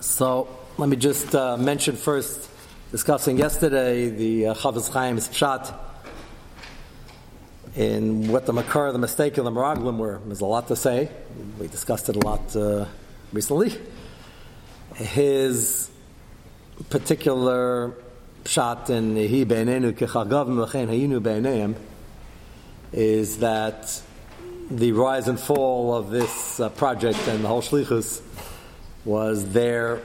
So 0.00 0.48
let 0.78 0.88
me 0.88 0.96
just 0.96 1.34
uh, 1.34 1.56
mention 1.56 1.96
first, 1.96 2.48
discussing 2.90 3.38
yesterday 3.38 4.08
the 4.08 4.46
uh, 4.48 4.54
Chofetz 4.54 4.92
Chaim's 4.92 5.28
Pshat 5.28 5.74
in 7.76 8.28
what 8.28 8.46
the 8.46 8.52
Makar, 8.52 8.92
the 8.92 8.98
mistake, 8.98 9.36
and 9.38 9.46
the 9.46 9.50
Meraglim 9.50 9.98
were. 9.98 10.20
There's 10.24 10.40
a 10.40 10.46
lot 10.46 10.68
to 10.68 10.76
say. 10.76 11.10
We 11.58 11.68
discussed 11.68 12.08
it 12.08 12.16
a 12.16 12.20
lot 12.20 12.56
uh, 12.56 12.86
recently. 13.32 13.78
His 14.96 15.90
particular 16.88 17.94
Pshat 18.44 18.90
in 18.90 19.16
Hi 19.16 19.44
Beinenu 19.44 19.92
Kechagavim 19.92 20.66
V'chein 20.66 20.88
Hayinu 20.88 21.20
Beineim 21.20 21.74
is 22.92 23.38
that 23.38 24.02
the 24.70 24.92
rise 24.92 25.28
and 25.28 25.38
fall 25.38 25.94
of 25.94 26.10
this 26.10 26.58
uh, 26.58 26.68
project 26.70 27.18
and 27.28 27.44
the 27.44 27.48
whole 27.48 27.62
Shlichus 27.62 28.22
was 29.04 29.52
their 29.52 30.00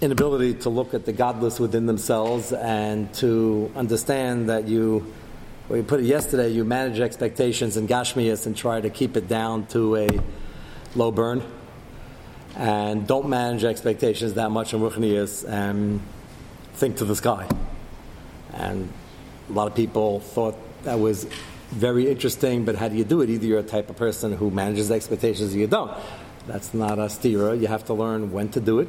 inability 0.00 0.54
to 0.54 0.68
look 0.68 0.94
at 0.94 1.04
the 1.06 1.12
godless 1.12 1.58
within 1.58 1.86
themselves 1.86 2.52
and 2.52 3.12
to 3.14 3.70
understand 3.74 4.48
that 4.50 4.68
you, 4.68 5.12
you 5.70 5.82
put 5.82 6.00
it 6.00 6.06
yesterday, 6.06 6.48
you 6.50 6.64
manage 6.64 7.00
expectations 7.00 7.76
in 7.76 7.86
Gashmias 7.86 8.46
and 8.46 8.56
try 8.56 8.80
to 8.80 8.90
keep 8.90 9.16
it 9.16 9.26
down 9.28 9.66
to 9.68 9.96
a 9.96 10.08
low 10.94 11.10
burn. 11.10 11.42
And 12.56 13.06
don't 13.06 13.28
manage 13.28 13.64
expectations 13.64 14.34
that 14.34 14.50
much 14.50 14.72
in 14.72 14.80
Ruchnias 14.80 15.46
and 15.48 16.00
think 16.74 16.96
to 16.98 17.04
the 17.04 17.16
sky. 17.16 17.48
And 18.52 18.90
a 19.48 19.52
lot 19.52 19.66
of 19.66 19.74
people 19.74 20.20
thought 20.20 20.56
that 20.84 20.98
was 20.98 21.24
very 21.70 22.08
interesting, 22.10 22.64
but 22.64 22.76
how 22.76 22.88
do 22.88 22.96
you 22.96 23.04
do 23.04 23.20
it? 23.22 23.30
Either 23.30 23.46
you're 23.46 23.58
a 23.58 23.62
type 23.62 23.90
of 23.90 23.96
person 23.96 24.32
who 24.32 24.50
manages 24.50 24.90
expectations 24.90 25.54
or 25.54 25.58
you 25.58 25.66
don't. 25.66 25.92
That's 26.46 26.72
not 26.72 26.98
a 26.98 27.06
stira. 27.06 27.60
You 27.60 27.66
have 27.66 27.84
to 27.86 27.94
learn 27.94 28.32
when 28.32 28.50
to 28.50 28.60
do 28.60 28.78
it. 28.80 28.88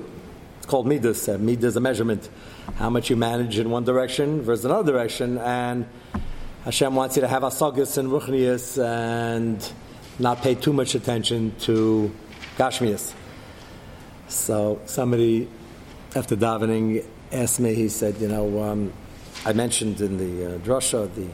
Called 0.67 0.85
midas. 0.85 1.29
Uh, 1.29 1.37
midas 1.37 1.77
a 1.77 1.79
measurement. 1.79 2.29
How 2.75 2.89
much 2.89 3.09
you 3.09 3.15
manage 3.15 3.57
in 3.57 3.69
one 3.69 3.85
direction 3.85 4.41
versus 4.41 4.65
another 4.65 4.91
direction. 4.91 5.37
And 5.37 5.87
Hashem 6.65 6.93
wants 6.93 7.15
you 7.15 7.21
to 7.21 7.27
have 7.27 7.43
asagas 7.43 7.97
and 7.97 8.09
ruchnias 8.09 8.77
and 8.83 9.71
not 10.19 10.41
pay 10.41 10.55
too 10.55 10.73
much 10.73 10.93
attention 10.93 11.55
to 11.61 12.11
gashmias. 12.57 13.13
So 14.27 14.81
somebody, 14.85 15.47
after 16.13 16.35
davening, 16.35 17.05
asked 17.31 17.61
me, 17.61 17.73
he 17.73 17.87
said, 17.87 18.17
you 18.17 18.27
know, 18.27 18.61
um, 18.61 18.91
I 19.45 19.53
mentioned 19.53 20.01
in 20.01 20.17
the 20.17 20.55
uh, 20.55 20.57
drasha 20.59 21.13
the 21.15 21.27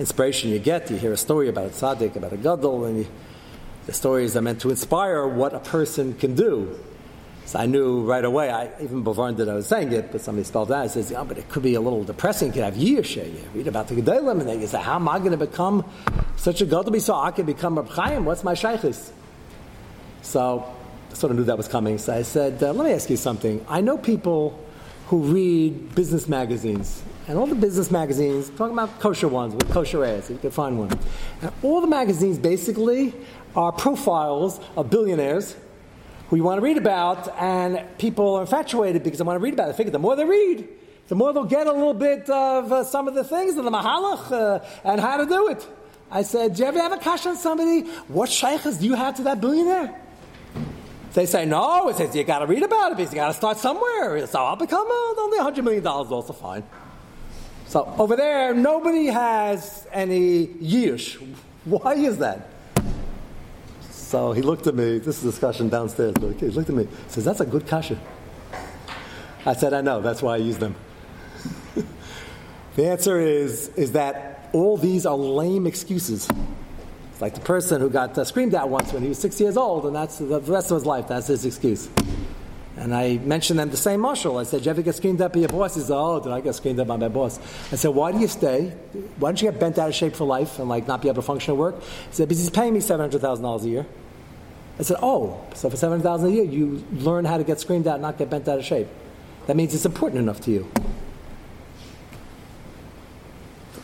inspiration 0.00 0.50
you 0.50 0.58
get. 0.58 0.90
You 0.90 0.96
hear 0.96 1.12
a 1.12 1.16
story 1.16 1.48
about 1.48 1.66
a 1.66 1.68
tzaddik, 1.68 2.16
about 2.16 2.32
a 2.32 2.36
gadol, 2.36 2.86
and 2.86 2.98
you, 2.98 3.06
the 3.86 3.92
stories 3.92 4.36
are 4.36 4.42
meant 4.42 4.60
to 4.62 4.70
inspire 4.70 5.28
what 5.28 5.54
a 5.54 5.60
person 5.60 6.14
can 6.14 6.34
do. 6.34 6.76
So 7.44 7.58
I 7.58 7.66
knew 7.66 8.02
right 8.02 8.24
away, 8.24 8.50
I, 8.50 8.70
even 8.82 9.02
before 9.02 9.30
that 9.30 9.48
I 9.48 9.54
was 9.54 9.66
saying 9.66 9.92
it, 9.92 10.10
but 10.12 10.20
somebody 10.20 10.44
spelled 10.44 10.72
out. 10.72 10.86
It 10.86 10.90
says, 10.90 11.10
yeah, 11.10 11.24
but 11.24 11.38
it 11.38 11.48
could 11.48 11.62
be 11.62 11.74
a 11.74 11.80
little 11.80 12.04
depressing. 12.04 12.48
You 12.48 12.54
could 12.54 12.64
have 12.64 12.74
yish. 12.74 13.16
You 13.16 13.50
read 13.52 13.68
about 13.68 13.88
the 13.88 13.94
Gedalim, 13.94 14.40
and 14.40 14.48
then 14.48 14.60
you 14.60 14.66
say, 14.66 14.80
how 14.80 14.94
am 14.94 15.08
I 15.08 15.18
going 15.18 15.32
to 15.32 15.36
become 15.36 15.84
such 16.36 16.60
a 16.60 16.66
gadol? 16.66 16.98
So 17.00 17.14
I 17.14 17.30
can 17.30 17.44
become 17.44 17.78
a 17.78 17.82
Chaim. 17.82 18.24
What's 18.24 18.44
my 18.44 18.54
shaykhis? 18.54 19.10
So 20.22 20.64
I 21.10 21.14
sort 21.14 21.32
of 21.32 21.36
knew 21.36 21.44
that 21.44 21.56
was 21.56 21.68
coming. 21.68 21.98
So 21.98 22.14
I 22.14 22.22
said, 22.22 22.62
uh, 22.62 22.72
let 22.72 22.86
me 22.86 22.92
ask 22.92 23.10
you 23.10 23.16
something. 23.16 23.64
I 23.68 23.80
know 23.80 23.98
people 23.98 24.58
who 25.08 25.18
read 25.18 25.94
business 25.94 26.28
magazines, 26.28 27.02
and 27.28 27.36
all 27.36 27.46
the 27.46 27.54
business 27.54 27.90
magazines, 27.90 28.48
talking 28.50 28.72
about 28.72 28.98
kosher 28.98 29.28
ones 29.28 29.54
with 29.54 29.70
kosher 29.70 30.04
ads, 30.04 30.30
you 30.30 30.38
can 30.38 30.50
find 30.50 30.78
one. 30.78 30.98
And 31.42 31.52
all 31.62 31.80
the 31.80 31.86
magazines 31.86 32.38
basically 32.38 33.12
are 33.54 33.72
profiles 33.72 34.58
of 34.76 34.88
billionaires 34.88 35.54
who 36.32 36.36
you 36.36 36.44
want 36.44 36.56
to 36.56 36.64
read 36.64 36.78
about, 36.78 37.28
and 37.38 37.84
people 37.98 38.36
are 38.36 38.40
infatuated 38.40 39.02
because 39.02 39.18
they 39.18 39.24
want 39.24 39.38
to 39.38 39.44
read 39.44 39.52
about 39.52 39.68
it. 39.68 39.76
Figure 39.76 39.92
the 39.92 39.98
more 39.98 40.16
they 40.16 40.24
read, 40.24 40.66
the 41.08 41.14
more 41.14 41.30
they'll 41.30 41.44
get 41.44 41.66
a 41.66 41.72
little 41.72 41.92
bit 41.92 42.30
of 42.30 42.72
uh, 42.72 42.84
some 42.84 43.06
of 43.06 43.12
the 43.12 43.22
things 43.22 43.58
of 43.58 43.66
the 43.66 43.70
mahalach 43.70 44.32
uh, 44.32 44.64
and 44.82 44.98
how 44.98 45.18
to 45.18 45.26
do 45.26 45.48
it. 45.48 45.68
I 46.10 46.22
said, 46.22 46.54
do 46.54 46.62
you 46.62 46.68
ever 46.68 46.78
have 46.80 46.92
a 46.92 46.96
kash 46.96 47.26
on 47.26 47.36
somebody? 47.36 47.82
What 48.08 48.30
shaykhs 48.30 48.78
do 48.78 48.86
you 48.86 48.94
have 48.94 49.16
to 49.16 49.24
that 49.24 49.42
billionaire? 49.42 49.94
They 51.12 51.26
say, 51.26 51.44
no, 51.44 51.90
it 51.90 51.96
says 51.96 52.16
you 52.16 52.24
got 52.24 52.38
to 52.38 52.46
read 52.46 52.62
about 52.62 52.92
it 52.92 52.96
because 52.96 53.12
you 53.12 53.16
got 53.16 53.28
to 53.28 53.34
start 53.34 53.58
somewhere. 53.58 54.26
So 54.26 54.42
I'll 54.42 54.56
become 54.56 54.86
uh, 54.86 55.20
only 55.20 55.38
$100 55.38 55.62
million, 55.62 55.86
also 55.86 56.32
fine. 56.32 56.62
So 57.66 57.94
over 57.98 58.16
there, 58.16 58.54
nobody 58.54 59.08
has 59.08 59.86
any 59.92 60.46
yish. 60.46 61.22
Why 61.66 61.92
is 61.92 62.16
that? 62.18 62.51
So 64.12 64.32
he 64.32 64.42
looked 64.42 64.66
at 64.66 64.74
me, 64.74 64.98
this 64.98 65.16
is 65.16 65.24
a 65.24 65.30
discussion 65.30 65.70
downstairs, 65.70 66.12
but 66.20 66.34
he 66.34 66.48
looked 66.48 66.68
at 66.68 66.76
me, 66.76 66.86
says, 67.08 67.24
that's 67.24 67.40
a 67.40 67.46
good 67.46 67.66
kasha. 67.66 67.98
I 69.46 69.54
said, 69.54 69.72
I 69.72 69.80
know, 69.80 70.02
that's 70.02 70.20
why 70.20 70.34
I 70.34 70.36
use 70.36 70.58
them. 70.58 70.74
the 72.76 72.90
answer 72.90 73.18
is, 73.18 73.68
is 73.68 73.92
that 73.92 74.50
all 74.52 74.76
these 74.76 75.06
are 75.06 75.16
lame 75.16 75.66
excuses. 75.66 76.28
It's 77.12 77.22
like 77.22 77.36
the 77.36 77.40
person 77.40 77.80
who 77.80 77.88
got 77.88 78.18
uh, 78.18 78.24
screamed 78.26 78.54
at 78.54 78.68
once 78.68 78.92
when 78.92 79.02
he 79.02 79.08
was 79.08 79.18
six 79.18 79.40
years 79.40 79.56
old, 79.56 79.86
and 79.86 79.96
that's 79.96 80.18
the 80.18 80.40
rest 80.40 80.70
of 80.70 80.74
his 80.74 80.84
life, 80.84 81.08
that's 81.08 81.28
his 81.28 81.46
excuse. 81.46 81.88
And 82.76 82.94
I 82.94 83.16
mentioned 83.16 83.60
them 83.60 83.70
the 83.70 83.78
same 83.78 84.00
marshal. 84.00 84.36
I 84.36 84.42
said, 84.42 84.58
Did 84.58 84.66
you 84.66 84.70
ever 84.72 84.82
get 84.82 84.94
screamed 84.94 85.22
at 85.22 85.32
by 85.32 85.40
your 85.40 85.48
boss? 85.48 85.74
He 85.74 85.80
said, 85.80 85.96
Oh, 85.96 86.20
did 86.20 86.32
I 86.32 86.42
get 86.42 86.54
screamed 86.54 86.80
at 86.80 86.86
by 86.86 86.96
my 86.96 87.08
boss? 87.08 87.38
I 87.70 87.76
said, 87.76 87.90
Why 87.90 88.12
do 88.12 88.18
you 88.18 88.28
stay? 88.28 88.70
Why 89.18 89.28
don't 89.28 89.40
you 89.40 89.50
get 89.50 89.60
bent 89.60 89.78
out 89.78 89.88
of 89.88 89.94
shape 89.94 90.14
for 90.16 90.26
life 90.26 90.58
and 90.58 90.68
like 90.68 90.86
not 90.86 91.00
be 91.00 91.08
able 91.08 91.16
to 91.16 91.22
function 91.22 91.52
at 91.52 91.58
work? 91.58 91.80
He 91.80 91.86
said, 92.10 92.28
Because 92.28 92.40
he's 92.40 92.50
paying 92.50 92.74
me 92.74 92.80
$700,000 92.80 93.62
a 93.62 93.68
year. 93.68 93.86
I 94.82 94.84
said, 94.84 94.96
Oh, 95.00 95.40
so 95.54 95.70
for 95.70 95.76
$700,000 95.76 96.24
a 96.24 96.30
year, 96.32 96.42
you 96.42 96.84
learn 96.94 97.24
how 97.24 97.38
to 97.38 97.44
get 97.44 97.60
screamed 97.60 97.86
at, 97.86 98.00
not 98.00 98.18
get 98.18 98.28
bent 98.28 98.48
out 98.48 98.58
of 98.58 98.64
shape. 98.64 98.88
That 99.46 99.54
means 99.54 99.72
it's 99.76 99.86
important 99.86 100.20
enough 100.20 100.40
to 100.40 100.50
you. 100.50 100.68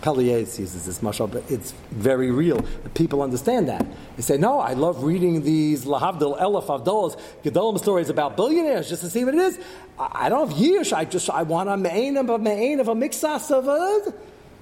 Pelias 0.02 0.58
uses 0.58 0.86
this 0.86 0.98
mashal, 0.98 1.30
but 1.30 1.48
it's 1.48 1.72
very 1.92 2.32
real. 2.32 2.62
People 2.94 3.22
understand 3.22 3.68
that. 3.68 3.86
They 4.16 4.22
say, 4.22 4.38
no, 4.38 4.58
I 4.58 4.72
love 4.72 5.04
reading 5.04 5.42
these 5.42 5.84
lahavdil 5.84 6.40
elef 6.40 6.66
avdolas 6.66 7.20
gedolim 7.44 7.78
stories 7.78 8.10
about 8.10 8.36
billionaires 8.36 8.88
just 8.88 9.02
to 9.02 9.10
see 9.10 9.24
what 9.24 9.34
it 9.34 9.40
is. 9.40 9.60
I, 10.00 10.28
don't 10.28 10.48
have 10.48 10.58
yish. 10.58 10.92
I 10.92 11.04
just 11.04 11.30
I 11.30 11.44
want 11.44 11.68
a 11.68 11.76
me'ain 11.76 12.16
of 12.16 12.28
a 12.28 12.38
me'ain 12.40 12.80
of 12.80 12.88
a 12.88 12.94
mixas 12.94 13.52
of 13.52 13.68
a. 13.68 14.12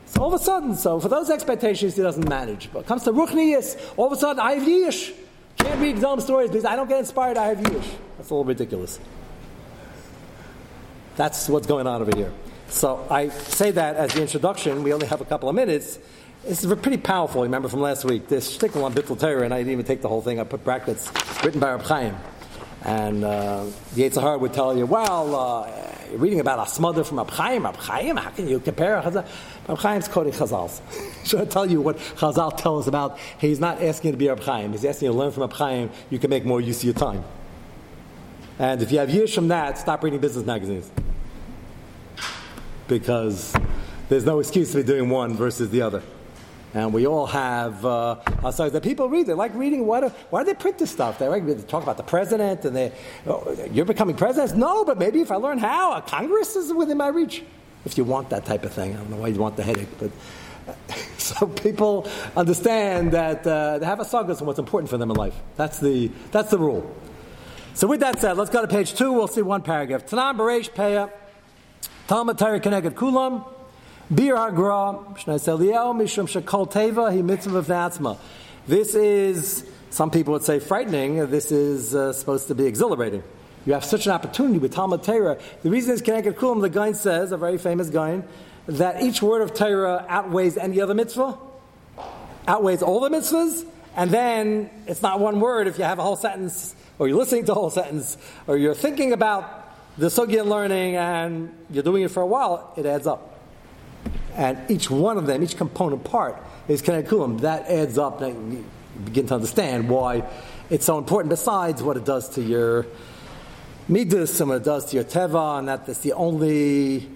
So 0.04 0.20
all 0.20 0.34
of 0.34 0.38
a 0.38 0.44
sudden, 0.44 0.76
so 0.76 1.00
for 1.00 1.08
those 1.08 1.30
expectations, 1.30 1.96
he 1.96 2.02
doesn't 2.02 2.28
manage. 2.28 2.70
But 2.74 2.80
it 2.80 2.86
comes 2.86 3.04
to 3.04 3.12
ruchnias, 3.12 3.94
all 3.96 4.06
of 4.06 4.12
a 4.12 4.16
sudden 4.16 4.40
I 4.40 4.52
have 4.52 4.68
yish. 4.68 5.14
Can't 5.56 5.80
read 5.80 5.96
Gdom 5.96 6.20
stories 6.20 6.50
because 6.50 6.64
I 6.64 6.76
don't 6.76 6.88
get 6.88 6.98
inspired. 6.98 7.36
I 7.36 7.48
have 7.48 7.58
Yiddish. 7.58 7.90
That's 8.16 8.30
a 8.30 8.34
little 8.34 8.44
ridiculous. 8.44 8.98
That's 11.16 11.48
what's 11.48 11.66
going 11.66 11.86
on 11.86 12.02
over 12.02 12.14
here. 12.14 12.32
So 12.68 13.06
I 13.10 13.28
say 13.28 13.70
that 13.70 13.96
as 13.96 14.12
the 14.12 14.22
introduction. 14.22 14.82
We 14.82 14.92
only 14.92 15.06
have 15.06 15.20
a 15.20 15.24
couple 15.24 15.48
of 15.48 15.54
minutes. 15.54 15.98
This 16.44 16.62
is 16.62 16.74
pretty 16.80 16.98
powerful. 16.98 17.42
Remember 17.42 17.68
from 17.68 17.80
last 17.80 18.04
week, 18.04 18.28
this 18.28 18.56
shtickle 18.56 18.84
on 18.84 18.92
Bittul 18.92 19.18
Torah, 19.18 19.44
and 19.44 19.54
I 19.54 19.58
didn't 19.58 19.72
even 19.72 19.84
take 19.84 20.02
the 20.02 20.08
whole 20.08 20.22
thing. 20.22 20.38
I 20.38 20.44
put 20.44 20.62
brackets 20.62 21.10
written 21.42 21.58
by 21.58 21.72
Reb 21.72 21.82
Chaim. 21.82 22.16
And 22.82 23.24
uh, 23.24 23.64
the 23.94 24.02
Yetzer 24.02 24.20
Hara 24.20 24.38
would 24.38 24.52
tell 24.52 24.76
you, 24.76 24.86
well, 24.86 25.34
uh, 25.34 25.95
reading 26.14 26.40
about 26.40 26.66
a 26.66 26.70
smother 26.70 27.04
from 27.04 27.18
Reb 27.18 27.30
Chaim. 27.30 27.64
Reb 27.64 27.76
Chaim, 27.76 28.16
how 28.16 28.30
can 28.30 28.48
you 28.48 28.60
compare 28.60 29.00
Chazal? 29.02 29.26
Reb 29.68 29.78
Chaim's 29.78 30.08
quoting 30.08 30.32
Chazals. 30.32 30.80
Should 31.26 31.40
I 31.40 31.44
tell 31.44 31.66
you 31.66 31.80
what 31.80 31.98
Chazal 31.98 32.56
tells 32.56 32.84
us 32.84 32.88
about? 32.88 33.18
He's 33.38 33.60
not 33.60 33.82
asking 33.82 34.08
you 34.08 34.12
to 34.12 34.18
be 34.18 34.28
Reb 34.28 34.40
Chaim. 34.40 34.72
He's 34.72 34.84
asking 34.84 35.06
you 35.06 35.12
to 35.12 35.18
learn 35.18 35.32
from 35.32 35.42
Reb 35.42 35.52
Chaim. 35.52 35.90
You 36.10 36.18
can 36.18 36.30
make 36.30 36.44
more 36.44 36.60
use 36.60 36.78
of 36.78 36.84
your 36.84 36.94
time. 36.94 37.24
And 38.58 38.80
if 38.80 38.90
you 38.90 38.98
have 38.98 39.10
years 39.10 39.34
from 39.34 39.48
that, 39.48 39.78
stop 39.78 40.02
reading 40.02 40.20
business 40.20 40.46
magazines. 40.46 40.90
Because 42.88 43.54
there's 44.08 44.24
no 44.24 44.40
excuse 44.40 44.70
to 44.72 44.78
be 44.78 44.82
doing 44.82 45.10
one 45.10 45.34
versus 45.34 45.70
the 45.70 45.82
other. 45.82 46.02
And 46.76 46.92
we 46.92 47.06
all 47.06 47.24
have 47.24 47.86
uh, 47.86 48.50
sides 48.52 48.74
that 48.74 48.82
people 48.82 49.08
read. 49.08 49.26
They 49.26 49.32
like 49.32 49.54
reading. 49.54 49.86
Why 49.86 50.02
do, 50.02 50.08
why 50.28 50.42
do 50.42 50.52
they 50.52 50.54
print 50.54 50.76
this 50.76 50.90
stuff? 50.90 51.18
They 51.18 51.26
like 51.26 51.46
to 51.46 51.54
talk 51.62 51.82
about 51.82 51.96
the 51.96 52.02
president 52.02 52.66
and 52.66 52.76
they, 52.76 52.92
oh, 53.26 53.56
you're 53.72 53.86
becoming 53.86 54.14
president? 54.14 54.58
No, 54.58 54.84
but 54.84 54.98
maybe 54.98 55.22
if 55.22 55.30
I 55.30 55.36
learn 55.36 55.56
how, 55.56 55.94
a 55.94 56.02
Congress 56.02 56.54
is 56.54 56.74
within 56.74 56.98
my 56.98 57.08
reach. 57.08 57.42
If 57.86 57.96
you 57.96 58.04
want 58.04 58.28
that 58.28 58.44
type 58.44 58.62
of 58.62 58.74
thing. 58.74 58.92
I 58.92 58.98
don't 58.98 59.08
know 59.08 59.16
why 59.16 59.28
you 59.28 59.38
want 59.38 59.56
the 59.56 59.62
headache, 59.62 59.88
but 59.98 60.10
so 61.16 61.46
people 61.46 62.06
understand 62.36 63.12
that 63.12 63.46
uh, 63.46 63.78
they 63.78 63.86
have 63.86 64.00
a 64.00 64.04
sagas 64.04 64.42
on 64.42 64.46
what's 64.46 64.58
important 64.58 64.90
for 64.90 64.98
them 64.98 65.10
in 65.10 65.16
life. 65.16 65.34
That's 65.56 65.78
the, 65.78 66.10
that's 66.30 66.50
the 66.50 66.58
rule. 66.58 66.94
So 67.72 67.86
with 67.86 68.00
that 68.00 68.20
said, 68.20 68.36
let's 68.36 68.50
go 68.50 68.60
to 68.60 68.68
page 68.68 68.92
two. 68.92 69.14
We'll 69.14 69.28
see 69.28 69.40
one 69.40 69.62
paragraph. 69.62 70.04
Tanam 70.04 70.36
Beresh 70.36 70.70
Peah, 70.72 71.10
Talmud 72.06 72.36
Torah 72.36 72.60
Keneged 72.60 72.90
Kulam, 72.90 73.55
Bir 74.08 74.36
Hagra, 74.36 75.16
Mishum 75.16 76.68
Teva, 76.68 77.12
He 77.12 77.22
Mitzvah. 77.22 78.16
This 78.68 78.94
is, 78.94 79.68
some 79.90 80.12
people 80.12 80.32
would 80.34 80.44
say 80.44 80.60
frightening, 80.60 81.28
this 81.28 81.50
is 81.50 81.92
uh, 81.92 82.12
supposed 82.12 82.46
to 82.46 82.54
be 82.54 82.66
exhilarating. 82.66 83.24
You 83.64 83.72
have 83.72 83.84
such 83.84 84.06
an 84.06 84.12
opportunity 84.12 84.58
with 84.58 84.72
Talmud 84.72 85.02
Torah. 85.02 85.38
The 85.64 85.70
reason 85.70 85.92
is 85.92 86.02
Keneged 86.02 86.34
Kulam, 86.34 86.60
the 86.60 86.68
guy 86.68 86.92
says, 86.92 87.32
a 87.32 87.36
very 87.36 87.58
famous 87.58 87.90
guy, 87.90 88.22
that 88.66 89.02
each 89.02 89.22
word 89.22 89.42
of 89.42 89.54
Torah 89.54 90.06
outweighs 90.08 90.56
any 90.56 90.80
other 90.80 90.94
mitzvah, 90.94 91.36
outweighs 92.46 92.82
all 92.82 93.00
the 93.00 93.08
mitzvahs, 93.08 93.66
and 93.96 94.12
then 94.12 94.70
it's 94.86 95.02
not 95.02 95.18
one 95.18 95.40
word 95.40 95.66
if 95.66 95.78
you 95.78 95.84
have 95.84 95.98
a 95.98 96.02
whole 96.02 96.14
sentence, 96.14 96.76
or 97.00 97.08
you're 97.08 97.18
listening 97.18 97.44
to 97.46 97.52
a 97.52 97.54
whole 97.56 97.70
sentence, 97.70 98.16
or 98.46 98.56
you're 98.56 98.74
thinking 98.74 99.12
about 99.12 99.74
the 99.98 100.06
sugya 100.06 100.46
learning 100.46 100.94
and 100.94 101.52
you're 101.70 101.82
doing 101.82 102.04
it 102.04 102.12
for 102.12 102.22
a 102.22 102.26
while, 102.26 102.72
it 102.76 102.86
adds 102.86 103.08
up 103.08 103.35
and 104.36 104.70
each 104.70 104.90
one 104.90 105.18
of 105.18 105.26
them, 105.26 105.42
each 105.42 105.56
component 105.56 106.04
part 106.04 106.36
is 106.68 106.82
Kenekulim. 106.82 107.40
That 107.40 107.68
adds 107.68 107.98
up, 107.98 108.20
and 108.20 108.52
you 108.52 108.64
begin 109.04 109.26
to 109.28 109.34
understand 109.34 109.88
why 109.88 110.24
it's 110.70 110.84
so 110.84 110.98
important, 110.98 111.30
besides 111.30 111.82
what 111.82 111.96
it 111.96 112.04
does 112.04 112.28
to 112.30 112.42
your 112.42 112.86
midas 113.88 114.40
and 114.40 114.50
what 114.50 114.56
it 114.56 114.64
does 114.64 114.86
to 114.86 114.96
your 114.96 115.04
teva, 115.04 115.58
and 115.58 115.68
that 115.68 115.88
is 115.88 115.98
the 115.98 116.12
only 116.12 117.08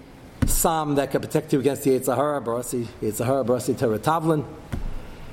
psalm 0.47 0.95
that 0.95 1.11
can 1.11 1.21
protect 1.21 1.53
you 1.53 1.59
against 1.59 1.83
the 1.83 1.91
Yetzer 1.91 2.15
Hara, 2.15 2.41
Barasi, 2.41 2.85
Yetzer 3.01 3.25
Hara, 3.25 3.43
Barasi, 3.43 3.77
Torah 3.77 3.99
Tavlin. 3.99 4.45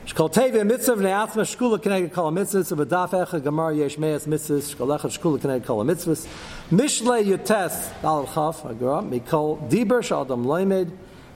Shkol 0.07 0.33
Tevi 0.33 0.67
mitzvah 0.67 0.97
ne'atzma 0.97 1.45
shkula 1.45 1.79
keneged 1.79 2.15
kol 2.15 2.33
mitzvahs 2.33 2.73
of 2.73 2.79
adaf 2.79 3.11
echa 3.11 3.41
gamar 3.43 3.77
yesh 3.77 3.99
me'as 3.99 4.27
mitzvahs 4.27 4.75
shkol 4.75 4.99
echa 4.99 5.19
shkula 5.19 5.39
keneged 5.39 5.67
kol 5.67 5.85
mitzvahs 5.85 6.27
mishle 6.71 7.23
yutes 7.27 7.93
al 8.03 8.27
chaf 8.27 8.65
agra 8.65 9.03
mikol 9.03 9.59
diber 9.69 10.01
shadam 10.01 10.47
loimed 10.47 10.91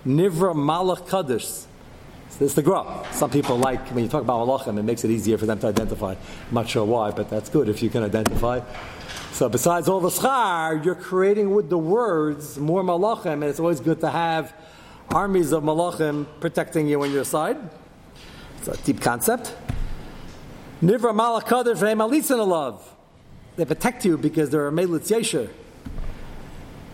Nivra 0.06 0.54
Malach 0.54 1.08
Kaddish. 1.08 1.66
Is 2.40 2.54
the 2.54 2.62
Gra. 2.62 3.06
Some 3.12 3.30
people 3.30 3.56
like, 3.56 3.86
when 3.90 4.02
you 4.02 4.10
talk 4.10 4.22
about 4.22 4.48
Malachim, 4.48 4.76
it 4.76 4.82
makes 4.82 5.04
it 5.04 5.10
easier 5.10 5.38
for 5.38 5.46
them 5.46 5.60
to 5.60 5.68
identify. 5.68 6.12
I'm 6.12 6.54
not 6.54 6.68
sure 6.68 6.84
why, 6.84 7.12
but 7.12 7.30
that's 7.30 7.48
good 7.48 7.68
if 7.68 7.82
you 7.82 7.90
can 7.90 8.02
identify. 8.02 8.62
So 9.30 9.48
besides 9.48 9.88
all 9.88 10.00
the 10.00 10.08
schar, 10.08 10.84
you're 10.84 10.96
creating 10.96 11.54
with 11.54 11.70
the 11.70 11.78
words 11.78 12.58
more 12.58 12.82
Malachim, 12.82 13.34
and 13.34 13.44
it's 13.44 13.60
always 13.60 13.78
good 13.78 14.00
to 14.00 14.10
have 14.10 14.54
armies 15.10 15.52
of 15.52 15.62
Malachim 15.62 16.26
protecting 16.40 16.88
you 16.88 17.02
on 17.02 17.12
your 17.12 17.24
side. 17.24 17.58
It's 18.58 18.68
a 18.68 18.76
deep 18.78 19.00
concept. 19.00 19.54
Nivra 20.82 21.14
Malach 21.14 21.46
Kaddish 21.46 21.78
Ve'emalitzin 21.78 22.44
love. 22.44 22.92
They 23.54 23.66
protect 23.66 24.04
you 24.04 24.18
because 24.18 24.50
they're 24.50 24.66
a 24.66 24.72
Melitz 24.72 25.16
Yesher. 25.16 25.48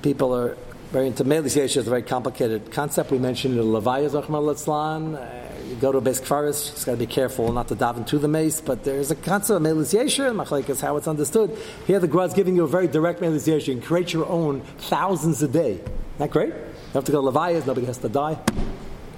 People 0.02 0.34
are 0.34 0.58
very 0.90 1.08
Yesh 1.08 1.76
is 1.76 1.86
a 1.86 1.90
very 1.90 2.02
complicated 2.02 2.72
concept. 2.72 3.10
We 3.10 3.18
mentioned 3.18 3.58
the 3.58 3.62
Levaya 3.62 4.08
Zachmal 4.08 4.42
Litzlan. 4.42 5.16
Uh, 5.16 5.68
you 5.68 5.74
go 5.76 5.92
to 5.92 5.98
a 5.98 6.00
base 6.00 6.18
kfaris, 6.18 6.72
just 6.72 6.86
got 6.86 6.92
to 6.92 6.98
be 6.98 7.06
careful 7.06 7.52
not 7.52 7.68
to 7.68 7.74
dive 7.74 7.98
into 7.98 8.18
the 8.18 8.26
mace, 8.26 8.62
but 8.62 8.84
there's 8.84 9.10
a 9.10 9.14
concept 9.14 9.56
of 9.56 9.62
Melis 9.62 9.92
Yesh, 9.92 10.18
Machlaik 10.18 10.70
is 10.70 10.80
how 10.80 10.96
it's 10.96 11.06
understood. 11.06 11.58
Here 11.86 12.00
the 12.00 12.08
Gra 12.08 12.24
is 12.24 12.32
giving 12.32 12.56
you 12.56 12.64
a 12.64 12.66
very 12.66 12.88
direct 12.88 13.20
Melis. 13.20 13.46
You 13.46 13.60
can 13.60 13.82
create 13.82 14.14
your 14.14 14.26
own 14.26 14.62
thousands 14.78 15.42
a 15.42 15.48
day. 15.48 15.72
Isn't 15.72 16.18
that 16.18 16.30
great? 16.30 16.54
You 16.54 16.94
have 16.94 17.04
to 17.04 17.12
go 17.12 17.20
to 17.20 17.38
Levayas, 17.38 17.66
nobody 17.66 17.84
has 17.84 17.98
to 17.98 18.08
die. 18.08 18.38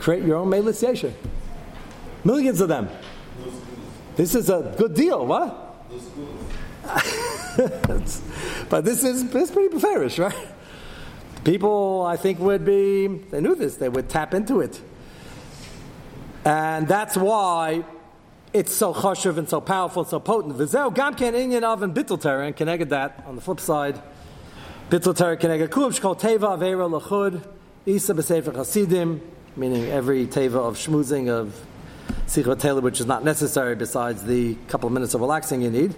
Create 0.00 0.24
your 0.24 0.38
own 0.38 0.48
Melis. 0.48 0.82
Millions 2.24 2.60
of 2.60 2.68
them. 2.68 2.88
This 4.16 4.34
is 4.34 4.50
a 4.50 4.74
good 4.76 4.94
deal, 4.94 5.24
what? 5.24 5.86
but 8.68 8.84
this 8.84 9.04
is, 9.04 9.30
this 9.30 9.44
is 9.44 9.50
pretty 9.52 9.78
fairish, 9.78 10.18
right? 10.18 10.34
People, 11.44 12.04
I 12.06 12.16
think, 12.16 12.38
would 12.38 12.64
be, 12.64 13.06
they 13.06 13.40
knew 13.40 13.54
this, 13.54 13.76
they 13.76 13.88
would 13.88 14.08
tap 14.08 14.34
into 14.34 14.60
it. 14.60 14.80
And 16.44 16.86
that's 16.86 17.16
why 17.16 17.84
it's 18.52 18.72
so 18.72 18.92
chashuv 18.92 19.38
and 19.38 19.48
so 19.48 19.60
powerful 19.60 20.02
and 20.02 20.10
so 20.10 20.20
potent. 20.20 20.56
V'zeu 20.56 20.94
gam 20.94 21.14
ken 21.14 21.34
inyan 21.34 21.62
of 21.62 21.82
and 21.82 21.94
terah, 21.94 22.46
and 22.46 22.56
connected 22.56 22.90
that 22.90 23.24
on 23.26 23.36
the 23.36 23.42
flip 23.42 23.60
side. 23.60 24.00
Bittul 24.90 25.16
terah 25.16 25.38
connected 25.38 25.70
kulam 25.70 25.98
shkol 25.98 26.18
teva 26.18 26.58
avera 26.58 27.00
lachud, 27.00 27.46
isa 27.86 28.12
b'sefer 28.12 28.54
chasidim, 28.54 29.20
meaning 29.56 29.86
every 29.86 30.26
teva 30.26 30.56
of 30.56 30.76
schmoozing, 30.76 31.28
of 31.28 31.54
sichot 32.26 32.82
which 32.82 33.00
is 33.00 33.06
not 33.06 33.24
necessary 33.24 33.74
besides 33.74 34.24
the 34.24 34.56
couple 34.68 34.88
of 34.88 34.92
minutes 34.92 35.14
of 35.14 35.20
relaxing 35.20 35.62
you 35.62 35.70
need. 35.70 35.94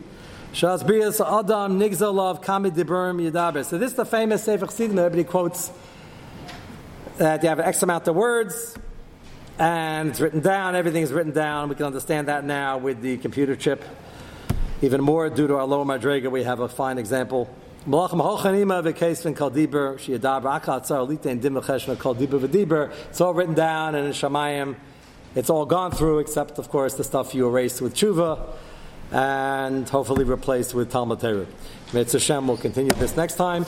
Shas 0.52 0.82
Brias 0.82 1.18
Adam 1.18 1.80
Nigzalav 1.80 2.44
Kamid 2.44 2.72
Diburim 2.72 3.30
Yadaber. 3.30 3.64
So 3.64 3.78
this 3.78 3.92
is 3.92 3.96
the 3.96 4.04
famous 4.04 4.44
Sefer 4.44 4.66
Chassidim 4.66 4.96
that 4.96 5.06
everybody 5.06 5.24
quotes. 5.24 5.70
Uh, 5.70 5.72
that 7.16 7.42
you 7.42 7.48
have 7.48 7.58
an 7.58 7.64
X 7.64 7.82
amount 7.82 8.06
of 8.06 8.14
words, 8.14 8.76
and 9.58 10.10
it's 10.10 10.20
written 10.20 10.40
down. 10.40 10.76
Everything 10.76 11.02
is 11.02 11.10
written 11.10 11.32
down. 11.32 11.70
We 11.70 11.74
can 11.74 11.86
understand 11.86 12.28
that 12.28 12.44
now 12.44 12.76
with 12.76 13.00
the 13.00 13.16
computer 13.16 13.56
chip. 13.56 13.82
Even 14.82 15.00
more 15.00 15.30
due 15.30 15.46
to 15.46 15.56
our 15.56 15.64
lower 15.64 15.86
madrega, 15.86 16.30
we 16.30 16.42
have 16.42 16.60
a 16.60 16.68
fine 16.68 16.98
example. 16.98 17.48
It's 17.86 17.94
all 17.94 18.08
written 23.34 23.54
down, 23.54 23.94
and 23.94 24.06
in 24.06 24.12
Shamayim, 24.12 24.76
it's 25.34 25.48
all 25.48 25.64
gone 25.64 25.92
through, 25.92 26.18
except, 26.18 26.58
of 26.58 26.68
course, 26.68 26.92
the 26.92 27.04
stuff 27.04 27.34
you 27.34 27.48
erased 27.48 27.80
with 27.80 27.94
tshuva 27.94 28.54
and 29.12 29.88
hopefully 29.88 30.24
replaced 30.24 30.74
with 30.74 30.90
Talmud 30.90 31.20
Torah. 31.20 31.46
Mitzvah 31.92 32.18
Shem 32.18 32.48
will 32.48 32.56
continue 32.56 32.92
this 32.92 33.16
next 33.16 33.34
time. 33.34 33.66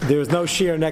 There 0.00 0.20
is 0.20 0.30
no 0.30 0.46
shear 0.46 0.78
next. 0.78 0.84